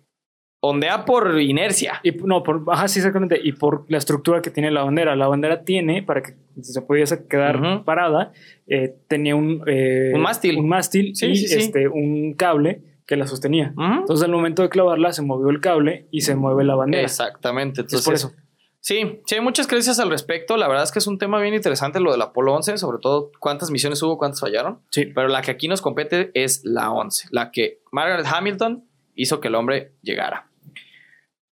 Ondea 0.68 1.04
por 1.04 1.40
inercia. 1.40 2.00
Y 2.02 2.12
no, 2.12 2.42
por, 2.42 2.62
ajá, 2.68 2.88
sí, 2.88 2.98
exactamente. 2.98 3.38
Y 3.42 3.52
por 3.52 3.84
la 3.88 3.98
estructura 3.98 4.42
que 4.42 4.50
tiene 4.50 4.70
la 4.70 4.84
bandera. 4.84 5.16
La 5.16 5.28
bandera 5.28 5.62
tiene, 5.62 6.02
para 6.02 6.22
que 6.22 6.34
se 6.60 6.82
pudiese 6.82 7.26
quedar 7.26 7.84
parada, 7.84 8.32
eh, 8.66 8.94
tenía 9.08 9.36
un, 9.36 9.62
eh, 9.66 10.12
Un 10.14 10.20
mástil. 10.20 10.58
Un 10.58 10.68
mástil 10.68 11.14
Sí, 11.14 11.26
y 11.26 11.36
sí, 11.36 11.48
sí. 11.48 11.58
Este, 11.58 11.88
un 11.88 12.34
cable 12.34 12.82
que 13.06 13.16
la 13.16 13.26
sostenía. 13.26 13.72
Entonces, 13.76 14.24
al 14.24 14.32
momento 14.32 14.62
de 14.62 14.68
clavarla, 14.68 15.12
se 15.12 15.22
movió 15.22 15.48
el 15.50 15.60
cable 15.60 16.06
y 16.10 16.22
se 16.22 16.34
mueve 16.34 16.64
la 16.64 16.74
bandera. 16.74 17.04
Exactamente. 17.04 17.82
Es 17.82 17.86
Entonces, 17.86 18.04
por 18.04 18.14
eso. 18.14 18.32
Sí, 18.80 19.20
sí, 19.26 19.34
hay 19.34 19.40
muchas 19.40 19.66
creencias 19.66 19.98
al 19.98 20.10
respecto. 20.10 20.56
La 20.56 20.68
verdad 20.68 20.84
es 20.84 20.92
que 20.92 21.00
es 21.00 21.06
un 21.08 21.18
tema 21.18 21.40
bien 21.40 21.54
interesante 21.54 21.98
lo 21.98 22.12
del 22.12 22.22
Apolo 22.22 22.54
11, 22.54 22.78
sobre 22.78 22.98
todo 23.00 23.32
cuántas 23.40 23.70
misiones 23.70 24.00
hubo, 24.02 24.16
cuántas 24.16 24.40
fallaron. 24.40 24.78
Sí. 24.90 25.06
Pero 25.06 25.26
la 25.26 25.42
que 25.42 25.50
aquí 25.50 25.66
nos 25.66 25.82
compete 25.82 26.30
es 26.34 26.64
la 26.64 26.92
11, 26.92 27.28
la 27.32 27.50
que 27.50 27.80
Margaret 27.90 28.26
Hamilton 28.32 28.84
hizo 29.16 29.40
que 29.40 29.48
el 29.48 29.56
hombre 29.56 29.92
llegara. 30.02 30.50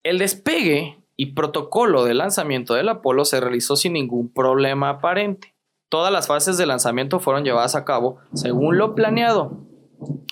El 0.02 0.18
despegue 0.18 0.98
y 1.16 1.34
protocolo 1.34 2.04
de 2.04 2.14
lanzamiento 2.14 2.74
del 2.74 2.88
Apolo 2.88 3.24
se 3.24 3.40
realizó 3.40 3.76
sin 3.76 3.92
ningún 3.92 4.32
problema 4.32 4.88
aparente. 4.88 5.54
Todas 5.88 6.12
las 6.12 6.26
fases 6.26 6.56
de 6.56 6.66
lanzamiento 6.66 7.20
fueron 7.20 7.44
llevadas 7.44 7.74
a 7.74 7.84
cabo 7.84 8.18
según 8.34 8.78
lo 8.78 8.94
planeado. 8.94 9.58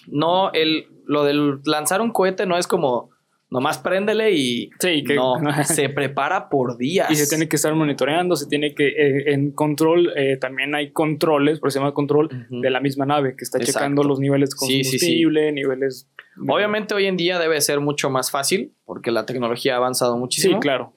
No, 0.07 0.51
el, 0.53 0.89
lo 1.07 1.25
del 1.25 1.61
lanzar 1.65 2.01
un 2.01 2.13
cohete 2.13 2.47
no 2.47 2.57
es 2.57 2.67
como 2.67 3.10
Nomás 3.51 3.79
préndele 3.79 4.31
y 4.31 4.71
Sí, 4.79 5.03
que 5.03 5.15
no, 5.17 5.35
se 5.65 5.89
prepara 5.89 6.49
por 6.49 6.77
días. 6.79 7.11
y 7.11 7.17
se 7.17 7.29
tiene 7.29 7.49
que 7.49 7.57
estar 7.57 7.75
monitoreando, 7.75 8.37
se 8.37 8.47
tiene 8.47 8.75
que, 8.75 8.89
eh, 8.89 9.33
en 9.33 9.51
control, 9.51 10.13
eh, 10.17 10.37
también 10.37 10.75
hay 10.77 10.93
controles, 10.93 11.59
por 11.59 11.71
llama 11.73 11.93
control, 11.93 12.47
de 12.49 12.71
la 12.71 12.79
misma 12.81 13.07
nave, 13.07 13.35
que 13.37 13.43
está 13.45 13.59
Exacto. 13.59 13.79
checando 13.79 14.05
los 14.05 14.21
niveles 14.21 14.51
de 14.51 14.57
Sí, 14.57 14.67
sí, 14.85 14.85
sí. 14.85 15.07
combustible, 15.07 15.53
niveles... 15.53 16.09
Obviamente 16.49 16.95
hoy 16.95 17.07
en 17.07 17.17
día 17.17 17.39
debe 17.41 17.61
ser 17.61 17.81
mucho 17.81 18.09
más 18.09 18.31
fácil 18.31 18.73
porque 18.85 19.11
la 19.11 19.27
tecnología 19.27 19.75
ha 19.75 19.77
avanzado 19.79 20.15
Sí, 20.15 20.21
muchísimo. 20.21 20.61
claro. 20.61 20.93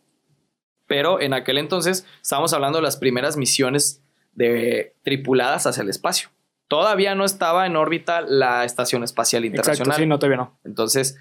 Pero 0.86 1.20
en 1.22 1.34
aquel 1.34 1.58
entonces 1.58 2.06
estábamos 2.22 2.54
hablando 2.54 2.78
de 2.78 2.84
las 2.84 2.98
primeras 2.98 3.36
misiones 3.36 4.04
de 4.34 4.94
tripuladas 5.04 5.66
hacia 5.66 5.82
el 5.82 5.90
espacio. 5.90 6.30
Todavía 6.68 7.16
no 7.16 7.26
estaba 7.26 7.66
en 7.66 7.76
órbita 7.76 8.22
la 8.22 8.64
Estación 8.64 9.04
Espacial 9.04 9.44
Exacto, 9.44 9.72
Internacional. 9.72 9.98
sí, 9.98 10.06
no, 10.06 10.20
todavía 10.20 10.38
no. 10.38 10.60
Entonces, 10.64 11.18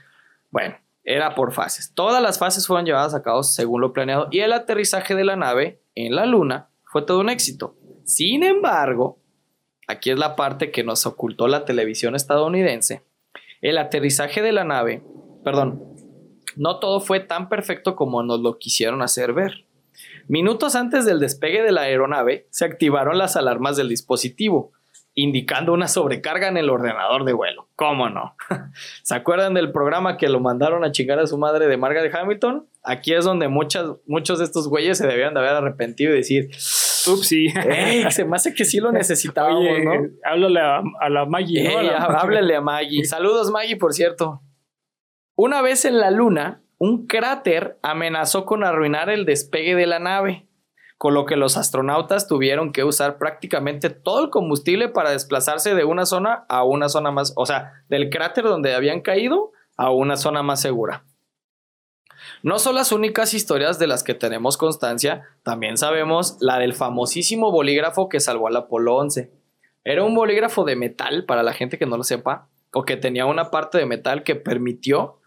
bueno, 0.50 0.76
era 1.04 1.34
por 1.34 1.52
fases. 1.52 1.92
Todas 1.94 2.22
las 2.22 2.38
fases 2.38 2.66
fueron 2.66 2.86
llevadas 2.86 3.14
a 3.14 3.22
cabo 3.22 3.42
según 3.42 3.80
lo 3.80 3.92
planeado 3.92 4.28
y 4.30 4.40
el 4.40 4.52
aterrizaje 4.52 5.14
de 5.14 5.24
la 5.24 5.36
nave 5.36 5.82
en 5.94 6.14
la 6.14 6.26
Luna 6.26 6.68
fue 6.84 7.02
todo 7.02 7.20
un 7.20 7.28
éxito. 7.28 7.76
Sin 8.04 8.42
embargo, 8.42 9.18
aquí 9.88 10.10
es 10.10 10.18
la 10.18 10.36
parte 10.36 10.70
que 10.70 10.84
nos 10.84 11.06
ocultó 11.06 11.48
la 11.48 11.64
televisión 11.64 12.14
estadounidense. 12.14 13.02
El 13.60 13.78
aterrizaje 13.78 14.42
de 14.42 14.52
la 14.52 14.64
nave, 14.64 15.02
perdón, 15.44 15.82
no 16.56 16.78
todo 16.78 17.00
fue 17.00 17.20
tan 17.20 17.48
perfecto 17.48 17.96
como 17.96 18.22
nos 18.22 18.40
lo 18.40 18.58
quisieron 18.58 19.02
hacer 19.02 19.32
ver. 19.32 19.66
Minutos 20.28 20.74
antes 20.74 21.04
del 21.04 21.20
despegue 21.20 21.62
de 21.62 21.72
la 21.72 21.82
aeronave, 21.82 22.46
se 22.50 22.64
activaron 22.64 23.18
las 23.18 23.36
alarmas 23.36 23.76
del 23.76 23.88
dispositivo, 23.88 24.72
indicando 25.14 25.72
una 25.74 25.88
sobrecarga 25.88 26.48
en 26.48 26.56
el 26.56 26.70
ordenador 26.70 27.24
de 27.24 27.32
vuelo. 27.34 27.68
¿Cómo 27.76 28.08
no? 28.08 28.34
¿Se 29.02 29.14
acuerdan 29.14 29.54
del 29.54 29.70
programa 29.72 30.16
que 30.16 30.28
lo 30.28 30.40
mandaron 30.40 30.84
a 30.84 30.92
chingar 30.92 31.18
a 31.18 31.26
su 31.26 31.36
madre 31.38 31.66
de 31.66 31.76
Margaret 31.76 32.14
Hamilton? 32.14 32.66
Aquí 32.82 33.12
es 33.14 33.24
donde 33.24 33.48
muchas, 33.48 33.86
muchos 34.06 34.38
de 34.38 34.44
estos 34.46 34.68
güeyes 34.68 34.96
se 34.98 35.06
debían 35.06 35.34
de 35.34 35.40
haber 35.40 35.52
arrepentido 35.52 36.12
y 36.12 36.16
decir, 36.16 36.48
Ups, 36.48 37.26
sí. 37.28 37.48
¡Ey! 37.54 38.04
Se 38.10 38.24
me 38.24 38.36
hace 38.36 38.54
que 38.54 38.64
sí 38.64 38.78
lo 38.78 38.90
necesitábamos, 38.92 39.58
Oye, 39.60 39.84
¿no? 39.84 39.92
háblale 40.24 40.60
a, 40.60 40.82
a 41.00 41.08
la 41.10 41.24
Maggie, 41.26 41.62
¿no? 41.64 41.78
A 41.78 41.80
Ey, 41.82 41.86
la- 41.88 41.96
há- 41.98 42.20
háblale 42.20 42.56
a 42.56 42.60
Maggie. 42.60 43.04
Saludos, 43.06 43.50
Maggie, 43.50 43.76
por 43.76 43.92
cierto. 43.92 44.40
Una 45.34 45.62
vez 45.62 45.84
en 45.84 45.98
la 45.98 46.10
luna, 46.10 46.62
un 46.78 47.06
cráter 47.06 47.78
amenazó 47.82 48.44
con 48.44 48.64
arruinar 48.64 49.10
el 49.10 49.24
despegue 49.24 49.74
de 49.74 49.86
la 49.86 49.98
nave, 49.98 50.46
con 51.02 51.14
lo 51.14 51.26
que 51.26 51.34
los 51.34 51.56
astronautas 51.56 52.28
tuvieron 52.28 52.70
que 52.70 52.84
usar 52.84 53.18
prácticamente 53.18 53.90
todo 53.90 54.22
el 54.22 54.30
combustible 54.30 54.88
para 54.88 55.10
desplazarse 55.10 55.74
de 55.74 55.82
una 55.82 56.06
zona 56.06 56.44
a 56.48 56.62
una 56.62 56.88
zona 56.88 57.10
más, 57.10 57.32
o 57.34 57.44
sea, 57.44 57.82
del 57.88 58.08
cráter 58.08 58.44
donde 58.44 58.72
habían 58.72 59.00
caído 59.00 59.50
a 59.76 59.90
una 59.90 60.16
zona 60.16 60.44
más 60.44 60.60
segura. 60.60 61.02
No 62.44 62.60
son 62.60 62.76
las 62.76 62.92
únicas 62.92 63.34
historias 63.34 63.80
de 63.80 63.88
las 63.88 64.04
que 64.04 64.14
tenemos 64.14 64.56
constancia, 64.56 65.24
también 65.42 65.76
sabemos 65.76 66.36
la 66.38 66.60
del 66.60 66.72
famosísimo 66.72 67.50
bolígrafo 67.50 68.08
que 68.08 68.20
salvó 68.20 68.46
al 68.46 68.54
Apolo 68.54 68.94
11. 68.94 69.28
Era 69.82 70.04
un 70.04 70.14
bolígrafo 70.14 70.62
de 70.62 70.76
metal, 70.76 71.24
para 71.24 71.42
la 71.42 71.52
gente 71.52 71.78
que 71.78 71.86
no 71.86 71.96
lo 71.96 72.04
sepa, 72.04 72.46
o 72.72 72.84
que 72.84 72.96
tenía 72.96 73.26
una 73.26 73.50
parte 73.50 73.76
de 73.76 73.86
metal 73.86 74.22
que 74.22 74.36
permitió 74.36 75.18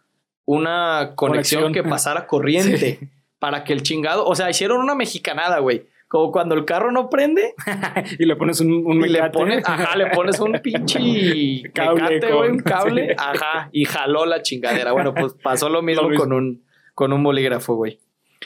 una 0.46 1.16
conexión, 1.16 1.64
Conexión. 1.64 1.74
que 1.74 1.90
pasara 1.90 2.28
corriente 2.28 2.78
Sí. 3.02 3.10
Para 3.46 3.64
que 3.64 3.74
el 3.74 3.84
chingado, 3.84 4.26
o 4.26 4.34
sea, 4.34 4.50
hicieron 4.50 4.80
una 4.80 4.96
mexicanada, 4.96 5.60
güey. 5.60 5.86
Como 6.08 6.32
cuando 6.32 6.56
el 6.56 6.66
carro 6.66 6.92
no 6.92 7.12
prende 7.12 7.54
y 8.18 8.26
le 8.26 8.36
pones 8.36 8.60
un, 8.60 8.72
un 8.88 9.06
y 9.06 9.08
le 9.10 9.30
pones, 9.30 9.64
ajá, 9.68 9.96
le 9.96 10.08
pones 10.08 10.40
un 10.40 10.54
pinche 10.64 11.62
Cable 11.76 12.02
mecate, 12.02 12.32
con- 12.34 12.52
un 12.52 12.58
cable, 12.64 13.08
sí. 13.10 13.16
ajá, 13.16 13.70
y 13.72 13.86
jaló 13.86 14.26
la 14.26 14.42
chingadera. 14.42 14.94
Bueno, 14.94 15.14
pues 15.14 15.34
pasó 15.44 15.70
lo 15.70 15.84
mismo, 15.84 16.02
Lo 16.04 16.10
mismo. 16.10 16.24
con 16.24 16.34
un 16.34 16.64
con 16.96 17.14
un 17.14 17.22
bolígrafo, 17.24 17.76
güey. 17.76 18.00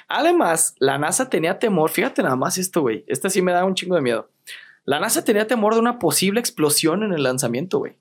Además, 0.10 0.76
la 0.80 0.98
NASA 0.98 1.30
tenía 1.30 1.60
temor, 1.60 1.90
fíjate 1.92 2.22
nada 2.22 2.36
más 2.36 2.58
esto, 2.58 2.82
güey. 2.82 3.06
Este 3.08 3.30
sí 3.30 3.42
me 3.42 3.54
da 3.54 3.64
un 3.64 3.76
chingo 3.76 3.96
de 3.96 4.02
miedo. 4.02 4.30
La 4.84 5.00
NASA 5.00 5.24
tenía 5.24 5.48
temor 5.48 5.76
de 5.76 5.80
una 5.80 5.98
posible 5.98 6.42
explosión 6.42 7.04
en 7.04 7.14
el 7.14 7.24
lanzamiento, 7.24 7.78
güey. 7.80 7.94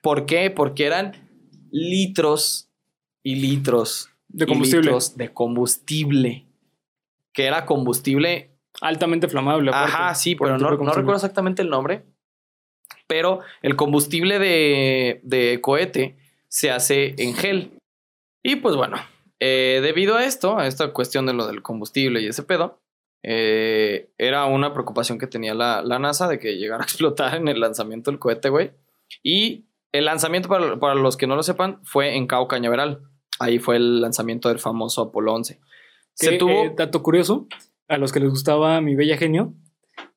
¿Por 0.00 0.26
qué? 0.26 0.48
Porque 0.52 0.86
eran 0.86 1.12
litros 1.72 2.70
y 3.24 3.34
litros 3.36 4.09
De 4.32 4.46
combustible. 4.46 4.82
litros 4.82 5.16
de 5.16 5.32
combustible. 5.32 6.46
Que 7.32 7.46
era 7.46 7.64
combustible 7.66 8.50
Altamente 8.80 9.28
flamable. 9.28 9.70
aparte, 9.70 9.92
Ajá, 9.92 10.14
sí, 10.14 10.34
pero 10.34 10.56
no, 10.56 10.70
no 10.70 10.92
recuerdo 10.92 11.16
exactamente 11.16 11.62
el 11.62 11.68
nombre. 11.68 12.04
Pero 13.06 13.40
el 13.62 13.76
combustible 13.76 14.38
de, 14.38 15.20
de 15.24 15.60
cohete 15.60 16.16
se 16.48 16.70
hace 16.70 17.14
en 17.18 17.34
gel. 17.34 17.78
Y 18.42 18.56
pues 18.56 18.76
bueno, 18.76 18.96
eh, 19.40 19.80
debido 19.82 20.16
a 20.16 20.24
esto, 20.24 20.58
a 20.58 20.66
esta 20.66 20.92
cuestión 20.92 21.26
de 21.26 21.34
lo 21.34 21.46
del 21.46 21.62
combustible 21.62 22.22
y 22.22 22.26
ese 22.26 22.42
pedo, 22.42 22.80
eh, 23.22 24.10
era 24.16 24.46
una 24.46 24.72
preocupación 24.72 25.18
que 25.18 25.26
tenía 25.26 25.54
la, 25.54 25.82
la 25.82 25.98
NASA 25.98 26.26
de 26.28 26.38
que 26.38 26.56
llegara 26.56 26.82
a 26.82 26.86
explotar 26.86 27.34
en 27.34 27.48
el 27.48 27.60
lanzamiento 27.60 28.10
del 28.10 28.20
cohete, 28.20 28.48
güey. 28.48 28.70
Y 29.22 29.66
el 29.92 30.04
lanzamiento, 30.04 30.48
para, 30.48 30.78
para 30.78 30.94
los 30.94 31.16
que 31.16 31.26
no 31.26 31.36
lo 31.36 31.42
sepan, 31.42 31.80
fue 31.82 32.16
en 32.16 32.26
Cabo 32.26 32.48
Cañaveral. 32.48 33.02
Ahí 33.40 33.58
fue 33.58 33.76
el 33.76 34.00
lanzamiento 34.00 34.48
del 34.48 34.60
famoso 34.60 35.02
Apolo 35.02 35.32
11. 35.34 35.58
Se 36.14 36.30
Que, 36.30 36.38
tuvo... 36.38 36.50
eh, 36.50 36.74
dato 36.76 37.02
curioso, 37.02 37.48
a 37.88 37.96
los 37.96 38.12
que 38.12 38.20
les 38.20 38.30
gustaba 38.30 38.80
mi 38.80 38.94
bella 38.94 39.16
genio. 39.16 39.54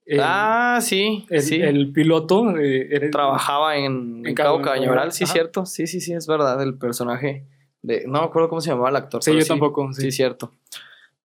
el- 0.05 0.19
ah, 0.21 0.79
sí, 0.81 1.25
el, 1.29 1.41
sí. 1.41 1.55
el 1.61 1.91
piloto 1.93 2.55
eh, 2.59 2.89
era- 2.91 3.09
trabajaba 3.09 3.77
en, 3.77 4.21
En 4.27 4.35
Cabo 4.35 4.61
Cabo 4.61 4.75
Cañaveral, 4.75 5.11
sí, 5.11 5.23
ajá. 5.23 5.33
cierto. 5.33 5.65
Sí, 5.65 5.87
sí, 5.87 6.01
sí, 6.01 6.13
es 6.13 6.27
verdad. 6.27 6.61
El 6.61 6.77
personaje 6.77 7.47
de. 7.81 8.03
No 8.05 8.19
me 8.19 8.25
acuerdo 8.25 8.49
cómo 8.49 8.61
se 8.61 8.69
llamaba 8.69 8.89
el 8.89 8.95
actor. 8.97 9.23
Sí, 9.23 9.35
yo 9.35 9.45
tampoco. 9.45 9.91
Sí. 9.93 10.01
Sí, 10.03 10.11
cierto. 10.11 10.51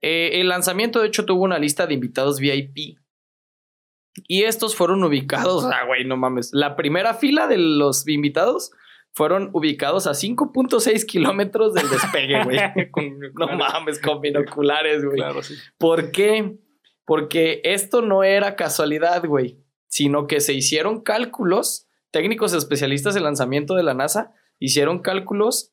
Eh, 0.02 0.40
el 0.40 0.48
lanzamiento, 0.48 1.00
de 1.00 1.06
hecho, 1.08 1.24
tuvo 1.24 1.42
una 1.44 1.58
lista 1.58 1.86
de 1.86 1.94
invitados 1.94 2.38
VIP. 2.40 2.98
Y 4.28 4.42
estos 4.44 4.74
fueron 4.74 5.04
ubicados. 5.04 5.64
Ah, 5.72 5.84
güey, 5.86 6.04
no 6.04 6.16
mames. 6.16 6.50
La 6.52 6.74
primera 6.76 7.14
fila 7.14 7.46
de 7.46 7.58
los 7.58 8.06
invitados 8.08 8.72
fueron 9.16 9.48
ubicados 9.54 10.06
a 10.06 10.10
5.6 10.10 11.06
kilómetros 11.06 11.72
del 11.72 11.88
despegue, 11.88 12.44
güey. 12.44 12.58
No 13.34 13.48
mames, 13.56 13.98
con 13.98 14.20
binoculares, 14.20 15.02
güey. 15.02 15.16
Claro, 15.16 15.42
sí. 15.42 15.54
¿Por 15.78 16.10
qué? 16.10 16.58
Porque 17.06 17.62
esto 17.64 18.02
no 18.02 18.24
era 18.24 18.56
casualidad, 18.56 19.24
güey, 19.24 19.58
sino 19.88 20.26
que 20.26 20.40
se 20.40 20.52
hicieron 20.52 21.00
cálculos, 21.00 21.88
técnicos 22.10 22.52
especialistas 22.52 23.16
en 23.16 23.22
lanzamiento 23.22 23.74
de 23.74 23.84
la 23.84 23.94
NASA 23.94 24.34
hicieron 24.58 24.98
cálculos 24.98 25.72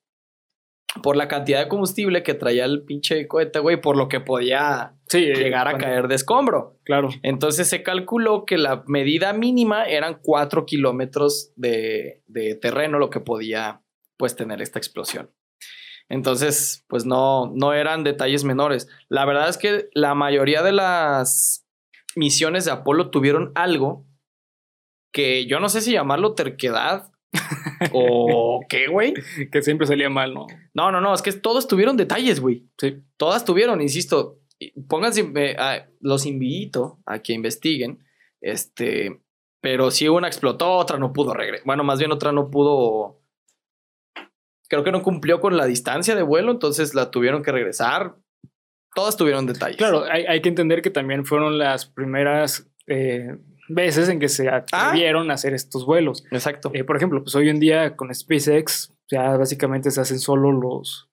por 1.01 1.15
la 1.15 1.27
cantidad 1.27 1.59
de 1.59 1.67
combustible 1.67 2.23
que 2.23 2.33
traía 2.33 2.65
el 2.65 2.83
pinche 2.83 3.27
cohete, 3.27 3.59
güey, 3.59 3.81
por 3.81 3.97
lo 3.97 4.07
que 4.07 4.19
podía 4.19 4.95
Sí, 5.07 5.25
llegar 5.25 5.67
a 5.67 5.77
caer 5.77 6.07
de 6.07 6.15
escombro. 6.15 6.79
Claro. 6.83 7.09
Entonces 7.23 7.67
se 7.67 7.83
calculó 7.83 8.45
que 8.45 8.57
la 8.57 8.83
medida 8.87 9.33
mínima 9.33 9.85
eran 9.85 10.19
4 10.21 10.65
kilómetros 10.65 11.51
de, 11.55 12.23
de 12.27 12.55
terreno 12.55 12.99
lo 12.99 13.09
que 13.09 13.19
podía 13.19 13.81
pues 14.17 14.35
tener 14.35 14.61
esta 14.61 14.79
explosión. 14.79 15.31
Entonces, 16.09 16.85
pues 16.87 17.05
no, 17.05 17.51
no 17.55 17.73
eran 17.73 18.03
detalles 18.03 18.43
menores. 18.43 18.89
La 19.09 19.25
verdad 19.25 19.49
es 19.49 19.57
que 19.57 19.89
la 19.93 20.15
mayoría 20.15 20.61
de 20.61 20.71
las 20.71 21.65
misiones 22.15 22.65
de 22.65 22.71
Apolo 22.71 23.09
tuvieron 23.09 23.51
algo 23.55 24.05
que 25.11 25.45
yo 25.45 25.59
no 25.59 25.69
sé 25.69 25.81
si 25.81 25.91
llamarlo 25.91 26.33
terquedad 26.33 27.12
o 27.93 28.61
qué, 28.69 28.87
güey. 28.87 29.13
Que 29.51 29.61
siempre 29.61 29.87
salía 29.87 30.09
mal, 30.09 30.33
¿no? 30.33 30.47
No, 30.73 30.91
no, 30.91 31.01
no, 31.01 31.13
es 31.13 31.21
que 31.21 31.31
todos 31.33 31.67
tuvieron 31.67 31.97
detalles, 31.97 32.39
güey. 32.39 32.67
Sí. 32.77 32.97
Todas 33.17 33.45
tuvieron, 33.45 33.81
insisto. 33.81 34.39
Pónganse, 34.87 35.31
eh, 35.35 35.55
a- 35.57 35.87
los 35.99 36.25
invito 36.25 36.99
a 37.05 37.19
que 37.19 37.33
investiguen. 37.33 37.99
Este, 38.41 39.21
pero 39.61 39.91
si 39.91 40.07
una 40.07 40.27
explotó, 40.27 40.73
otra 40.73 40.97
no 40.97 41.13
pudo 41.13 41.33
regresar. 41.33 41.65
Bueno, 41.65 41.83
más 41.83 41.99
bien 41.99 42.11
otra 42.11 42.31
no 42.31 42.49
pudo. 42.49 43.21
Creo 44.69 44.83
que 44.83 44.91
no 44.91 45.01
cumplió 45.03 45.39
con 45.39 45.57
la 45.57 45.65
distancia 45.65 46.15
de 46.15 46.23
vuelo, 46.23 46.51
entonces 46.51 46.95
la 46.95 47.11
tuvieron 47.11 47.43
que 47.43 47.51
regresar. 47.51 48.15
Todas 48.95 49.17
tuvieron 49.17 49.45
detalles. 49.45 49.77
Claro, 49.77 50.03
hay, 50.03 50.25
hay 50.25 50.41
que 50.41 50.49
entender 50.49 50.81
que 50.81 50.89
también 50.89 51.25
fueron 51.25 51.57
las 51.57 51.85
primeras 51.85 52.69
eh, 52.87 53.37
veces 53.73 54.09
en 54.09 54.19
que 54.19 54.29
se 54.29 54.49
Ah. 54.49 54.57
atrevieron 54.67 55.31
a 55.31 55.35
hacer 55.35 55.53
estos 55.53 55.85
vuelos. 55.85 56.23
Exacto. 56.31 56.71
Eh, 56.73 56.83
por 56.83 56.95
ejemplo, 56.97 57.21
pues 57.23 57.35
hoy 57.35 57.49
en 57.49 57.59
día 57.59 57.95
con 57.95 58.13
SpaceX 58.13 58.93
ya 59.11 59.35
básicamente 59.37 59.91
se 59.91 60.01
hacen 60.01 60.19
solo 60.19 60.51
los... 60.51 61.09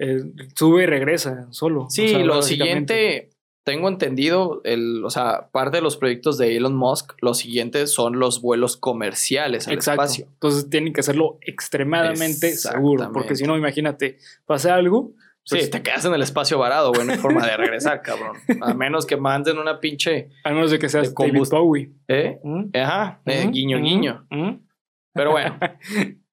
eh, 0.00 0.22
sube 0.54 0.82
y 0.82 0.86
regresa 0.86 1.46
solo. 1.50 1.86
sí, 1.88 2.06
O 2.06 2.08
sea, 2.08 2.18
lo 2.20 2.42
siguiente, 2.42 3.30
tengo 3.64 3.88
entendido, 3.88 4.60
el, 4.64 5.04
o 5.04 5.10
sea, 5.10 5.48
parte 5.52 5.76
de 5.78 5.82
los 5.82 5.96
proyectos 5.96 6.38
de 6.38 6.56
Elon 6.56 6.74
Musk, 6.76 7.12
los 7.20 7.38
siguientes 7.38 7.92
son 7.92 8.18
los 8.18 8.40
vuelos 8.42 8.76
comerciales 8.76 9.66
al 9.68 9.74
Exacto. 9.74 10.02
espacio. 10.02 10.26
Entonces 10.32 10.68
tienen 10.70 10.92
que 10.92 11.00
hacerlo 11.00 11.38
extremadamente 11.42 12.52
seguro, 12.56 13.10
porque 13.12 13.34
si 13.36 13.44
no, 13.44 13.56
imagínate, 13.56 14.18
pasa 14.46 14.74
algo. 14.74 15.12
Sí, 15.48 15.56
pues, 15.56 15.70
te 15.70 15.82
quedas 15.82 16.04
en 16.04 16.12
el 16.12 16.20
espacio 16.20 16.58
varado, 16.58 16.92
güey, 16.92 17.06
no 17.06 17.12
hay 17.14 17.18
forma 17.18 17.46
de 17.46 17.56
regresar, 17.56 18.02
cabrón. 18.02 18.36
A 18.60 18.74
menos 18.74 19.06
que 19.06 19.16
manden 19.16 19.56
una 19.56 19.80
pinche. 19.80 20.28
Al 20.44 20.54
menos 20.54 20.70
de 20.70 20.78
que 20.78 20.90
seas 20.90 21.14
de 21.14 21.14
David 21.18 21.48
Bowie. 21.50 21.94
¿Eh? 22.06 22.38
¿Mm? 22.44 22.64
Ajá, 22.76 23.22
eh, 23.24 23.48
guiño, 23.50 23.78
guiño. 23.78 24.26
¿Mm? 24.30 24.66
Pero 25.14 25.30
bueno. 25.30 25.58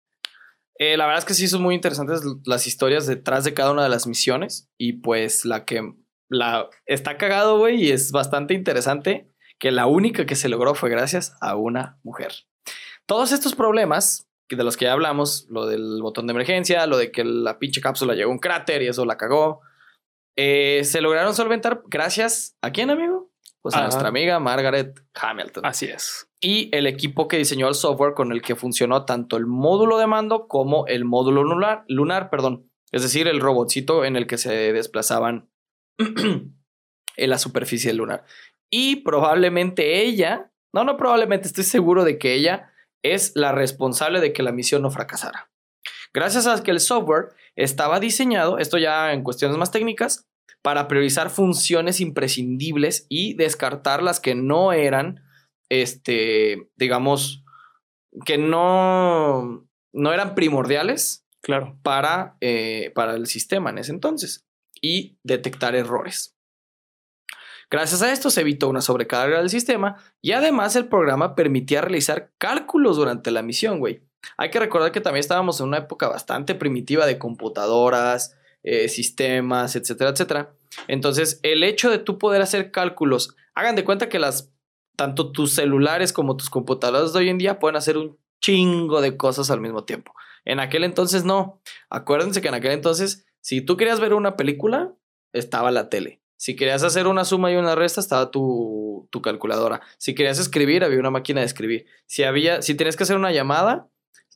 Eh, 0.78 0.98
la 0.98 1.06
verdad 1.06 1.20
es 1.20 1.26
que 1.26 1.34
sí 1.36 1.48
son 1.48 1.62
muy 1.62 1.74
interesantes 1.74 2.20
las 2.44 2.68
historias 2.68 3.08
detrás 3.08 3.46
de 3.46 3.54
cada 3.54 3.72
una 3.72 3.84
de 3.84 3.88
las 3.88 4.08
misiones. 4.08 4.70
Y 4.78 4.92
pues 5.00 5.46
la 5.46 5.64
que 5.64 5.94
la 6.30 6.70
está 6.86 7.16
cagado, 7.16 7.58
güey, 7.58 7.82
y 7.82 7.92
es 7.92 8.12
bastante 8.12 8.54
interesante 8.54 9.32
que 9.58 9.72
la 9.72 9.86
única 9.86 10.26
que 10.26 10.36
se 10.36 10.50
logró 10.50 10.76
fue 10.76 10.90
gracias 10.90 11.38
a 11.40 11.56
una 11.56 11.98
mujer. 12.04 12.34
Todos 13.06 13.32
estos 13.32 13.56
problemas 13.56 14.25
de 14.50 14.64
los 14.64 14.78
que 14.78 14.86
ya 14.86 14.94
hablamos, 14.94 15.48
lo 15.50 15.66
del 15.66 16.02
botón 16.02 16.28
de 16.28 16.32
emergencia, 16.32 16.86
lo 16.86 16.98
de 16.98 17.12
que 17.12 17.24
la 17.24 17.58
pinche 17.58 17.82
cápsula 17.82 18.14
llegó 18.14 18.30
a 18.30 18.34
un 18.34 18.40
cráter 18.40 18.82
y 18.82 18.88
eso 18.88 19.06
la 19.06 19.18
cagó, 19.18 19.62
eh, 20.36 20.82
se 20.84 21.02
lograron 21.02 21.34
solventar 21.34 21.84
gracias 21.88 22.58
a 22.62 22.72
quién, 22.72 22.90
amigo? 22.90 23.32
Pues 23.62 23.74
a 23.74 23.80
Ajá. 23.80 23.88
nuestra 23.88 24.10
amiga 24.10 24.40
Margaret 24.40 25.02
Hamilton. 25.16 25.66
Así 25.66 25.88
es. 25.88 26.30
Y 26.40 26.70
el 26.76 26.86
equipo 26.86 27.28
que 27.28 27.38
diseñó 27.38 27.68
el 27.68 27.74
software 27.74 28.14
con 28.14 28.32
el 28.32 28.44
que 28.44 28.56
funcionó 28.56 29.06
tanto 29.06 29.38
el 29.38 29.48
módulo 29.48 29.98
de 29.98 30.06
mando 30.06 30.48
como 30.48 30.86
el 30.86 31.06
módulo 31.06 31.44
lunar, 31.44 31.84
lunar 31.88 32.30
perdón. 32.30 32.70
Es 32.92 33.02
decir, 33.02 33.28
el 33.28 33.40
robotcito 33.40 34.06
en 34.06 34.16
el 34.16 34.28
que 34.28 34.38
se 34.38 34.72
desplazaban 34.72 35.50
en 35.98 37.30
la 37.30 37.40
superficie 37.40 37.92
lunar. 37.94 38.26
Y 38.70 38.98
probablemente 38.98 40.04
ella, 40.04 40.52
no, 40.74 40.84
no 40.84 40.98
probablemente, 40.98 41.48
estoy 41.48 41.64
seguro 41.64 42.04
de 42.04 42.20
que 42.20 42.34
ella 42.34 42.72
es 43.14 43.32
la 43.36 43.52
responsable 43.52 44.20
de 44.20 44.34
que 44.34 44.44
la 44.44 44.52
misión 44.52 44.82
no 44.82 44.92
fracasara. 44.92 45.52
Gracias 46.14 46.48
a 46.48 46.64
que 46.64 46.72
el 46.72 46.80
software 46.80 47.34
estaba 47.56 48.00
diseñado, 48.00 48.58
esto 48.58 48.78
ya 48.78 49.14
en 49.14 49.24
cuestiones 49.24 49.58
más 49.58 49.72
técnicas, 49.72 50.28
para 50.62 50.88
priorizar 50.88 51.30
funciones 51.30 52.00
imprescindibles 52.02 53.06
y 53.10 53.36
descartar 53.36 54.02
las 54.02 54.20
que 54.20 54.34
no 54.34 54.74
eran, 54.74 55.24
este, 55.70 56.70
digamos, 56.76 57.44
que 58.26 58.38
no, 58.38 59.68
no 59.94 60.14
eran 60.14 60.36
primordiales 60.36 61.26
Claro. 61.42 61.78
para, 61.84 62.38
eh, 62.42 62.92
para 62.96 63.14
el 63.14 63.28
sistema 63.28 63.70
en 63.70 63.78
ese 63.78 63.92
entonces 63.92 64.46
y 64.82 65.20
detectar 65.24 65.76
errores. 65.76 66.35
Gracias 67.70 68.02
a 68.02 68.12
esto 68.12 68.30
se 68.30 68.42
evitó 68.42 68.70
una 68.70 68.82
sobrecarga 68.82 69.40
del 69.40 69.50
sistema 69.50 69.98
y 70.22 70.32
además 70.34 70.76
el 70.76 70.88
programa 70.88 71.36
permitía 71.36 71.82
realizar 71.82 72.32
cálculos 72.38 72.98
durante 72.98 73.32
la 73.32 73.42
misión, 73.42 73.80
güey. 73.80 74.04
Hay 74.38 74.50
que 74.50 74.60
recordar 74.60 74.92
que 74.92 75.02
también 75.02 75.22
estábamos 75.22 75.60
en 75.60 75.68
una 75.68 75.78
época 75.80 76.08
bastante 76.08 76.56
primitiva 76.56 77.06
de 77.06 77.18
computadoras, 77.18 78.38
eh, 78.64 78.90
sistemas, 78.90 79.76
etcétera, 79.76 80.12
etcétera. 80.12 80.56
Entonces, 80.88 81.40
el 81.44 81.64
hecho 81.64 81.90
de 81.90 82.00
tú 82.00 82.18
poder 82.18 82.42
hacer 82.42 82.72
cálculos, 82.72 83.36
hagan 83.54 83.76
de 83.76 83.86
cuenta 83.86 84.10
que 84.10 84.20
las, 84.20 84.52
tanto 84.96 85.32
tus 85.32 85.54
celulares 85.54 86.14
como 86.14 86.38
tus 86.38 86.50
computadoras 86.50 87.14
de 87.14 87.20
hoy 87.20 87.30
en 87.30 87.38
día 87.38 87.60
pueden 87.60 87.76
hacer 87.76 87.98
un 87.98 88.18
chingo 88.42 89.02
de 89.02 89.18
cosas 89.18 89.52
al 89.52 89.62
mismo 89.62 89.84
tiempo. 89.84 90.14
En 90.46 90.60
aquel 90.60 90.84
entonces 90.84 91.24
no. 91.24 91.62
Acuérdense 91.90 92.42
que 92.42 92.48
en 92.48 92.54
aquel 92.54 92.72
entonces, 92.72 93.26
si 93.42 93.62
tú 93.62 93.78
querías 93.78 94.00
ver 94.00 94.14
una 94.14 94.36
película, 94.36 94.94
estaba 95.34 95.72
la 95.72 95.90
tele. 95.90 96.22
Si 96.38 96.56
querías 96.56 96.84
hacer 96.84 97.08
una 97.08 97.26
suma 97.26 97.52
y 97.52 97.56
una 97.56 97.76
resta, 97.76 98.02
estaba 98.02 98.32
tu, 98.32 99.08
tu 99.10 99.22
calculadora. 99.22 99.82
Si 99.98 100.14
querías 100.16 100.40
escribir, 100.40 100.84
había 100.84 101.00
una 101.00 101.12
máquina 101.12 101.40
de 101.42 101.46
escribir. 101.46 101.86
Si 102.06 102.24
había, 102.24 102.62
si 102.62 102.76
tenías 102.76 102.96
que 102.96 103.04
hacer 103.04 103.16
una 103.16 103.32
llamada, 103.32 103.90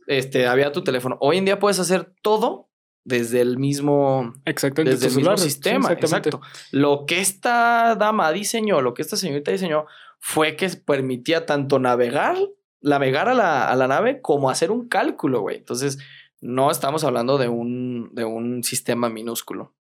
este, 0.07 0.47
había 0.47 0.71
tu 0.71 0.83
teléfono. 0.83 1.17
Hoy 1.21 1.37
en 1.37 1.45
día 1.45 1.59
puedes 1.59 1.79
hacer 1.79 2.13
todo 2.21 2.69
desde 3.03 3.41
el 3.41 3.57
mismo, 3.57 4.33
Exacto. 4.45 4.81
en 4.81 4.89
desde 4.89 5.07
el 5.07 5.15
mismo. 5.15 5.37
Sí, 5.37 5.45
sistema. 5.45 5.91
exactamente. 5.91 6.29
exacto. 6.29 6.41
Lo 6.71 7.05
que 7.05 7.19
esta 7.19 7.95
dama 7.95 8.31
diseñó, 8.31 8.81
lo 8.81 8.93
que 8.93 9.01
esta 9.01 9.17
señorita 9.17 9.51
diseñó, 9.51 9.85
fue 10.19 10.55
que 10.55 10.69
permitía 10.69 11.45
tanto 11.45 11.79
navegar, 11.79 12.37
navegar 12.81 13.29
a 13.29 13.33
la, 13.33 13.69
a 13.69 13.75
la 13.75 13.87
nave 13.87 14.21
como 14.21 14.49
hacer 14.49 14.71
un 14.71 14.87
cálculo, 14.87 15.41
güey. 15.41 15.57
Entonces, 15.57 15.97
no 16.41 16.71
estamos 16.71 17.03
hablando 17.03 17.37
de 17.37 17.49
un, 17.49 18.09
de 18.13 18.25
un 18.25 18.63
sistema 18.63 19.09
minúsculo. 19.09 19.73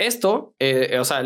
Esto, 0.00 0.54
eh, 0.58 0.96
o 0.98 1.04
sea, 1.04 1.22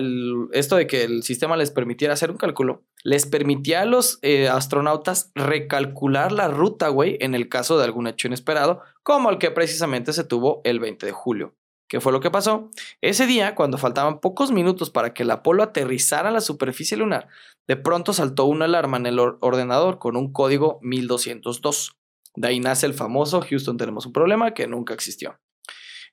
esto 0.52 0.74
de 0.74 0.88
que 0.88 1.04
el 1.04 1.22
sistema 1.22 1.56
les 1.56 1.70
permitiera 1.70 2.12
hacer 2.14 2.32
un 2.32 2.36
cálculo, 2.38 2.82
les 3.04 3.24
permitía 3.24 3.82
a 3.82 3.84
los 3.84 4.18
eh, 4.22 4.48
astronautas 4.48 5.30
recalcular 5.36 6.32
la 6.32 6.48
ruta, 6.48 6.88
güey, 6.88 7.16
en 7.20 7.36
el 7.36 7.48
caso 7.48 7.78
de 7.78 7.84
algún 7.84 8.08
hecho 8.08 8.26
inesperado, 8.26 8.80
como 9.04 9.30
el 9.30 9.38
que 9.38 9.52
precisamente 9.52 10.12
se 10.12 10.24
tuvo 10.24 10.60
el 10.64 10.80
20 10.80 11.06
de 11.06 11.12
julio. 11.12 11.54
¿Qué 11.88 12.00
fue 12.00 12.10
lo 12.10 12.18
que 12.18 12.32
pasó? 12.32 12.68
Ese 13.00 13.26
día, 13.26 13.54
cuando 13.54 13.78
faltaban 13.78 14.18
pocos 14.18 14.50
minutos 14.50 14.90
para 14.90 15.14
que 15.14 15.22
el 15.22 15.30
Apolo 15.30 15.62
aterrizara 15.62 16.30
en 16.30 16.34
la 16.34 16.40
superficie 16.40 16.96
lunar, 16.96 17.28
de 17.68 17.76
pronto 17.76 18.12
saltó 18.12 18.46
una 18.46 18.64
alarma 18.64 18.96
en 18.96 19.06
el 19.06 19.20
or- 19.20 19.38
ordenador 19.40 20.00
con 20.00 20.16
un 20.16 20.32
código 20.32 20.80
1202. 20.82 21.96
De 22.34 22.48
ahí 22.48 22.58
nace 22.58 22.86
el 22.86 22.94
famoso 22.94 23.40
Houston 23.48 23.76
tenemos 23.76 24.04
un 24.06 24.12
problema 24.12 24.52
que 24.52 24.66
nunca 24.66 24.94
existió, 24.94 25.38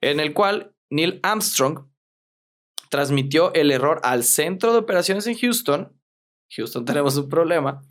en 0.01 0.20
el 0.20 0.34
cual 0.36 0.76
Neil 0.91 1.20
Armstrong 1.24 1.89
transmitió 2.91 3.53
el 3.53 3.71
error 3.71 4.01
al 4.03 4.23
centro 4.23 4.73
de 4.73 4.79
operaciones 4.79 5.25
en 5.25 5.37
Houston. 5.37 5.97
Houston 6.55 6.85
tenemos 6.85 7.15
un 7.17 7.29
problema, 7.29 7.81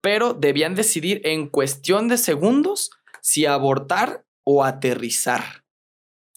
pero 0.00 0.32
debían 0.32 0.74
decidir 0.74 1.20
en 1.24 1.48
cuestión 1.48 2.08
de 2.08 2.16
segundos 2.16 2.90
si 3.20 3.44
abortar 3.46 4.24
o 4.44 4.64
aterrizar. 4.64 5.64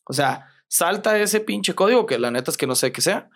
O 0.05 0.13
sea, 0.13 0.47
salta 0.68 1.20
ese 1.20 1.39
pinche 1.41 1.76
código 1.76 2.05
que 2.05 2.18
la 2.18 2.32
neta 2.32 2.49
es 2.49 2.57
que 2.57 2.68
no 2.68 2.76
sé 2.76 2.91
qué 2.91 3.01
sea. 3.01 3.30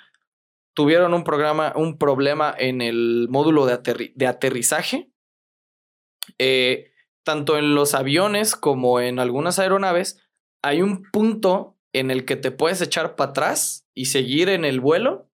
Tuvieron 0.73 1.13
un 1.13 1.23
programa, 1.25 1.73
un 1.75 1.97
problema 1.97 2.55
en 2.57 2.81
el 2.81 3.27
módulo 3.29 3.65
de, 3.65 3.73
aterri- 3.73 4.13
de 4.15 4.25
aterrizaje. 4.27 5.11
Eh, 6.39 6.91
tanto 7.23 7.57
en 7.57 7.75
los 7.75 7.93
aviones 7.93 8.55
como 8.55 8.99
en 9.01 9.19
algunas 9.19 9.59
aeronaves, 9.59 10.23
hay 10.63 10.81
un 10.81 11.03
punto 11.11 11.77
en 11.93 12.11
el 12.11 12.25
que 12.25 12.35
te 12.35 12.51
puedes 12.51 12.81
echar 12.81 13.15
para 13.15 13.31
atrás 13.31 13.85
y 13.95 14.05
seguir 14.05 14.49
en 14.49 14.65
el 14.65 14.79
vuelo 14.79 15.29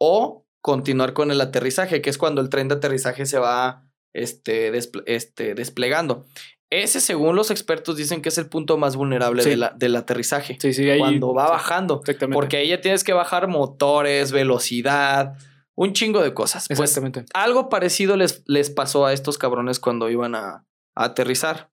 o 0.00 0.46
continuar 0.62 1.12
con 1.12 1.30
el 1.30 1.40
aterrizaje, 1.40 2.00
que 2.02 2.10
es 2.10 2.18
cuando 2.18 2.40
el 2.40 2.48
tren 2.48 2.68
de 2.68 2.74
aterrizaje 2.76 3.26
se 3.26 3.38
va 3.38 3.84
este, 4.14 4.72
desple- 4.72 5.02
este, 5.06 5.54
desplegando. 5.54 6.24
Ese, 6.70 7.00
según 7.00 7.34
los 7.36 7.50
expertos, 7.50 7.96
dicen 7.96 8.20
que 8.20 8.28
es 8.28 8.36
el 8.38 8.46
punto 8.48 8.76
más 8.76 8.96
vulnerable 8.96 9.42
Sí. 9.42 9.50
de 9.50 9.56
la- 9.56 9.70
del 9.70 9.96
aterrizaje. 9.96 10.58
Sí, 10.60 10.72
sí, 10.74 10.88
ahí. 10.90 10.98
cuando 10.98 11.32
va 11.32 11.48
bajando. 11.48 12.00
Exactamente. 12.00 12.34
Porque 12.34 12.56
ahí 12.58 12.68
ya 12.68 12.80
tienes 12.80 13.04
que 13.04 13.12
bajar 13.14 13.48
motores, 13.48 14.32
velocidad, 14.32 15.34
un 15.74 15.92
chingo 15.92 16.20
de 16.22 16.34
cosas. 16.34 16.66
Pues 16.68 16.80
Exactamente. 16.80 17.24
algo 17.32 17.68
parecido 17.68 18.16
les, 18.16 18.42
les 18.46 18.68
pasó 18.70 19.06
a 19.06 19.12
estos 19.12 19.38
cabrones 19.38 19.78
cuando 19.80 20.10
iban 20.10 20.34
a, 20.34 20.66
a 20.96 21.04
aterrizar. 21.04 21.70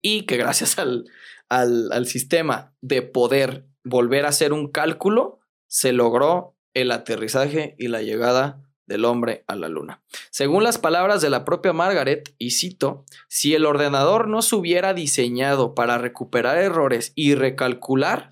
Y 0.00 0.26
que 0.26 0.36
gracias 0.36 0.78
al, 0.78 1.04
al, 1.52 1.92
al 1.92 2.06
sistema 2.06 2.74
de 2.80 3.02
poder 3.02 3.66
volver 3.84 4.24
a 4.24 4.30
hacer 4.30 4.52
un 4.52 4.68
cálculo, 4.70 5.40
se 5.68 5.92
logró 5.92 6.56
el 6.74 6.90
aterrizaje 6.90 7.76
y 7.78 7.88
la 7.88 8.02
llegada 8.02 8.62
del 8.86 9.04
hombre 9.04 9.44
a 9.46 9.56
la 9.56 9.68
luna. 9.68 10.02
Según 10.30 10.64
las 10.64 10.78
palabras 10.78 11.20
de 11.22 11.30
la 11.30 11.44
propia 11.44 11.72
Margaret, 11.72 12.34
y 12.38 12.50
cito, 12.50 13.04
si 13.28 13.54
el 13.54 13.64
ordenador 13.66 14.28
no 14.28 14.42
se 14.42 14.56
hubiera 14.56 14.94
diseñado 14.94 15.74
para 15.74 15.98
recuperar 15.98 16.58
errores 16.58 17.12
y 17.14 17.34
recalcular, 17.34 18.28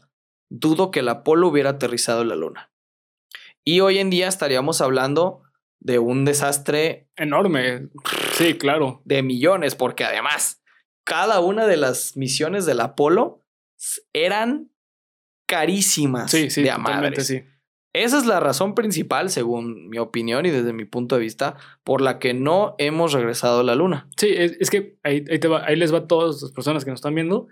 dudo 0.50 0.90
que 0.90 1.00
el 1.00 1.08
Apolo 1.08 1.48
hubiera 1.48 1.70
aterrizado 1.70 2.22
en 2.22 2.28
la 2.28 2.36
luna. 2.36 2.72
Y 3.64 3.80
hoy 3.80 3.98
en 3.98 4.10
día 4.10 4.28
estaríamos 4.28 4.80
hablando 4.80 5.42
de 5.78 5.98
un 5.98 6.24
desastre 6.24 7.08
Enorme. 7.16 7.88
Sí, 8.32 8.54
claro. 8.54 9.00
de 9.04 9.22
millones, 9.22 9.74
porque 9.74 10.04
además 10.04 10.59
cada 11.04 11.40
una 11.40 11.66
de 11.66 11.76
las 11.76 12.16
misiones 12.16 12.66
del 12.66 12.80
Apolo 12.80 13.42
eran 14.12 14.70
carísimas 15.46 16.30
Sí, 16.30 16.50
sí, 16.50 16.62
de 16.62 16.70
totalmente 16.70 17.22
sí. 17.24 17.42
Esa 17.92 18.18
es 18.18 18.26
la 18.26 18.38
razón 18.38 18.76
principal, 18.76 19.30
según 19.30 19.88
mi 19.88 19.98
opinión 19.98 20.46
y 20.46 20.50
desde 20.50 20.72
mi 20.72 20.84
punto 20.84 21.16
de 21.16 21.22
vista, 21.22 21.56
por 21.82 22.00
la 22.00 22.20
que 22.20 22.34
no 22.34 22.76
hemos 22.78 23.12
regresado 23.12 23.60
a 23.60 23.64
la 23.64 23.74
luna. 23.74 24.08
Sí, 24.16 24.28
es, 24.30 24.52
es 24.60 24.70
que 24.70 24.96
ahí, 25.02 25.24
ahí 25.28 25.40
te 25.40 25.48
va- 25.48 25.64
ahí 25.66 25.74
les 25.74 25.92
va 25.92 25.98
a 25.98 26.06
todas 26.06 26.40
las 26.40 26.52
personas 26.52 26.84
que 26.84 26.90
nos 26.92 26.98
están 26.98 27.16
viendo. 27.16 27.48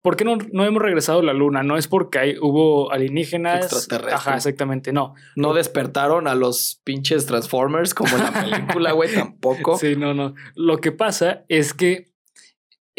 ¿Por 0.00 0.16
qué 0.16 0.24
no, 0.24 0.38
no 0.52 0.64
hemos 0.64 0.80
regresado 0.80 1.18
a 1.18 1.22
la 1.24 1.32
luna? 1.32 1.64
No 1.64 1.76
es 1.76 1.88
porque 1.88 2.20
hay, 2.20 2.36
hubo 2.40 2.92
alienígenas. 2.92 3.64
Extraterrestres. 3.64 4.14
Ajá, 4.14 4.36
exactamente. 4.36 4.92
No. 4.92 5.14
No 5.34 5.54
despertaron 5.54 6.28
a 6.28 6.36
los 6.36 6.80
pinches 6.84 7.26
Transformers 7.26 7.92
como 7.92 8.16
en 8.16 8.22
la 8.22 8.32
película, 8.32 8.92
güey, 8.92 9.12
tampoco. 9.14 9.76
Sí, 9.76 9.96
no, 9.96 10.14
no. 10.14 10.34
Lo 10.54 10.78
que 10.78 10.92
pasa 10.92 11.44
es 11.48 11.74
que 11.74 12.09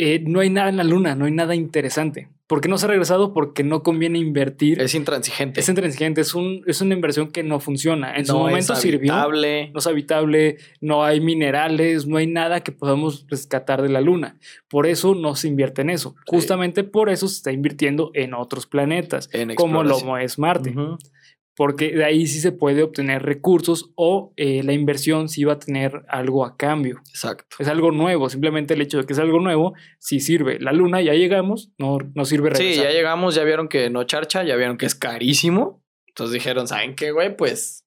eh, 0.03 0.23
no 0.25 0.39
hay 0.39 0.49
nada 0.49 0.69
en 0.69 0.77
la 0.77 0.83
luna, 0.83 1.13
no 1.13 1.25
hay 1.25 1.31
nada 1.31 1.53
interesante. 1.53 2.27
¿Por 2.47 2.59
qué 2.59 2.67
no 2.67 2.77
se 2.79 2.85
ha 2.85 2.89
regresado? 2.89 3.33
Porque 3.33 3.63
no 3.63 3.83
conviene 3.83 4.17
invertir. 4.17 4.81
Es 4.81 4.95
intransigente. 4.95 5.59
Es 5.59 5.69
intransigente, 5.69 6.21
es, 6.21 6.33
un, 6.33 6.63
es 6.65 6.81
una 6.81 6.95
inversión 6.95 7.31
que 7.31 7.43
no 7.43 7.59
funciona. 7.59 8.15
En 8.15 8.25
su 8.25 8.35
momento 8.35 8.73
es 8.73 8.79
sirvió. 8.79 9.13
habitable. 9.13 9.69
no 9.71 9.79
es 9.79 9.87
habitable, 9.87 10.57
no 10.81 11.05
hay 11.05 11.21
minerales, 11.21 12.07
no 12.07 12.17
hay 12.17 12.25
nada 12.25 12.61
que 12.61 12.71
podamos 12.71 13.25
rescatar 13.29 13.81
de 13.83 13.89
la 13.89 14.01
luna. 14.01 14.37
Por 14.67 14.87
eso 14.87 15.13
no 15.13 15.35
se 15.35 15.47
invierte 15.47 15.83
en 15.83 15.91
eso. 15.91 16.15
Justamente 16.25 16.83
por 16.83 17.09
eso 17.09 17.27
se 17.27 17.35
está 17.35 17.51
invirtiendo 17.51 18.09
en 18.15 18.33
otros 18.33 18.65
planetas, 18.65 19.29
En 19.31 19.53
como 19.55 19.83
lo 19.83 20.17
es 20.17 20.39
Marte. 20.39 20.73
Porque 21.61 21.91
de 21.91 22.03
ahí 22.03 22.25
sí 22.25 22.39
se 22.39 22.51
puede 22.51 22.81
obtener 22.81 23.21
recursos 23.21 23.91
o 23.93 24.33
eh, 24.35 24.63
la 24.63 24.73
inversión 24.73 25.29
sí 25.29 25.43
va 25.43 25.53
a 25.53 25.59
tener 25.59 26.03
algo 26.07 26.43
a 26.43 26.57
cambio. 26.57 27.03
Exacto. 27.07 27.57
Es 27.59 27.67
algo 27.67 27.91
nuevo, 27.91 28.31
simplemente 28.31 28.73
el 28.73 28.81
hecho 28.81 28.97
de 28.97 29.05
que 29.05 29.13
es 29.13 29.19
algo 29.19 29.39
nuevo 29.39 29.75
sí 29.99 30.21
sirve. 30.21 30.57
La 30.59 30.71
luna, 30.71 31.01
ya 31.01 31.13
llegamos, 31.13 31.71
no, 31.77 31.99
no 32.15 32.25
sirve 32.25 32.49
regresar. 32.49 32.73
Sí, 32.73 32.81
ya 32.81 32.89
llegamos, 32.89 33.35
ya 33.35 33.43
vieron 33.43 33.67
que 33.67 33.91
no 33.91 34.03
charcha, 34.05 34.43
ya 34.43 34.55
vieron 34.55 34.75
que 34.75 34.87
es 34.87 34.95
carísimo. 34.95 35.85
Entonces 36.07 36.33
dijeron, 36.33 36.67
¿saben 36.67 36.95
qué, 36.95 37.11
güey? 37.11 37.37
Pues 37.37 37.85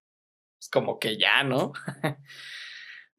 es 0.61 0.69
como 0.69 1.01
que 1.01 1.19
ya, 1.19 1.43
¿no? 1.43 1.73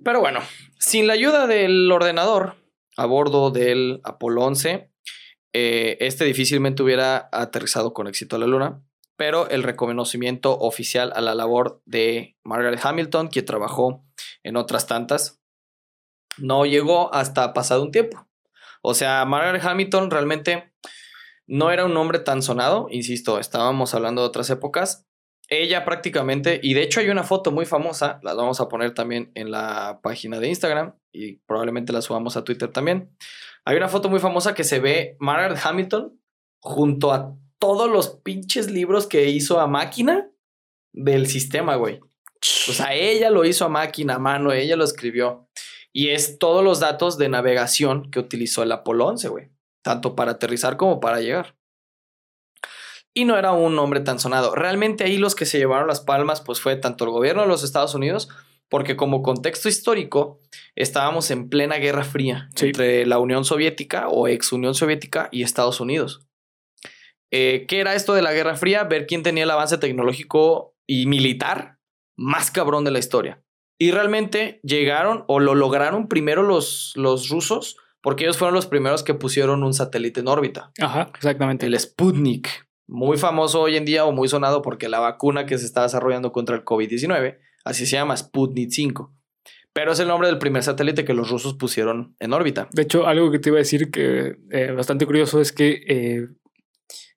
Pero 0.06 0.22
bueno, 0.22 0.40
sin 0.80 1.08
la 1.08 1.16
ayuda 1.16 1.48
del 1.48 1.92
ordenador 1.92 2.56
a 2.96 3.06
bordo 3.06 3.52
del 3.52 4.00
Apolo 4.06 4.46
11, 4.46 4.90
eh, 5.52 5.98
este 6.00 6.24
difícilmente 6.24 6.82
hubiera 6.82 7.28
aterrizado 7.34 7.94
con 7.94 8.08
éxito 8.08 8.38
a 8.38 8.40
la 8.40 8.48
Luna, 8.48 8.82
pero 9.18 9.50
el 9.50 9.64
reconocimiento 9.64 10.58
oficial 10.58 11.14
a 11.16 11.22
la 11.22 11.36
labor 11.36 11.82
de 11.86 12.38
Margaret 12.44 12.80
Hamilton, 12.84 13.30
que 13.30 13.42
trabajó 13.42 14.06
en 14.44 14.58
otras 14.58 14.88
tantas, 14.88 15.42
no 16.38 16.66
llegó 16.66 17.14
hasta 17.14 17.54
pasado 17.54 17.82
un 17.82 17.92
tiempo. 17.92 18.28
O 18.82 18.94
sea, 18.94 19.26
Margaret 19.26 19.64
Hamilton 19.64 20.12
realmente 20.12 20.74
no 21.48 21.72
era 21.72 21.86
un 21.86 21.94
nombre 21.94 22.20
tan 22.20 22.42
sonado, 22.42 22.88
insisto, 22.90 23.40
estábamos 23.40 23.94
hablando 23.94 24.22
de 24.22 24.28
otras 24.28 24.50
épocas. 24.50 25.08
Ella 25.48 25.86
prácticamente, 25.86 26.60
y 26.62 26.74
de 26.74 26.82
hecho 26.82 27.00
hay 27.00 27.10
una 27.10 27.24
foto 27.24 27.52
muy 27.52 27.66
famosa, 27.66 28.20
la 28.24 28.34
vamos 28.34 28.60
a 28.60 28.68
poner 28.68 28.94
también 28.94 29.32
en 29.36 29.52
la 29.52 30.00
página 30.02 30.40
de 30.40 30.48
Instagram 30.48 30.96
y 31.12 31.38
probablemente 31.46 31.94
la 31.94 32.02
subamos 32.02 32.36
a 32.36 32.44
Twitter 32.44 32.72
también. 32.72 33.16
Hay 33.64 33.78
una 33.78 33.88
foto 33.88 34.10
muy 34.10 34.20
famosa 34.20 34.56
que 34.56 34.64
se 34.64 34.80
ve 34.80 35.16
Margaret 35.20 35.60
Hamilton 35.64 36.20
junto 36.62 37.14
a 37.14 37.36
todos 37.66 37.90
los 37.90 38.10
pinches 38.24 38.70
libros 38.70 39.08
que 39.08 39.28
hizo 39.30 39.60
a 39.60 39.66
máquina 39.66 40.30
del 40.94 41.26
sistema, 41.26 41.76
güey. 41.76 42.00
O 42.70 42.74
sea, 42.74 42.94
ella 42.94 43.32
lo 43.32 43.44
hizo 43.44 43.66
a 43.66 43.70
máquina, 43.70 44.16
a 44.16 44.20
mano, 44.20 44.52
ella 44.52 44.76
lo 44.76 44.84
escribió. 44.84 45.50
Y 45.92 46.10
es 46.10 46.38
todos 46.38 46.64
los 46.64 46.80
datos 46.80 47.18
de 47.18 47.28
navegación 47.28 48.12
que 48.12 48.20
utilizó 48.20 48.62
el 48.62 48.72
Apolo 48.72 49.08
11, 49.08 49.30
güey. 49.30 49.50
Tanto 49.82 50.16
para 50.16 50.34
aterrizar 50.34 50.78
como 50.78 51.00
para 51.00 51.22
llegar. 51.22 51.56
Y 53.16 53.26
no 53.26 53.36
era 53.36 53.52
un 53.54 53.76
nombre 53.76 54.02
tan 54.02 54.20
sonado. 54.20 54.54
Realmente 54.54 55.04
ahí 55.06 55.18
los 55.18 55.34
que 55.34 55.46
se 55.48 55.58
llevaron 55.58 55.88
las 55.88 56.02
palmas, 56.02 56.42
pues 56.42 56.60
fue 56.62 56.76
tanto 56.76 57.06
el 57.06 57.10
gobierno 57.12 57.42
de 57.42 57.48
los 57.48 57.64
Estados 57.64 57.96
Unidos, 57.96 58.30
porque 58.70 58.96
como 58.96 59.24
contexto 59.24 59.70
histórico, 59.70 60.40
estábamos 60.76 61.32
en 61.32 61.50
plena 61.50 61.78
Guerra 61.78 62.04
Fría 62.04 62.50
Sí. 62.56 62.68
entre 62.68 63.08
la 63.08 63.18
Unión 63.18 63.44
Soviética 63.44 64.08
o 64.10 64.28
ex 64.28 64.52
Unión 64.52 64.76
Soviética 64.76 65.30
y 65.32 65.42
Estados 65.42 65.80
Unidos. 65.80 66.28
Eh, 67.32 67.66
¿Qué 67.68 67.80
era 67.80 67.96
esto 67.96 68.14
de 68.14 68.22
la 68.22 68.34
Guerra 68.34 68.56
Fría? 68.56 68.84
Ver 68.84 69.08
quién 69.08 69.24
tenía 69.24 69.44
el 69.44 69.52
avance 69.52 69.78
tecnológico 69.78 70.76
y 70.88 71.06
militar 71.08 71.80
más 72.16 72.52
cabrón 72.52 72.86
de 72.86 72.92
la 72.92 73.00
historia. 73.00 73.42
Y 73.78 73.92
realmente 73.92 74.60
llegaron 74.64 75.26
o 75.28 75.40
lo 75.40 75.54
lograron 75.54 76.08
primero 76.08 76.44
los, 76.44 76.94
los 76.96 77.30
rusos, 77.30 77.78
porque 78.02 78.24
ellos 78.24 78.38
fueron 78.38 78.56
los 78.56 78.68
primeros 78.68 79.04
que 79.04 79.14
pusieron 79.14 79.64
un 79.64 79.74
satélite 79.74 80.22
en 80.22 80.28
órbita, 80.28 80.72
Ajá, 80.80 81.12
exactamente. 81.16 81.66
el 81.66 81.78
Sputnik, 81.78 82.68
muy 82.88 83.18
famoso 83.18 83.62
hoy 83.62 83.76
en 83.76 83.84
día 83.84 84.06
o 84.06 84.12
muy 84.12 84.28
sonado 84.28 84.62
porque 84.62 84.88
la 84.88 85.00
vacuna 85.00 85.46
que 85.46 85.58
se 85.58 85.66
está 85.66 85.82
desarrollando 85.84 86.32
contra 86.32 86.56
el 86.56 86.64
COVID-19, 86.64 87.38
así 87.66 87.86
se 87.86 87.98
llama 87.98 88.16
Sputnik 88.16 88.70
5. 88.70 89.12
Pero 89.74 89.92
es 89.92 90.00
el 90.00 90.08
nombre 90.08 90.30
del 90.30 90.38
primer 90.38 90.64
satélite 90.64 91.04
que 91.04 91.14
los 91.14 91.30
rusos 91.30 91.56
pusieron 91.56 92.16
en 92.20 92.32
órbita. 92.32 92.70
De 92.72 92.84
hecho, 92.84 93.08
algo 93.08 93.30
que 93.30 93.40
te 93.40 93.50
iba 93.50 93.58
a 93.58 93.60
decir 93.60 93.92
que 93.92 94.38
eh, 94.50 94.72
bastante 94.72 95.06
curioso 95.06 95.42
es 95.42 95.52
que 95.52 95.84
eh, 95.88 96.28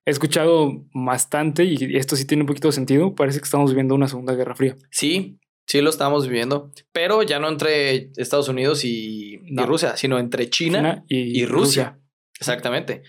he 0.09 0.11
escuchado 0.11 0.87
bastante 0.95 1.65
y 1.65 1.97
esto 1.97 2.17
sí 2.17 2.27
tiene 2.27 2.43
un 2.43 2.47
poquito 2.47 2.69
de 2.69 2.73
sentido. 2.73 3.15
Parece 3.15 3.41
que 3.41 3.45
estamos 3.45 3.71
viviendo 3.71 3.95
una 3.95 4.09
segunda 4.09 4.35
guerra 4.35 4.55
fría. 4.55 4.75
Sí, 4.91 5.39
sí 5.67 5.83
lo 5.83 5.91
estamos 5.91 6.27
viviendo, 6.27 6.73
pero 6.93 7.23
ya 7.23 7.39
no 7.39 7.49
entre 7.49 8.11
Estados 8.17 8.49
Unidos 8.49 8.85
y. 8.85 9.39
Rusia, 9.55 9.99
sino 9.99 10.19
entre 10.19 10.49
China, 10.49 10.79
China 10.79 11.05
y, 11.09 11.43
y 11.43 11.45
Rusia. 11.45 12.01
Exactamente. 12.41 13.03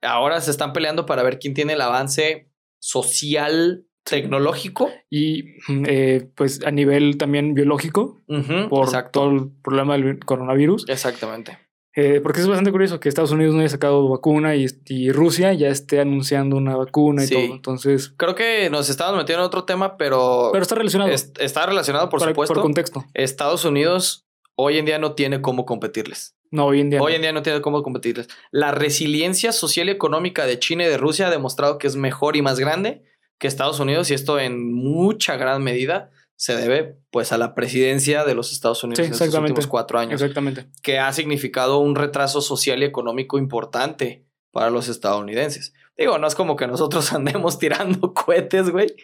Ahora 0.00 0.40
se 0.40 0.52
están 0.52 0.72
peleando 0.72 1.06
para 1.06 1.24
ver 1.24 1.40
quién 1.40 1.54
tiene 1.54 1.72
el 1.72 1.80
avance 1.80 2.48
social 2.78 3.86
tecnológico. 4.04 4.90
Y 5.10 5.56
mm, 5.66 5.84
eh, 5.88 6.30
pues 6.36 6.64
a 6.64 6.70
nivel 6.70 7.18
también 7.18 7.54
biológico, 7.54 8.22
por 8.68 8.84
exacto. 8.84 9.20
todo 9.20 9.30
el 9.32 9.50
problema 9.62 9.96
del 9.96 10.20
coronavirus. 10.20 10.88
Exactamente. 10.88 11.58
Eh, 11.96 12.20
porque 12.22 12.40
es 12.40 12.48
bastante 12.48 12.72
curioso 12.72 12.98
que 12.98 13.08
Estados 13.08 13.30
Unidos 13.30 13.54
no 13.54 13.60
haya 13.60 13.68
sacado 13.68 14.08
vacuna 14.08 14.56
y, 14.56 14.66
y 14.86 15.12
Rusia 15.12 15.52
ya 15.52 15.68
esté 15.68 16.00
anunciando 16.00 16.56
una 16.56 16.74
vacuna 16.76 17.22
y 17.22 17.28
Sí. 17.28 17.34
todo. 17.34 17.44
Entonces, 17.54 18.12
Creo 18.16 18.34
que 18.34 18.68
nos 18.70 18.90
estamos 18.90 19.16
metiendo 19.16 19.42
en 19.44 19.46
otro 19.46 19.64
tema, 19.64 19.96
pero, 19.96 20.48
pero 20.52 20.62
está 20.62 20.74
relacionado. 20.74 21.10
es- 21.12 21.32
está 21.38 21.66
relacionado, 21.66 22.08
por 22.08 22.18
para- 22.18 22.32
supuesto. 22.32 22.54
Por 22.54 22.62
contexto. 22.64 23.04
Estados 23.14 23.64
Unidos 23.64 24.26
hoy 24.56 24.78
en 24.78 24.86
día 24.86 24.98
no 24.98 25.12
tiene 25.12 25.40
cómo 25.40 25.64
competirles. 25.66 26.36
No, 26.50 26.66
hoy 26.66 26.80
en 26.80 26.90
día. 26.90 27.00
Hoy 27.02 27.12
no. 27.12 27.16
en 27.16 27.22
día 27.22 27.32
no 27.32 27.42
tiene 27.42 27.60
cómo 27.60 27.82
competirles. 27.82 28.28
La 28.50 28.72
resiliencia 28.72 29.52
social 29.52 29.88
y 29.88 29.92
económica 29.92 30.46
de 30.46 30.58
China 30.58 30.84
y 30.84 30.88
de 30.88 30.96
Rusia 30.98 31.28
ha 31.28 31.30
demostrado 31.30 31.78
que 31.78 31.86
es 31.86 31.94
mejor 31.96 32.36
y 32.36 32.42
más 32.42 32.58
grande 32.60 33.02
que 33.38 33.46
Estados 33.48 33.78
Unidos 33.80 34.10
y 34.10 34.14
esto 34.14 34.38
en 34.40 34.72
mucha 34.72 35.36
gran 35.36 35.62
medida 35.62 36.10
se 36.36 36.56
debe 36.56 36.98
pues 37.10 37.32
a 37.32 37.38
la 37.38 37.54
presidencia 37.54 38.24
de 38.24 38.34
los 38.34 38.52
Estados 38.52 38.82
Unidos 38.84 38.98
Sí, 38.98 39.04
en 39.04 39.12
exactamente. 39.12 39.52
últimos 39.52 39.66
cuatro 39.66 39.98
años, 39.98 40.20
Exactamente. 40.20 40.66
que 40.82 40.98
ha 40.98 41.12
significado 41.12 41.78
un 41.78 41.94
retraso 41.94 42.40
social 42.40 42.82
y 42.82 42.86
económico 42.86 43.38
importante 43.38 44.26
para 44.50 44.70
los 44.70 44.88
estadounidenses. 44.88 45.74
Digo, 45.96 46.18
no 46.18 46.26
es 46.26 46.34
como 46.34 46.56
que 46.56 46.66
nosotros 46.66 47.12
andemos 47.12 47.58
tirando 47.58 48.14
cohetes, 48.14 48.70
güey, 48.70 48.94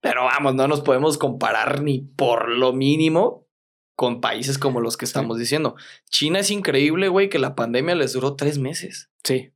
pero 0.00 0.24
vamos, 0.24 0.54
no 0.54 0.66
nos 0.68 0.80
podemos 0.80 1.18
comparar 1.18 1.82
ni 1.82 2.00
por 2.00 2.48
lo 2.48 2.72
mínimo 2.72 3.46
con 3.94 4.20
países 4.22 4.58
como 4.58 4.80
los 4.80 4.96
que 4.96 5.04
estamos 5.04 5.38
diciendo. 5.38 5.76
China 6.08 6.38
es 6.38 6.50
increíble, 6.50 7.08
güey, 7.08 7.28
que 7.28 7.38
la 7.38 7.54
pandemia 7.54 7.94
les 7.94 8.14
duró 8.14 8.34
tres 8.34 8.58
meses. 8.58 9.10
Sí. 9.24 9.52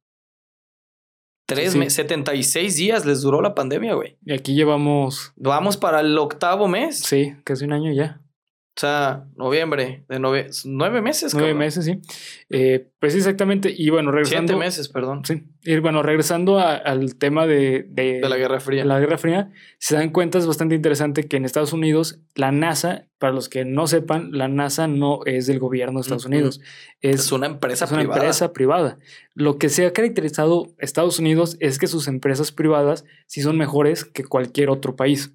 Tres 1.47 1.73
Sí. 1.73 1.79
meses, 1.79 1.95
76 1.95 2.77
días 2.77 3.05
les 3.05 3.21
duró 3.21 3.43
la 3.43 3.55
pandemia, 3.55 3.95
güey. 3.95 4.17
Y 4.25 4.33
aquí 4.33 4.55
llevamos, 4.55 5.33
Vamos 5.37 5.77
para 5.77 6.01
el 6.01 6.17
octavo 6.17 6.69
mes. 6.69 6.99
sí, 7.01 7.35
casi 7.45 7.65
un 7.65 7.73
año 7.73 7.93
ya. 7.93 8.21
O 8.77 8.81
sea, 8.81 9.27
noviembre, 9.37 10.05
de 10.09 10.19
nove- 10.19 10.51
nueve 10.65 11.01
meses. 11.01 11.33
Nueve 11.33 11.51
cabrón. 11.51 11.59
meses, 11.61 11.85
sí. 11.85 12.01
Eh, 12.51 12.89
pues 12.99 13.15
exactamente. 13.15 13.73
Y 13.77 13.91
bueno, 13.91 14.11
regresando. 14.11 14.53
Siete 14.53 14.59
meses, 14.65 14.89
perdón. 14.89 15.25
Sí. 15.25 15.45
Y 15.63 15.79
bueno, 15.79 16.03
regresando 16.03 16.59
a- 16.59 16.75
al 16.75 17.15
tema 17.15 17.47
de, 17.47 17.87
de, 17.89 18.21
De 18.21 18.29
la 18.29 18.37
Guerra 18.37 18.59
Fría. 18.59 18.83
de 18.83 18.89
la 18.89 18.99
Guerra 18.99 19.17
Fría, 19.17 19.53
se 19.79 19.95
dan 19.95 20.11
cuenta, 20.11 20.39
es 20.39 20.47
bastante 20.49 20.75
interesante 20.75 21.29
que 21.29 21.37
en 21.37 21.45
Estados 21.45 21.73
Unidos, 21.73 22.19
la 22.35 22.51
NASA, 22.51 23.07
para 23.21 23.33
los 23.33 23.49
que 23.49 23.65
no 23.65 23.87
sepan, 23.87 24.31
la 24.33 24.49
NASA 24.49 24.89
no 24.89 25.21
es 25.25 25.47
del 25.47 25.61
gobierno 25.61 26.01
de 26.01 26.03
Estados. 26.03 26.27
Unidos. 26.27 26.61
Es, 27.01 27.21
Es 27.27 27.33
una 27.33 27.47
empresa 27.47 27.85
es 27.85 27.93
una 27.93 28.01
privada. 28.01 28.21
empresa 28.23 28.53
privada. 28.53 28.99
Lo 29.35 29.57
que 29.57 29.69
se 29.69 29.87
ha 29.87 29.93
caracterizado 29.93 30.67
Estados 30.79 31.21
Unidos 31.21 31.57
es 31.61 31.79
que 31.79 31.87
sus 31.87 32.09
empresas 32.09 32.51
privadas 32.51 33.05
sí 33.29 33.41
son 33.41 33.57
mejores 33.57 34.05
que 34.05 34.25
cualquier 34.25 34.69
otro 34.69 34.97
país. 34.97 35.33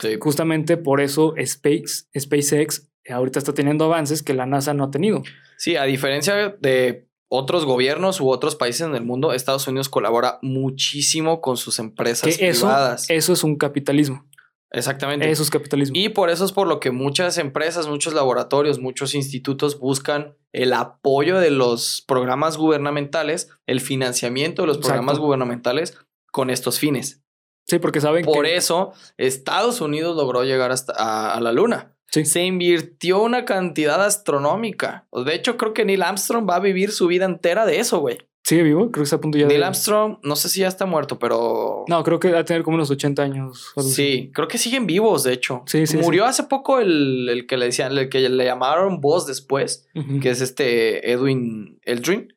Sí. 0.00 0.16
Justamente 0.20 0.76
por 0.76 1.00
eso 1.00 1.34
Space, 1.36 2.04
SpaceX 2.18 2.88
ahorita 3.08 3.38
está 3.38 3.54
teniendo 3.54 3.84
avances 3.84 4.22
que 4.22 4.34
la 4.34 4.46
NASA 4.46 4.74
no 4.74 4.84
ha 4.84 4.90
tenido. 4.90 5.22
Sí, 5.56 5.76
a 5.76 5.84
diferencia 5.84 6.56
de 6.60 7.08
otros 7.30 7.64
gobiernos 7.64 8.20
u 8.20 8.28
otros 8.30 8.54
países 8.56 8.82
en 8.82 8.94
el 8.94 9.04
mundo, 9.04 9.32
Estados 9.32 9.66
Unidos 9.68 9.88
colabora 9.88 10.38
muchísimo 10.42 11.40
con 11.40 11.56
sus 11.56 11.78
empresas 11.78 12.36
Que 12.36 12.48
eso, 12.48 12.66
privadas. 12.66 13.10
eso 13.10 13.32
es 13.32 13.44
un 13.44 13.56
capitalismo. 13.56 14.26
Exactamente. 14.70 15.30
Eso 15.30 15.42
es 15.42 15.50
capitalismo. 15.50 15.96
Y 15.96 16.10
por 16.10 16.28
eso 16.28 16.44
es 16.44 16.52
por 16.52 16.66
lo 16.66 16.78
que 16.78 16.90
muchas 16.90 17.38
empresas, 17.38 17.88
muchos 17.88 18.12
laboratorios, 18.12 18.78
muchos 18.78 19.14
institutos 19.14 19.78
buscan 19.78 20.36
el 20.52 20.74
apoyo 20.74 21.38
de 21.38 21.50
los 21.50 22.04
programas 22.06 22.58
gubernamentales, 22.58 23.50
el 23.66 23.80
financiamiento 23.80 24.62
de 24.62 24.68
los 24.68 24.76
Exacto. 24.76 24.94
programas 24.94 25.18
gubernamentales 25.18 25.98
con 26.30 26.50
estos 26.50 26.78
fines. 26.78 27.22
Sí, 27.68 27.78
porque 27.78 28.00
saben 28.00 28.24
Por 28.24 28.44
que... 28.44 28.56
eso 28.56 28.92
Estados 29.16 29.80
Unidos 29.80 30.16
logró 30.16 30.44
llegar 30.44 30.72
hasta 30.72 30.92
a, 30.96 31.34
a 31.34 31.40
la 31.40 31.52
luna. 31.52 31.94
Sí. 32.10 32.24
Se 32.24 32.42
invirtió 32.42 33.22
una 33.22 33.44
cantidad 33.44 34.02
astronómica. 34.02 35.06
De 35.12 35.34
hecho, 35.34 35.56
creo 35.58 35.74
que 35.74 35.84
Neil 35.84 36.02
Armstrong 36.02 36.48
va 36.48 36.56
a 36.56 36.60
vivir 36.60 36.90
su 36.90 37.06
vida 37.06 37.26
entera 37.26 37.66
de 37.66 37.80
eso, 37.80 38.00
güey. 38.00 38.18
Sigue 38.44 38.62
vivo, 38.62 38.90
creo 38.90 39.02
que 39.02 39.04
está 39.04 39.16
a 39.16 39.20
punto 39.20 39.36
ya 39.36 39.46
Neil 39.46 39.60
de... 39.60 39.66
Armstrong, 39.66 40.16
no 40.22 40.34
sé 40.34 40.48
si 40.48 40.60
ya 40.60 40.68
está 40.68 40.86
muerto, 40.86 41.18
pero... 41.18 41.84
No, 41.86 42.02
creo 42.02 42.18
que 42.18 42.30
va 42.32 42.38
a 42.38 42.44
tener 42.46 42.62
como 42.62 42.76
unos 42.76 42.90
80 42.90 43.22
años. 43.22 43.72
así. 43.76 43.90
Sí, 43.90 44.30
creo 44.32 44.48
que 44.48 44.56
siguen 44.56 44.86
vivos, 44.86 45.24
de 45.24 45.34
hecho. 45.34 45.64
Sí, 45.66 45.86
sí, 45.86 45.98
Murió 45.98 46.24
hace 46.24 46.44
poco 46.44 46.78
el, 46.78 47.28
el 47.28 47.46
que 47.46 47.58
le 47.58 47.66
decían, 47.66 47.98
el 47.98 48.08
que 48.08 48.26
le 48.26 48.44
llamaron 48.46 49.02
Boss 49.02 49.26
después, 49.26 49.86
que 50.22 50.30
es 50.30 50.40
este 50.40 51.12
Edwin 51.12 51.78
Eldrin. 51.82 52.32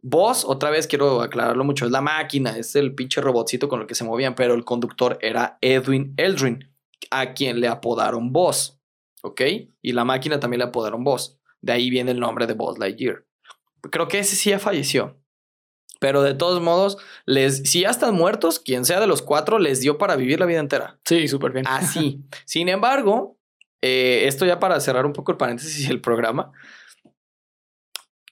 Boss, 0.00 0.44
otra 0.44 0.70
vez 0.70 0.86
quiero 0.86 1.22
aclararlo 1.22 1.64
mucho, 1.64 1.84
es 1.84 1.90
la 1.90 2.00
máquina, 2.00 2.56
es 2.56 2.76
el 2.76 2.94
pinche 2.94 3.20
robotcito 3.20 3.68
con 3.68 3.80
el 3.80 3.86
que 3.86 3.94
se 3.94 4.04
movían, 4.04 4.34
pero 4.34 4.54
el 4.54 4.64
conductor 4.64 5.18
era 5.20 5.58
Edwin 5.60 6.14
Eldrin, 6.16 6.70
a 7.10 7.34
quien 7.34 7.60
le 7.60 7.68
apodaron 7.68 8.32
Boss, 8.32 8.80
¿ok? 9.22 9.40
Y 9.82 9.92
la 9.92 10.04
máquina 10.04 10.38
también 10.38 10.58
le 10.58 10.66
apodaron 10.66 11.04
Boss. 11.04 11.38
De 11.60 11.72
ahí 11.72 11.90
viene 11.90 12.12
el 12.12 12.20
nombre 12.20 12.46
de 12.46 12.54
Buzz 12.54 12.78
Lightyear. 12.78 13.24
Creo 13.90 14.08
que 14.08 14.20
ese 14.20 14.36
sí 14.36 14.50
ya 14.50 14.58
falleció. 14.58 15.16
Pero 16.00 16.22
de 16.22 16.34
todos 16.34 16.62
modos, 16.62 16.98
les, 17.26 17.68
si 17.68 17.80
ya 17.80 17.90
están 17.90 18.14
muertos, 18.14 18.60
quien 18.60 18.84
sea 18.84 19.00
de 19.00 19.08
los 19.08 19.20
cuatro 19.20 19.58
les 19.58 19.80
dio 19.80 19.98
para 19.98 20.14
vivir 20.14 20.38
la 20.38 20.46
vida 20.46 20.60
entera. 20.60 21.00
Sí, 21.04 21.26
súper 21.26 21.50
bien. 21.52 21.66
Así. 21.66 22.24
Sin 22.44 22.68
embargo, 22.68 23.36
eh, 23.82 24.22
esto 24.26 24.46
ya 24.46 24.60
para 24.60 24.78
cerrar 24.80 25.06
un 25.06 25.12
poco 25.12 25.32
el 25.32 25.38
paréntesis 25.38 25.88
del 25.88 26.00
programa, 26.00 26.52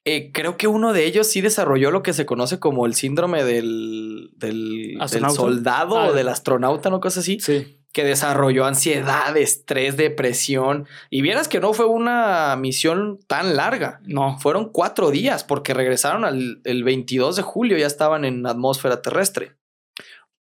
eh, 0.09 0.31
creo 0.33 0.57
que 0.57 0.69
uno 0.69 0.93
de 0.93 1.05
ellos 1.05 1.27
sí 1.27 1.41
desarrolló 1.41 1.91
lo 1.91 2.05
que 2.05 2.13
se 2.13 2.27
conoce 2.27 2.61
como 2.61 2.87
el 2.87 2.95
síndrome 2.95 3.43
del, 3.43 4.31
del, 4.37 4.97
soldado 5.35 5.99
Ah. 5.99 6.07
o 6.07 6.13
del 6.13 6.29
astronauta, 6.29 6.91
¿no? 6.91 7.01
Cosas 7.01 7.25
así. 7.25 7.41
Sí. 7.41 7.81
Que 7.93 8.05
desarrolló 8.05 8.67
ansiedad, 8.67 9.37
estrés, 9.37 9.97
depresión. 9.97 10.87
Y 11.11 11.23
vieras 11.23 11.49
que 11.49 11.59
no 11.59 11.73
fue 11.73 11.87
una 11.87 12.55
misión 12.55 13.19
tan 13.27 13.57
larga. 13.57 14.01
No. 14.05 14.39
Fueron 14.39 14.71
cuatro 14.71 15.11
días 15.11 15.43
porque 15.43 15.75
regresaron 15.75 16.25
al 16.25 16.61
el 16.63 16.85
22 16.85 17.35
de 17.35 17.43
julio, 17.43 17.77
ya 17.77 17.89
estaban 17.89 18.25
en 18.25 18.47
atmósfera 18.47 19.03
terrestre. 19.03 19.57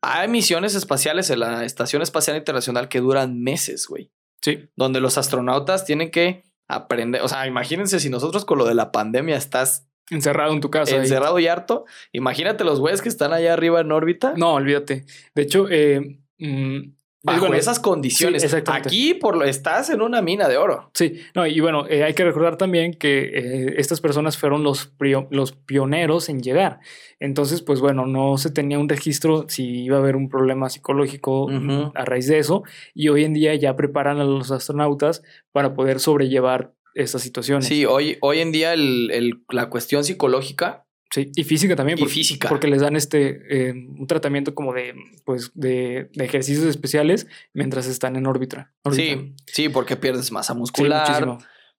Hay 0.00 0.28
misiones 0.28 0.76
espaciales 0.76 1.28
en 1.30 1.40
la 1.40 1.64
Estación 1.64 2.02
Espacial 2.02 2.36
Internacional 2.36 2.88
que 2.88 3.00
duran 3.00 3.40
meses, 3.42 3.88
güey. 3.88 4.12
Sí. 4.42 4.68
Donde 4.76 5.00
los 5.00 5.18
astronautas 5.18 5.84
tienen 5.84 6.12
que 6.12 6.44
aprender. 6.68 7.22
O 7.22 7.28
sea, 7.28 7.46
imagínense 7.46 8.00
si 8.00 8.10
nosotros 8.10 8.44
con 8.44 8.58
lo 8.58 8.64
de 8.64 8.74
la 8.74 8.92
pandemia 8.92 9.36
estás 9.36 9.86
Encerrado 10.10 10.52
en 10.52 10.60
tu 10.60 10.70
casa. 10.70 10.94
ahí. 10.94 11.00
encerrado 11.00 11.38
y 11.38 11.48
harto. 11.48 11.84
Imagínate 12.12 12.62
los 12.64 12.78
güeyes 12.78 13.02
que 13.02 13.08
están 13.08 13.32
allá 13.32 13.52
arriba 13.52 13.80
en 13.80 13.90
órbita. 13.90 14.34
No, 14.36 14.54
olvídate. 14.54 15.04
De 15.34 15.42
hecho, 15.42 15.66
eh, 15.68 16.20
mm, 16.38 16.92
bajo 17.26 17.40
bueno, 17.40 17.56
esas 17.56 17.78
condiciones. 17.80 18.42
sí. 18.42 18.56
Aquí 18.66 19.14
por 19.14 19.36
lo 19.36 19.44
estás 19.44 19.90
en 19.90 20.00
una 20.00 20.22
mina 20.22 20.48
de 20.48 20.56
oro. 20.56 20.90
Sí, 20.94 21.20
no, 21.34 21.46
y 21.46 21.60
bueno, 21.60 21.86
eh, 21.88 22.04
hay 22.04 22.14
que 22.14 22.24
recordar 22.24 22.56
también 22.56 22.94
que 22.94 23.30
eh, 23.34 23.74
estas 23.78 24.00
personas 24.00 24.38
fueron 24.38 24.62
los, 24.62 24.92
los 25.30 25.52
pioneros 25.52 26.28
en 26.28 26.40
llegar. 26.40 26.80
Entonces, 27.20 27.62
pues 27.62 27.80
bueno, 27.80 28.06
no 28.06 28.38
se 28.38 28.50
tenía 28.50 28.78
un 28.78 28.88
registro 28.88 29.46
si 29.48 29.84
iba 29.84 29.96
a 29.96 30.00
haber 30.00 30.16
un 30.16 30.28
problema 30.28 30.68
psicológico 30.70 31.48
a 31.94 32.04
raíz 32.04 32.26
de 32.28 32.38
eso. 32.38 32.62
Y 32.94 33.08
hoy 33.08 33.24
en 33.24 33.34
día 33.34 33.54
ya 33.54 33.76
preparan 33.76 34.18
a 34.20 34.24
los 34.24 34.50
astronautas 34.50 35.22
para 35.52 35.74
poder 35.74 36.00
sobrellevar 36.00 36.72
estas 36.94 37.20
situaciones. 37.22 37.66
Sí, 37.66 37.84
hoy, 37.84 38.16
hoy 38.22 38.38
en 38.38 38.52
día 38.52 38.72
el- 38.72 39.10
el- 39.12 39.42
la 39.50 39.68
cuestión 39.68 40.02
psicológica 40.04 40.85
Sí, 41.10 41.30
y 41.34 41.44
física 41.44 41.76
también. 41.76 41.98
Y 41.98 42.06
física. 42.06 42.48
Porque 42.48 42.66
les 42.68 42.80
dan 42.80 42.96
este 42.96 43.40
eh, 43.48 43.72
un 43.72 44.06
tratamiento 44.06 44.54
como 44.54 44.72
de, 44.74 44.94
pues, 45.24 45.50
de, 45.54 46.10
de 46.12 46.24
ejercicios 46.24 46.66
especiales 46.66 47.26
mientras 47.54 47.86
están 47.86 48.16
en 48.16 48.26
órbita. 48.26 48.72
Sí, 48.92 49.34
sí, 49.46 49.68
porque 49.68 49.96
pierdes 49.96 50.30
masa 50.32 50.52
muscular. 50.54 51.38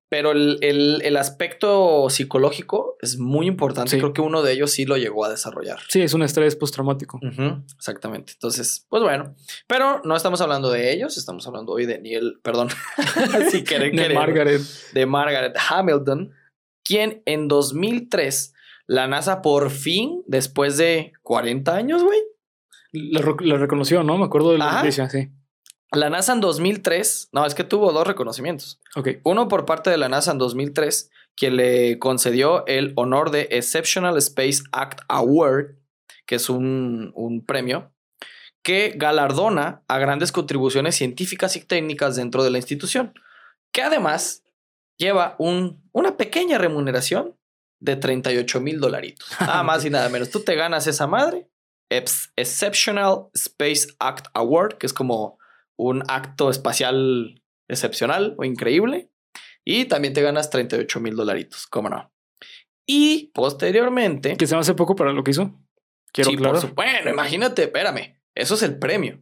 pero 0.09 0.31
el, 0.31 0.57
el- 0.61 1.01
el 1.03 1.17
aspecto 1.17 2.09
psicológico 2.09 2.95
es 3.01 3.17
muy 3.19 3.45
importante. 3.47 3.91
Sí. 3.91 3.97
Creo 3.97 4.13
que 4.13 4.21
uno 4.21 4.41
de 4.41 4.53
ellos 4.53 4.71
sí 4.71 4.85
lo 4.85 4.95
llegó 4.95 5.25
a 5.25 5.29
desarrollar. 5.29 5.79
Sí, 5.89 6.01
es 6.01 6.13
un 6.13 6.23
estrés 6.23 6.55
postraumático. 6.55 7.19
Ujú, 7.21 7.65
exactamente. 7.77 8.31
Entonces, 8.31 8.85
pues 8.89 9.03
bueno, 9.03 9.35
pero 9.67 10.01
no 10.05 10.15
estamos 10.15 10.39
hablando 10.39 10.71
de 10.71 10.93
ellos, 10.93 11.17
estamos 11.17 11.45
hablando 11.45 11.73
hoy 11.73 11.85
de 11.85 11.99
Neil, 11.99 12.39
perdón, 12.41 12.69
si 13.51 13.63
quieren 13.65 13.91
De 13.93 14.01
querer, 14.03 14.15
Margaret. 14.15 14.61
de 14.93 15.05
Margaret 15.05 15.55
Hamilton, 15.69 16.31
quien 16.85 17.21
en 17.25 17.49
2003 17.49 18.53
la 18.87 19.07
NASA 19.07 19.41
por 19.41 19.69
fin, 19.69 20.23
después 20.27 20.77
de 20.77 21.13
40 21.21 21.75
años, 21.75 22.03
güey, 22.03 22.19
La, 22.91 23.21
reconoció, 23.57 24.03
¿no? 24.03 24.17
Me 24.17 24.25
acuerdo 24.25 24.53
de 24.53 24.57
la 24.57 24.69
Ajá. 24.69 24.77
noticia, 24.79 25.09
sí. 25.09 25.29
la 25.91 26.09
NASA 26.09 26.33
en 26.33 26.41
2003, 26.41 27.29
no, 27.33 27.45
es 27.45 27.53
que 27.53 27.63
tuvo 27.63 27.91
dos 27.91 28.07
reconocimientos. 28.07 28.79
Ok. 28.95 29.09
Uno 29.23 29.47
por 29.47 29.65
parte 29.65 29.89
de 29.89 29.97
la 29.97 30.09
NASA 30.09 30.31
en 30.31 30.37
2003, 30.37 31.11
quien 31.35 31.57
le 31.57 31.99
concedió 31.99 32.65
el 32.65 32.93
honor 32.95 33.29
de 33.31 33.47
Exceptional 33.51 34.17
Space 34.17 34.63
Act 34.71 35.01
Award, 35.09 35.75
que 36.25 36.35
es 36.35 36.49
un, 36.49 37.11
un 37.13 37.45
premio 37.45 37.91
que 38.63 38.93
galardona 38.97 39.83
a 39.87 39.97
grandes 39.97 40.33
contribuciones 40.33 40.95
científicas 40.95 41.55
y 41.55 41.61
técnicas 41.63 42.15
dentro 42.17 42.43
de 42.43 42.49
la 42.49 42.57
institución, 42.57 43.13
que 43.71 43.81
además 43.81 44.43
lleva 44.97 45.35
un, 45.39 45.87
una 45.93 46.17
pequeña 46.17 46.57
remuneración 46.57 47.36
de 47.79 47.95
38 47.95 48.59
mil 48.61 48.79
dolaritos. 48.79 49.27
Nada 49.39 49.63
más 49.63 49.85
y 49.85 49.89
nada 49.89 50.09
menos. 50.09 50.29
Tú 50.29 50.41
te 50.41 50.55
ganas 50.55 50.87
esa 50.87 51.07
madre. 51.07 51.49
Ex- 51.89 52.31
Exceptional 52.35 53.27
Space 53.33 53.87
Act 53.99 54.27
Award, 54.33 54.77
que 54.77 54.85
es 54.87 54.93
como 54.93 55.37
un 55.77 56.03
acto 56.07 56.49
espacial 56.49 57.41
excepcional 57.69 58.35
o 58.37 58.43
increíble. 58.43 59.09
Y 59.63 59.85
también 59.85 60.13
te 60.13 60.21
ganas 60.21 60.49
38 60.49 60.99
mil 60.99 61.15
dolaritos, 61.15 61.67
cómo 61.67 61.89
no. 61.89 62.11
Y 62.85 63.31
posteriormente... 63.33 64.37
Que 64.37 64.47
se 64.47 64.55
me 64.55 64.61
hace 64.61 64.73
poco 64.73 64.95
para 64.95 65.11
lo 65.11 65.23
que 65.23 65.31
hizo. 65.31 65.53
Quiero 66.13 66.29
Sí, 66.31 66.37
por 66.37 66.59
su- 66.61 66.73
Bueno, 66.73 67.09
imagínate, 67.09 67.63
espérame. 67.63 68.17
Eso 68.33 68.55
es 68.55 68.63
el 68.63 68.77
premio. 68.79 69.21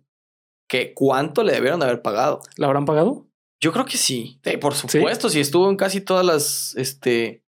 Que 0.68 0.93
cuánto 0.93 1.43
le 1.43 1.53
debieron 1.53 1.80
de 1.80 1.88
haber 1.88 2.01
pagado. 2.01 2.41
¿La 2.58 2.68
habrán 2.68 2.86
pagado? 2.86 3.28
Yo 3.60 3.72
creo 3.72 3.86
que 3.86 3.97
sí. 3.97 4.39
Sí, 4.43 4.58
por 4.58 4.76
supuesto, 4.76 5.30
si 5.30 5.39
estuvo 5.39 5.70
en 5.70 5.78
casi 5.78 6.01
todas 6.01 6.26
las, 6.26 6.76
este, 6.78 7.43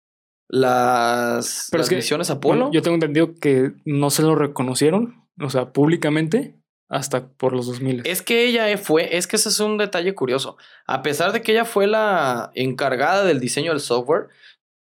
las, 0.48 1.68
Pero 1.72 1.80
las 1.80 1.88
es 1.88 1.90
que, 1.90 1.96
misiones 1.96 2.30
Apolo. 2.30 2.56
Bueno, 2.56 2.72
yo 2.72 2.82
tengo 2.82 2.96
entendido 2.96 3.36
que 3.36 3.72
no 3.86 4.10
se 4.10 4.22
lo 4.22 4.36
reconocieron, 4.36 5.26
o 5.40 5.50
sea, 5.50 5.72
públicamente, 5.72 6.56
hasta 6.88 7.28
por 7.30 7.54
los 7.54 7.66
2000. 7.68 8.04
Es 8.06 8.22
que 8.22 8.46
ella 8.46 8.78
fue, 8.78 9.18
es 9.18 9.28
que 9.28 9.36
ese 9.38 9.50
es 9.50 9.60
un 9.60 9.78
detalle 9.78 10.14
curioso. 10.14 10.58
A 10.86 11.02
pesar 11.02 11.32
de 11.32 11.42
que 11.42 11.52
ella 11.52 11.66
fue 11.66 11.88
la 11.88 12.52
encargada 12.54 13.24
del 13.24 13.40
diseño 13.40 13.72
del 13.72 13.80
software, 13.80 14.28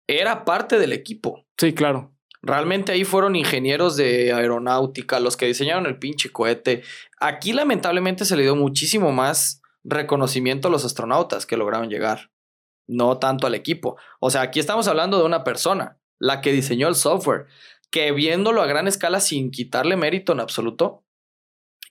era 0.07 0.45
parte 0.45 0.79
del 0.79 0.93
equipo. 0.93 1.47
Sí, 1.59 1.73
claro. 1.73 2.13
Realmente 2.43 2.93
ahí 2.93 3.05
fueron 3.05 3.37
ingenieros 3.37 3.97
de 3.97 4.33
aeronáutica, 4.33 5.21
los 5.21 5.37
que 5.37 5.47
diseñaron 5.47 5.87
el 5.87 5.99
pinche 5.99 6.31
cohete. 6.31 6.83
Aquí 7.21 7.53
lamentablemente 7.53 8.25
se 8.25 8.37
le 8.37 8.43
dio 8.45 8.57
muchísimo 8.57 9.13
más 9.13 9.61
reconocimiento 9.85 10.69
a 10.69 10.71
los 10.71 10.85
astronautas 10.85 11.45
que 11.45 11.57
lograron 11.57 11.91
llegar, 11.91 12.31
no 12.91 13.19
tanto 13.19 13.47
al 13.47 13.55
equipo. 13.55 13.97
O 14.21 14.31
sea, 14.31 14.43
aquí 14.43 14.61
estamos 14.61 14.89
hablando 14.89 15.19
de 15.19 15.25
una 15.25 15.45
persona, 15.45 15.99
la 16.19 16.41
que 16.41 16.53
diseñó 16.53 16.89
el 16.89 16.95
software, 16.95 17.47
que 17.91 18.13
viéndolo 18.13 18.63
a 18.63 18.67
gran 18.67 18.87
escala 18.89 19.21
sin 19.21 19.51
quitarle 19.51 19.97
mérito 19.97 20.33
en 20.33 20.41
absoluto, 20.41 21.05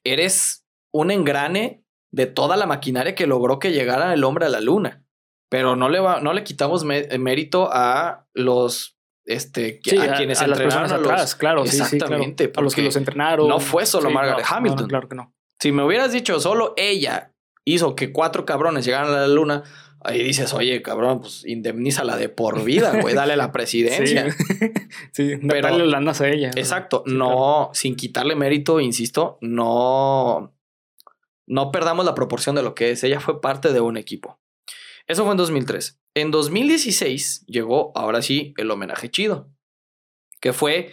eres 0.03 0.65
un 0.93 1.11
engrane 1.11 1.83
de 2.11 2.25
toda 2.25 2.57
la 2.57 2.65
maquinaria 2.65 3.15
que 3.15 3.27
logró 3.27 3.59
que 3.59 3.71
llegara 3.71 4.13
el 4.13 4.23
hombre 4.23 4.45
a 4.45 4.49
la 4.49 4.61
luna. 4.61 5.03
Pero 5.49 5.75
no 5.75 5.89
le, 5.89 5.99
va, 5.99 6.21
no 6.21 6.33
le 6.33 6.43
quitamos 6.43 6.83
mé- 6.85 7.07
mérito 7.17 7.69
a 7.71 8.27
los 8.33 8.97
este, 9.25 9.79
Sí, 9.83 9.97
a, 9.97 10.15
quienes 10.15 10.41
a 10.41 10.47
las 10.47 10.59
entrenaron 10.59 10.89
personas 10.89 10.91
a 10.91 10.97
los, 10.97 11.07
atrás, 11.11 11.35
claro. 11.35 11.65
sí, 11.65 11.71
sí, 11.71 11.77
claro. 11.77 11.93
Exactamente, 11.95 12.51
A 12.55 12.61
los 12.61 12.73
que 12.75 12.81
los 12.81 12.95
entrenaron. 12.95 13.47
no 13.47 13.59
fue 13.59 13.85
solo 13.85 14.09
Margaret 14.09 14.45
no, 14.49 14.55
Hamilton. 14.57 14.81
no, 14.83 14.87
claro 14.87 15.07
que 15.09 15.15
no. 15.15 15.35
Si 15.59 15.71
me 15.71 15.83
hubieras 15.83 16.11
dicho 16.11 16.39
solo 16.39 16.73
ella 16.77 17.33
hizo 17.65 17.95
que 17.95 18.11
cuatro 18.11 18.45
cabrones 18.45 18.85
llegaran 18.85 19.09
a 19.13 19.19
la 19.21 19.27
luna, 19.27 19.63
ahí 20.01 20.23
dices, 20.23 20.53
oye, 20.53 20.81
cabrón, 20.81 21.21
pues 21.21 21.45
indemnízala 21.45 22.15
de 22.17 22.29
por 22.29 22.63
vida, 22.63 22.99
güey, 23.01 23.15
dale 23.15 23.35
la 23.35 23.51
presidencia. 23.51 24.27
Sí, 25.11 25.35
sí 25.35 25.39
Pero- 25.47 25.85
la 25.85 25.99
NASA 25.99 26.25
a 26.25 26.29
ella. 26.29 26.51
Exacto, 26.55 27.03
Sí, 27.05 27.13
no, 27.13 27.27
claro. 27.29 27.69
sin 27.73 27.95
quitarle 27.95 28.35
mérito, 28.35 28.79
insisto, 28.79 29.37
no, 29.41 30.55
no 31.47 31.71
perdamos 31.71 32.05
la 32.05 32.15
proporción 32.15 32.55
de 32.55 32.63
lo 32.63 32.73
que 32.75 32.91
es. 32.91 33.03
Ella 33.03 33.19
fue 33.19 33.41
parte 33.41 33.71
de 33.73 33.81
un 33.81 33.97
equipo. 33.97 34.39
Eso 35.07 35.23
fue 35.23 35.31
en 35.31 35.37
2003. 35.37 35.99
En 36.15 36.31
2016 36.31 37.45
llegó, 37.47 37.91
ahora 37.95 38.21
sí, 38.21 38.53
el 38.57 38.69
homenaje 38.71 39.09
chido, 39.09 39.49
que 40.41 40.53
fue 40.53 40.91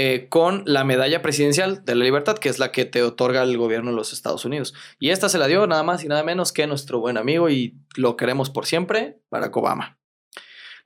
eh, 0.00 0.28
con 0.28 0.62
la 0.64 0.84
medalla 0.84 1.22
presidencial 1.22 1.84
de 1.84 1.96
la 1.96 2.04
libertad, 2.04 2.38
que 2.38 2.48
es 2.48 2.60
la 2.60 2.70
que 2.70 2.84
te 2.84 3.02
otorga 3.02 3.42
el 3.42 3.58
gobierno 3.58 3.90
de 3.90 3.96
los 3.96 4.12
Estados 4.12 4.44
Unidos. 4.44 4.72
Y 5.00 5.10
esta 5.10 5.28
se 5.28 5.38
la 5.38 5.48
dio 5.48 5.66
nada 5.66 5.82
más 5.82 6.04
y 6.04 6.06
nada 6.06 6.22
menos 6.22 6.52
que 6.52 6.68
nuestro 6.68 7.00
buen 7.00 7.16
amigo 7.16 7.50
y 7.50 7.76
lo 7.96 8.16
queremos 8.16 8.48
por 8.48 8.64
siempre, 8.64 9.20
Barack 9.28 9.56
Obama. 9.56 9.98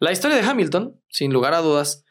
La 0.01 0.13
historia 0.13 0.39
de 0.39 0.43
Hamilton, 0.43 0.99
sin 1.11 1.31
lugar 1.31 1.53
a 1.53 1.59
dudas, 1.59 2.07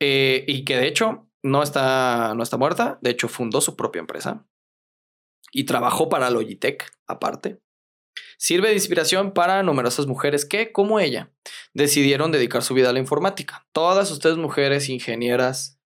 eh, 0.00 0.44
y 0.48 0.64
que 0.64 0.76
de 0.76 0.88
hecho 0.88 1.28
no 1.44 1.62
está, 1.62 2.34
no 2.34 2.42
está 2.42 2.56
muerta, 2.56 2.98
de 3.02 3.10
hecho 3.10 3.28
fundó 3.28 3.60
su 3.60 3.76
propia 3.76 4.00
empresa 4.00 4.44
y 5.52 5.62
trabajó 5.62 6.08
para 6.08 6.28
Logitech 6.28 6.90
aparte. 7.06 7.60
Sirve 8.36 8.70
de 8.70 8.74
inspiración 8.74 9.32
para 9.32 9.62
numerosas 9.62 10.08
mujeres 10.08 10.44
que, 10.44 10.72
como 10.72 10.98
ella, 10.98 11.30
decidieron 11.72 12.32
dedicar 12.32 12.64
su 12.64 12.74
vida 12.74 12.90
a 12.90 12.92
la 12.92 12.98
informática. 12.98 13.64
Todas 13.70 14.10
ustedes 14.10 14.38
mujeres 14.38 14.88
ingenieras, 14.88 15.78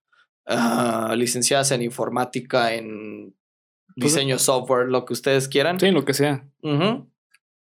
ah, 0.47 1.15
licenciadas 1.17 1.71
en 1.73 1.83
informática, 1.83 2.75
en 2.75 3.35
Pues, 3.97 4.15
diseño 4.15 4.39
software, 4.39 4.89
lo 4.89 5.05
que 5.05 5.13
ustedes 5.13 5.49
quieran. 5.49 5.81
Sí, 5.81 5.91
lo 5.91 6.05
que 6.05 6.15
sea. 6.15 6.49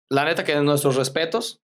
La 0.10 0.26
neta 0.26 0.44
que 0.44 0.56
nuestros 0.62 0.96
respetos. 0.96 1.62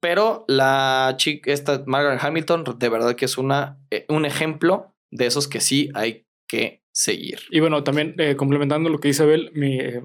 Pero 0.00 0.44
la 0.46 1.14
chica, 1.16 1.52
esta 1.52 1.82
Margaret 1.86 2.22
Hamilton, 2.22 2.64
de 2.78 2.88
verdad 2.88 3.16
que 3.16 3.24
es 3.24 3.36
una, 3.36 3.78
eh, 3.90 4.06
un 4.08 4.24
ejemplo 4.24 4.94
de 5.10 5.26
esos 5.26 5.48
que 5.48 5.60
sí 5.60 5.90
hay 5.94 6.26
que 6.46 6.84
seguir. 6.92 7.40
Y 7.50 7.60
bueno, 7.60 7.82
también 7.82 8.14
eh, 8.18 8.36
complementando 8.36 8.90
lo 8.90 9.00
que 9.00 9.08
dice 9.08 9.24
Abel, 9.24 9.50
mi, 9.54 9.78
eh, 9.80 10.00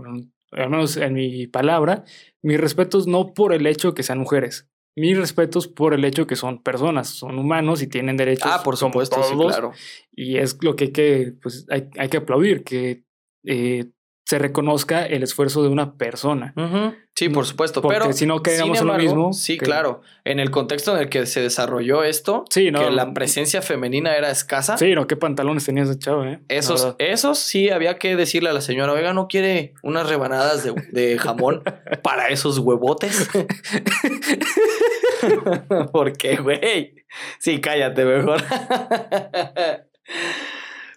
al 0.52 0.70
menos 0.70 0.98
en 0.98 1.14
mi 1.14 1.48
palabra, 1.48 2.06
mis 2.42 2.60
respetos 2.60 3.08
no 3.08 3.34
por 3.34 3.54
el 3.54 3.68
hecho 3.68 3.94
que 3.94 4.04
sean 4.04 4.20
mujeres, 4.20 4.68
mis 4.96 5.18
respetos 5.18 5.68
por 5.68 5.94
el 5.94 6.06
hecho 6.06 6.28
que 6.28 6.36
son 6.36 6.62
personas, 6.62 7.10
son 7.10 7.40
humanos 7.40 7.82
y 7.82 7.88
tienen 7.88 8.18
derechos. 8.18 8.52
Ah, 8.52 8.62
por 8.64 8.78
como 8.78 8.92
supuesto, 8.92 9.24
sí, 9.24 9.36
claro. 9.36 9.72
Y 10.12 10.38
es 10.38 10.58
lo 10.62 10.76
que 10.76 10.86
hay 10.86 10.92
que, 10.92 11.34
pues, 11.42 11.66
hay, 11.70 11.90
hay 11.98 12.10
que 12.10 12.18
aplaudir, 12.18 12.64
que 12.64 13.04
eh, 13.44 13.86
se 14.26 14.40
reconozca 14.40 15.06
el 15.06 15.24
esfuerzo 15.24 15.64
de 15.64 15.70
una 15.70 15.96
persona. 15.96 16.54
Sí, 17.16 17.30
por 17.30 17.46
supuesto. 17.46 17.80
porque 17.84 18.00
Pero 18.00 18.12
si 18.12 18.26
no 18.26 18.42
quedamos 18.42 18.82
en 18.82 18.88
lo 18.88 18.96
mismo 18.96 19.34
Sí, 19.34 19.60
que- 19.60 19.66
claro. 19.66 20.02
En 20.26 20.40
el 20.40 20.50
contexto 20.50 20.96
en 20.96 21.02
el 21.04 21.10
que 21.10 21.28
se 21.28 21.42
desarrolló 21.42 22.04
esto, 22.04 22.44
Sí, 22.50 22.72
no. 22.72 22.80
que 22.80 22.90
la 22.90 23.14
presencia 23.14 23.62
femenina 23.62 24.16
era 24.16 24.32
escasa. 24.32 24.80
Sí, 24.80 24.96
no, 24.96 25.06
qué 25.06 25.16
pantalones 25.16 25.64
tenía 25.66 25.84
ese 25.84 26.00
chavo, 26.00 26.26
¿eh? 26.26 26.40
Esos, 26.48 26.96
esos 26.98 27.38
sí 27.38 27.70
había 27.70 28.00
que 28.00 28.16
decirle 28.16 28.50
a 28.50 28.54
la 28.54 28.62
señora, 28.62 28.94
oiga, 28.94 29.14
¿no 29.14 29.28
quiere 29.28 29.76
unas 29.84 30.10
rebanadas 30.10 30.64
de, 30.64 30.74
de 30.92 31.20
jamón 31.20 31.62
para 32.02 32.30
esos 32.30 32.58
huevotes? 32.58 33.30
¿Por 35.92 36.14
qué, 36.14 36.38
güey? 36.38 36.96
Sí, 37.40 37.60
cállate 37.62 38.06
mejor. 38.06 38.42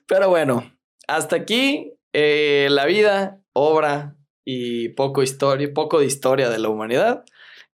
Pero 0.06 0.28
bueno, 0.28 0.72
hasta 1.08 1.36
aquí 1.36 1.92
eh, 2.12 2.68
la 2.70 2.86
vida, 2.86 3.40
obra 3.52 4.15
y 4.46 4.90
poco 4.90 5.24
historia, 5.24 5.68
poco 5.74 5.98
de 5.98 6.06
historia 6.06 6.48
de 6.48 6.58
la 6.60 6.68
humanidad. 6.68 7.24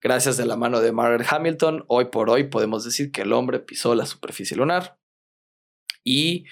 Gracias 0.01 0.37
de 0.37 0.45
la 0.45 0.55
mano 0.55 0.81
de 0.81 0.93
Margaret 0.93 1.27
Hamilton, 1.29 1.85
hoy 1.89 2.05
por 2.05 2.31
hoy 2.31 2.45
podemos 2.45 2.85
decir 2.85 3.11
que 3.11 3.23
el 3.23 3.33
hombre 3.33 3.59
pisó 3.59 3.95
la 3.97 4.07
superficie 4.07 4.57
lunar. 4.57 4.99
Y 6.05 6.45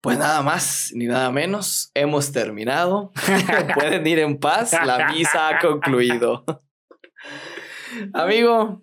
pues 0.00 0.18
nada 0.18 0.40
más 0.42 0.92
ni 0.94 1.06
nada 1.06 1.30
menos, 1.32 1.90
hemos 1.94 2.32
terminado. 2.32 3.12
Pueden 3.74 4.06
ir 4.06 4.20
en 4.20 4.38
paz, 4.38 4.72
la 4.72 5.12
misa 5.12 5.48
ha 5.48 5.58
concluido. 5.58 6.44
Amigo, 8.14 8.82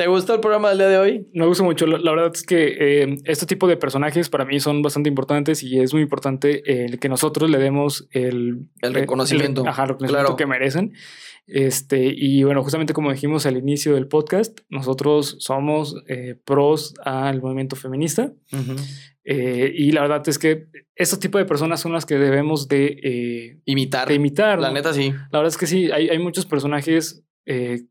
¿te 0.00 0.06
gustó 0.06 0.34
el 0.34 0.40
programa 0.40 0.70
del 0.70 0.78
día 0.78 0.88
de 0.88 0.96
hoy? 0.98 1.28
Me 1.34 1.44
gusta 1.46 1.62
mucho. 1.62 1.86
La, 1.86 1.98
la 1.98 2.10
verdad 2.12 2.32
es 2.34 2.42
que 2.42 2.76
eh, 3.02 3.16
este 3.24 3.44
tipo 3.44 3.68
de 3.68 3.76
personajes 3.76 4.30
para 4.30 4.46
mí 4.46 4.58
son 4.58 4.80
bastante 4.80 5.10
importantes 5.10 5.62
y 5.62 5.78
es 5.78 5.92
muy 5.92 6.02
importante 6.02 6.84
el 6.86 6.98
que 6.98 7.08
nosotros 7.10 7.50
le 7.50 7.58
demos 7.58 8.08
el, 8.12 8.68
El 8.80 8.94
reconocimiento. 8.94 9.60
ajá, 9.66 9.82
el 9.82 9.88
reconocimiento 9.90 10.24
Claro. 10.24 10.36
que 10.36 10.46
merecen. 10.46 10.92
Este, 11.46 12.12
y 12.16 12.44
bueno, 12.44 12.62
justamente 12.62 12.92
como 12.94 13.12
dijimos 13.12 13.44
al 13.44 13.56
inicio 13.58 13.94
del 13.94 14.06
podcast, 14.06 14.60
nosotros 14.70 15.36
somos 15.40 15.96
eh, 16.08 16.36
pros 16.46 16.94
al 17.04 17.42
movimiento 17.42 17.76
feminista. 17.76 18.32
eh, 19.24 19.72
y 19.74 19.92
la 19.92 20.00
verdad 20.02 20.26
es 20.28 20.38
que 20.38 20.66
estos 20.94 21.18
tipos 21.18 21.40
de 21.40 21.44
personas 21.44 21.80
son 21.80 21.92
las 21.92 22.06
que 22.06 22.16
debemos 22.16 22.68
de, 22.68 23.00
eh, 23.02 23.60
Imitar. 23.66 24.08
de 24.08 24.14
imitar. 24.14 24.60
La 24.60 24.68
¿no? 24.68 24.74
neta 24.74 24.94
sí. 24.94 25.10
La 25.30 25.40
verdad 25.40 25.48
es 25.48 25.58
que 25.58 25.66
sí, 25.66 25.90
hay, 25.92 26.08
hay 26.08 26.18
muchos 26.18 26.46
personajes 26.46 27.22
eh, 27.46 27.82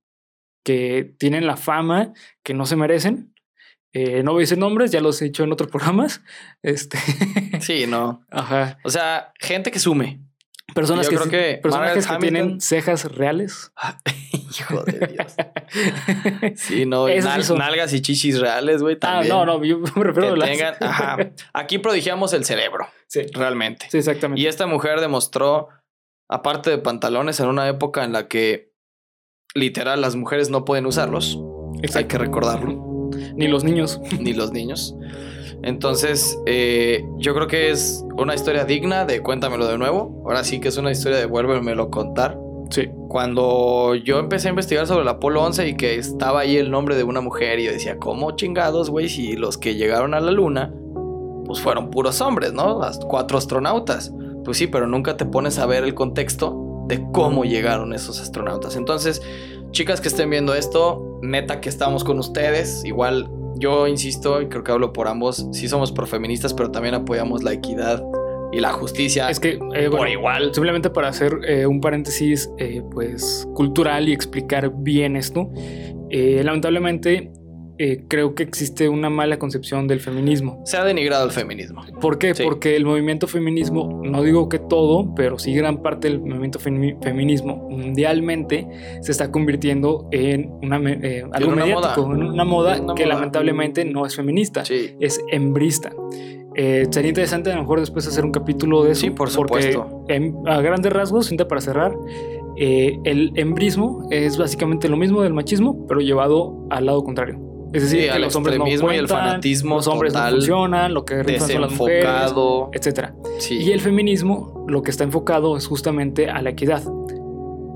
que 0.64 1.14
tienen 1.18 1.48
la 1.48 1.58
fama 1.58 2.14
que 2.44 2.54
no 2.54 2.66
se 2.66 2.76
merecen. 2.76 3.34
Eh, 3.94 4.22
no 4.24 4.34
voy 4.34 4.42
a 4.42 4.44
decir 4.44 4.58
nombres, 4.60 4.92
ya 4.92 5.02
los 5.02 5.20
he 5.22 5.26
dicho 5.26 5.44
en 5.44 5.52
otros 5.52 5.70
programas. 5.72 6.22
Este, 6.62 6.98
Sí, 7.60 7.86
no. 7.88 8.24
ajá. 8.30 8.78
O 8.84 8.90
sea, 8.90 9.34
gente 9.40 9.72
que 9.72 9.80
sume. 9.80 10.20
Personas 10.76 11.08
Yo 11.08 11.10
que, 11.10 11.16
creo 11.18 11.30
que 11.32 11.60
personajes 11.64 12.06
que 12.06 12.18
tienen 12.18 12.62
cejas 12.62 13.06
reales. 13.16 13.72
Hijo 14.32 14.84
de 14.84 15.08
Dios. 15.08 15.36
Sí, 16.56 16.86
no. 16.86 17.10
y 17.10 17.22
sí 17.22 17.28
nal- 17.28 17.58
nalgas 17.58 17.92
y 17.94 18.02
chichis 18.02 18.40
reales, 18.40 18.82
güey. 18.82 18.98
ah, 19.02 19.24
no, 19.28 19.46
no, 19.46 19.64
yo 19.64 19.80
me 19.80 20.04
refiero 20.04 20.34
Que 20.34 20.34
a 20.34 20.36
las. 20.38 20.50
tengan. 20.50 20.76
Ajá. 20.82 21.18
Aquí 21.54 21.80
prodigiamos 21.80 22.34
el 22.34 22.46
cerebro, 22.46 22.88
Sí, 23.08 23.22
realmente. 23.34 23.88
sí, 23.90 23.98
exactamente. 23.98 24.42
Y 24.42 24.48
esta 24.48 24.68
mujer 24.68 25.00
demostró, 25.00 25.70
aparte 26.28 26.70
de 26.70 26.78
pantalones, 26.78 27.40
en 27.40 27.48
una 27.48 27.68
época 27.68 28.04
en 28.04 28.14
la 28.14 28.28
que 28.28 28.69
literal 29.56 30.02
las 30.02 30.16
mujeres 30.16 30.50
no 30.50 30.66
pueden 30.66 30.86
usarlos, 30.86 31.40
hay 31.96 32.06
que 32.06 32.18
recordarlo, 32.18 33.12
Ni 33.36 33.48
los 33.48 33.64
niños. 33.64 34.00
ni 34.20 34.34
los 34.34 34.52
niños. 34.52 34.96
Entonces, 35.62 36.40
eh, 36.46 37.06
yo 37.18 37.34
creo 37.34 37.48
que 37.48 37.70
es 37.70 38.06
una 38.18 38.34
historia 38.34 38.64
digna 38.64 39.06
de 39.06 39.22
cuéntamelo 39.22 39.68
de 39.68 39.78
nuevo. 39.78 40.22
Ahora 40.26 40.44
sí 40.44 40.60
que 40.60 40.70
es 40.70 40.78
una 40.78 40.92
historia 40.92 41.18
de 41.18 41.26
vuélvemelo 41.26 41.84
a 41.84 41.90
contar. 41.90 42.40
Sí. 42.70 42.88
Cuando 43.10 43.96
yo 43.96 44.20
empecé 44.20 44.48
a 44.48 44.52
investigar 44.52 44.88
sobre 44.88 45.02
el 45.02 45.08
Apolo 45.08 45.44
11 45.44 45.68
y 45.68 45.76
que 45.76 45.96
estaba 45.96 46.42
ahí 46.42 46.56
el 46.56 46.72
nombre 46.72 46.96
de 46.96 47.04
una 47.04 47.20
mujer 47.20 47.60
y 47.60 47.66
yo 47.66 47.72
decía, 47.72 47.98
¿cómo 47.98 48.32
chingados, 48.36 48.90
güey? 48.90 49.10
Si 49.10 49.36
los 49.36 49.58
que 49.58 49.76
llegaron 49.76 50.14
a 50.14 50.20
la 50.20 50.32
luna, 50.32 50.74
pues 51.46 51.60
fueron 51.60 51.90
puros 51.90 52.22
hombres, 52.22 52.54
¿no? 52.54 52.80
Las 52.80 53.00
cuatro 53.00 53.38
astronautas. 53.38 54.14
Pues 54.46 54.58
sí, 54.58 54.68
pero 54.68 54.88
nunca 54.88 55.18
te 55.18 55.26
pones 55.26 55.58
a 55.60 55.66
ver 55.66 55.84
el 55.84 55.94
contexto 55.94 56.69
de 56.90 57.06
cómo 57.14 57.46
llegaron 57.46 57.94
esos 57.94 58.20
astronautas. 58.20 58.76
Entonces, 58.76 59.22
chicas 59.72 60.02
que 60.02 60.10
estén 60.10 60.30
viendo 60.30 60.54
esto, 60.56 61.20
neta 61.22 61.62
que 61.62 61.70
estamos 61.70 62.04
con 62.04 62.20
ustedes. 62.20 62.84
Igual 62.84 63.30
yo 63.56 63.88
insisto, 63.88 64.42
y 64.42 64.48
creo 64.48 64.64
que 64.64 64.72
hablo 64.72 64.92
por 64.92 65.08
ambos, 65.08 65.48
sí 65.52 65.70
somos 65.70 65.92
profeministas, 65.92 66.54
pero 66.54 66.72
también 66.72 66.96
apoyamos 66.96 67.44
la 67.44 67.54
equidad 67.54 68.04
y 68.52 68.60
la 68.60 68.74
justicia 68.74 69.30
Es 69.30 69.40
que, 69.40 69.60
eh, 69.76 69.90
por 69.90 70.00
bueno, 70.00 70.10
igual. 70.10 70.54
Simplemente 70.54 70.90
para 70.90 71.10
hacer 71.10 71.38
eh, 71.48 71.68
un 71.68 71.80
paréntesis, 71.80 72.50
eh, 72.58 72.82
pues, 72.92 73.48
cultural 73.54 74.10
y 74.10 74.14
explicar 74.14 74.72
bien 74.76 75.16
esto. 75.16 75.50
lamentablemente, 76.10 77.32
eh, 77.82 78.04
creo 78.10 78.36
que 78.36 78.44
existe 78.44 78.90
una 78.90 79.10
mala 79.10 79.40
concepción 79.40 79.88
del 79.88 80.02
feminismo. 80.02 80.62
Se 80.66 80.76
ha 80.78 80.84
denigrado 80.84 81.26
el 81.26 81.32
feminismo. 81.32 81.82
¿Por 82.02 82.18
qué? 82.18 82.36
Sí. 82.36 82.44
Porque 82.44 82.76
el 82.76 82.84
movimiento 82.86 83.26
feminismo, 83.26 84.02
no 84.04 84.22
digo 84.22 84.50
que 84.50 84.60
todo, 84.60 85.16
pero 85.16 85.40
sí 85.40 85.54
gran 85.56 85.82
parte 85.82 86.10
del 86.10 86.20
movimiento 86.20 86.60
femi- 86.60 87.02
feminismo 87.02 87.56
mundialmente 87.70 88.68
se 89.02 89.12
está 89.12 89.32
convirtiendo 89.32 90.08
en 90.12 90.52
una, 90.62 90.78
eh, 90.92 91.24
algo 91.32 91.52
una 91.54 91.66
mediático, 91.66 92.08
moda. 92.08 92.16
en 92.18 92.24
una 92.24 92.44
moda 92.44 92.82
una 92.82 92.94
que 92.96 93.06
moda. 93.06 93.16
lamentablemente 93.16 93.86
no 93.86 94.06
es 94.06 94.16
feminista, 94.16 94.66
Sí. 94.66 94.96
es 95.00 95.22
hembrista. 95.32 95.92
Eh, 96.56 96.86
sería 96.92 97.10
interesante 97.10 97.52
a 97.52 97.56
lo 97.56 97.62
mejor 97.62 97.80
después 97.80 98.06
hacer 98.08 98.26
un 98.26 98.32
capítulo 98.32 98.84
de 98.84 98.92
eso. 98.92 99.02
Sí, 99.02 99.10
por 99.12 99.34
porque 99.34 99.72
supuesto. 99.72 100.04
en- 100.10 100.36
a 100.48 100.60
grandes 100.62 100.92
rasgos, 100.92 101.28
cinta 101.28 101.48
para 101.48 101.62
cerrar, 101.62 101.94
eh, 102.58 103.00
el 103.06 103.32
embrismo 103.36 104.08
es 104.12 104.38
básicamente 104.38 104.90
lo 104.90 104.98
mismo 104.98 105.22
del 105.22 105.34
machismo, 105.34 105.86
pero 105.88 106.02
llevado 106.02 106.66
al 106.70 106.86
lado 106.88 107.04
contrario. 107.04 107.40
Es 107.72 107.84
decir, 107.84 108.00
Sí, 108.02 108.06
que 108.06 108.12
al 108.12 108.22
los 108.22 108.36
hombres 108.36 108.58
no 108.58 108.66
extremismo 108.66 108.94
y 108.94 108.98
el 108.98 109.08
fanatismo 109.08 109.76
los 109.76 109.88
hombres 109.88 110.14
total, 110.14 110.32
no 110.32 110.38
funcionan, 110.38 110.94
lo 110.94 111.06
que 111.06 111.40
son 111.40 111.62
las 111.62 111.72
mujeres, 111.72 112.34
etcétera. 112.74 113.16
Sí. 113.38 113.58
Y 113.58 113.72
el 113.72 113.82
feminismo 113.82 114.66
lo 114.68 114.82
que 114.82 114.92
está 114.92 115.04
enfocado 115.04 115.56
es 115.56 115.68
justamente 115.68 116.30
a 116.30 116.42
la 116.42 116.50
equidad, 116.52 116.84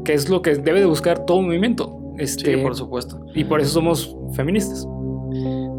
que 0.04 0.14
es 0.14 0.30
lo 0.30 0.42
que 0.42 0.56
debe 0.56 0.80
de 0.80 0.86
buscar 0.86 1.26
todo 1.26 1.42
movimiento. 1.42 2.00
Este, 2.18 2.56
Sí, 2.56 2.62
por 2.62 2.76
supuesto. 2.76 3.20
y 3.34 3.44
por 3.44 3.60
eso 3.60 3.72
somos 3.72 4.16
feministas. 4.36 4.88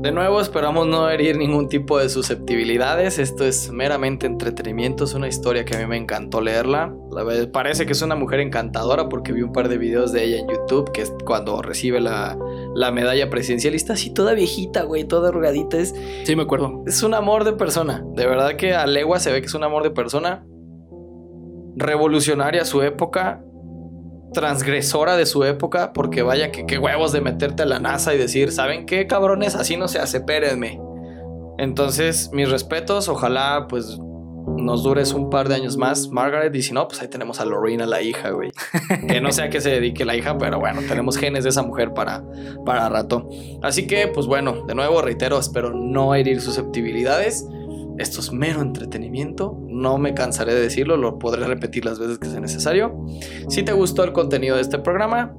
De 0.04 0.12
nuevo, 0.12 0.38
esperamos 0.40 0.86
no 0.86 1.08
herir 1.08 1.38
ningún 1.38 1.68
tipo 1.68 1.98
de 1.98 2.10
susceptibilidades. 2.10 3.18
Esto 3.18 3.44
es 3.46 3.70
meramente 3.70 4.26
entretenimiento. 4.26 5.04
Es 5.04 5.14
una 5.14 5.28
historia 5.28 5.64
que 5.64 5.76
a 5.76 5.78
mí 5.78 5.86
me 5.86 5.96
encantó 5.96 6.42
leerla. 6.42 6.94
La 7.10 7.22
verdad, 7.22 7.50
parece 7.50 7.86
que 7.86 7.92
es 7.92 8.02
una 8.02 8.14
mujer 8.14 8.40
encantadora 8.40 9.08
porque 9.08 9.32
vi 9.32 9.40
un 9.40 9.52
par 9.52 9.68
de 9.70 9.78
videos 9.78 10.12
de 10.12 10.24
ella 10.24 10.40
en 10.40 10.48
YouTube, 10.48 10.92
que 10.92 11.02
es 11.02 11.14
cuando 11.24 11.62
recibe 11.62 12.00
la, 12.00 12.36
la 12.74 12.90
medalla 12.90 13.30
presidencial. 13.30 13.74
Y 13.74 13.76
está 13.76 13.94
así 13.94 14.10
toda 14.10 14.34
viejita, 14.34 14.82
güey, 14.82 15.04
toda 15.04 15.28
arrugadita. 15.28 15.78
Es, 15.78 15.94
Sí, 16.24 16.36
me 16.36 16.42
acuerdo. 16.42 16.82
es 16.86 17.02
un 17.02 17.14
amor 17.14 17.44
de 17.44 17.52
persona. 17.52 18.04
De 18.14 18.26
verdad 18.26 18.56
que 18.56 18.74
a 18.74 18.86
legua 18.86 19.20
se 19.20 19.32
ve 19.32 19.40
que 19.40 19.46
es 19.46 19.54
un 19.54 19.64
amor 19.64 19.82
de 19.82 19.90
persona. 19.90 20.44
Revolucionaria 21.76 22.62
a 22.62 22.64
su 22.64 22.82
época. 22.82 23.42
Transgresora 24.32 25.16
de 25.16 25.26
su 25.26 25.44
época. 25.44 25.92
Porque 25.92 26.22
vaya 26.22 26.50
que 26.50 26.66
qué 26.66 26.78
huevos 26.78 27.12
de 27.12 27.20
meterte 27.20 27.62
a 27.62 27.66
la 27.66 27.78
NASA 27.78 28.14
y 28.14 28.18
decir, 28.18 28.52
¿saben 28.52 28.86
qué, 28.86 29.06
cabrones? 29.06 29.54
Así 29.54 29.76
no 29.76 29.88
se 29.88 29.98
hace, 29.98 30.18
espérenme. 30.18 30.80
Entonces, 31.58 32.30
mis 32.32 32.50
respetos. 32.50 33.08
Ojalá, 33.08 33.66
pues, 33.68 33.98
nos 34.56 34.82
dures 34.82 35.12
un 35.12 35.30
par 35.30 35.48
de 35.48 35.54
años 35.54 35.76
más, 35.76 36.08
Margaret. 36.10 36.54
Y 36.54 36.62
si 36.62 36.72
no, 36.72 36.86
pues 36.88 37.00
ahí 37.02 37.08
tenemos 37.08 37.40
a 37.40 37.44
Lorena, 37.44 37.86
la 37.86 38.02
hija, 38.02 38.30
güey. 38.30 38.52
que 39.08 39.20
no 39.20 39.32
sé 39.32 39.42
a 39.42 39.50
qué 39.50 39.60
se 39.60 39.70
dedique 39.70 40.04
la 40.04 40.16
hija, 40.16 40.38
pero 40.38 40.58
bueno, 40.58 40.80
tenemos 40.88 41.16
genes 41.16 41.44
de 41.44 41.50
esa 41.50 41.62
mujer 41.62 41.92
para, 41.94 42.24
para 42.64 42.88
rato. 42.88 43.28
Así 43.62 43.86
que, 43.86 44.08
pues 44.08 44.26
bueno, 44.26 44.64
de 44.66 44.74
nuevo 44.74 45.02
reitero, 45.02 45.38
espero 45.38 45.72
no 45.72 46.14
herir 46.14 46.40
susceptibilidades. 46.40 47.46
Esto 47.98 48.20
es 48.20 48.32
mero 48.32 48.60
entretenimiento, 48.60 49.56
no 49.68 49.98
me 49.98 50.14
cansaré 50.14 50.52
de 50.52 50.60
decirlo, 50.60 50.96
lo 50.96 51.20
podré 51.20 51.46
repetir 51.46 51.84
las 51.84 52.00
veces 52.00 52.18
que 52.18 52.26
sea 52.26 52.40
necesario. 52.40 53.06
Si 53.48 53.62
te 53.62 53.72
gustó 53.72 54.02
el 54.02 54.12
contenido 54.12 54.56
de 54.56 54.62
este 54.62 54.80
programa, 54.80 55.32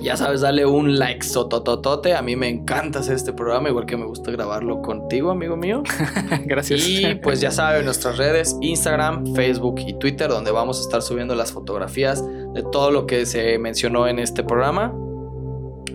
ya 0.00 0.16
sabes, 0.16 0.40
dale 0.40 0.66
un 0.66 0.98
like 0.98 1.24
sotototote. 1.24 2.14
A 2.14 2.22
mí 2.22 2.36
me 2.36 2.48
encanta 2.48 3.00
hacer 3.00 3.16
este 3.16 3.32
programa, 3.32 3.68
igual 3.68 3.86
que 3.86 3.96
me 3.96 4.06
gusta 4.06 4.30
grabarlo 4.30 4.82
contigo, 4.82 5.30
amigo 5.30 5.56
mío. 5.56 5.82
Gracias. 6.44 6.86
Y 6.86 7.14
pues 7.16 7.40
ya 7.40 7.50
saben, 7.50 7.84
nuestras 7.84 8.16
redes, 8.16 8.56
Instagram, 8.60 9.34
Facebook 9.34 9.80
y 9.86 9.98
Twitter, 9.98 10.28
donde 10.28 10.50
vamos 10.50 10.78
a 10.78 10.82
estar 10.82 11.02
subiendo 11.02 11.34
las 11.34 11.52
fotografías 11.52 12.24
de 12.54 12.62
todo 12.72 12.90
lo 12.90 13.06
que 13.06 13.26
se 13.26 13.58
mencionó 13.58 14.08
en 14.08 14.18
este 14.18 14.42
programa. 14.42 14.94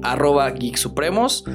Arroba 0.04 0.49
Geek 0.49 0.78
Supremos. 0.78 1.45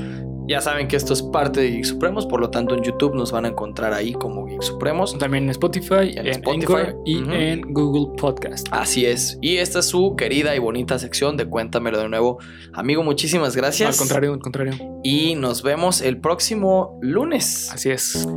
Ya 0.49 0.61
saben 0.61 0.87
que 0.87 0.95
esto 0.95 1.13
es 1.13 1.23
parte 1.23 1.61
de 1.61 1.71
Geek 1.73 1.85
Supremos, 1.85 2.25
por 2.25 2.41
lo 2.41 2.51
tanto 2.51 2.77
en 2.77 2.83
YouTube 2.83 3.15
nos 3.17 3.33
van 3.33 3.47
a 3.47 3.49
encontrar 3.49 3.93
ahí 3.93 4.13
como 4.13 4.47
Geek 4.47 4.63
Supremos. 4.63 5.19
También 5.19 5.45
en 5.45 5.51
Spotify, 5.51 6.13
En 6.15 6.27
en, 6.27 6.27
Spotify, 6.29 6.73
Anchor 6.73 7.03
y 7.05 7.17
en 7.17 7.63
Google 7.73 8.17
Podcast. 8.17 8.69
Así 8.71 9.07
es. 9.07 9.39
Y 9.41 9.57
esta 9.57 9.81
es 9.81 9.87
su 9.87 10.15
querida 10.15 10.55
y 10.55 10.61
bonita 10.61 11.01
sección 11.01 11.37
de 11.37 11.47
Cuéntamelo 11.47 11.99
de 11.99 12.09
nuevo. 12.09 12.39
Amigo, 12.75 13.03
muchísimas 13.03 13.57
gracias. 13.57 13.91
Al 13.91 13.97
contrario, 13.97 14.33
al 14.35 14.41
contrario. 14.41 14.75
Y 15.03 15.35
nos 15.35 15.63
vemos 15.63 16.01
el 16.01 16.19
próximo 16.21 16.99
lunes. 17.03 17.71
Así 17.73 17.91
es. 17.91 18.29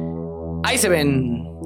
Ahí 0.64 0.78
se 0.80 0.90
ven. 0.90 1.59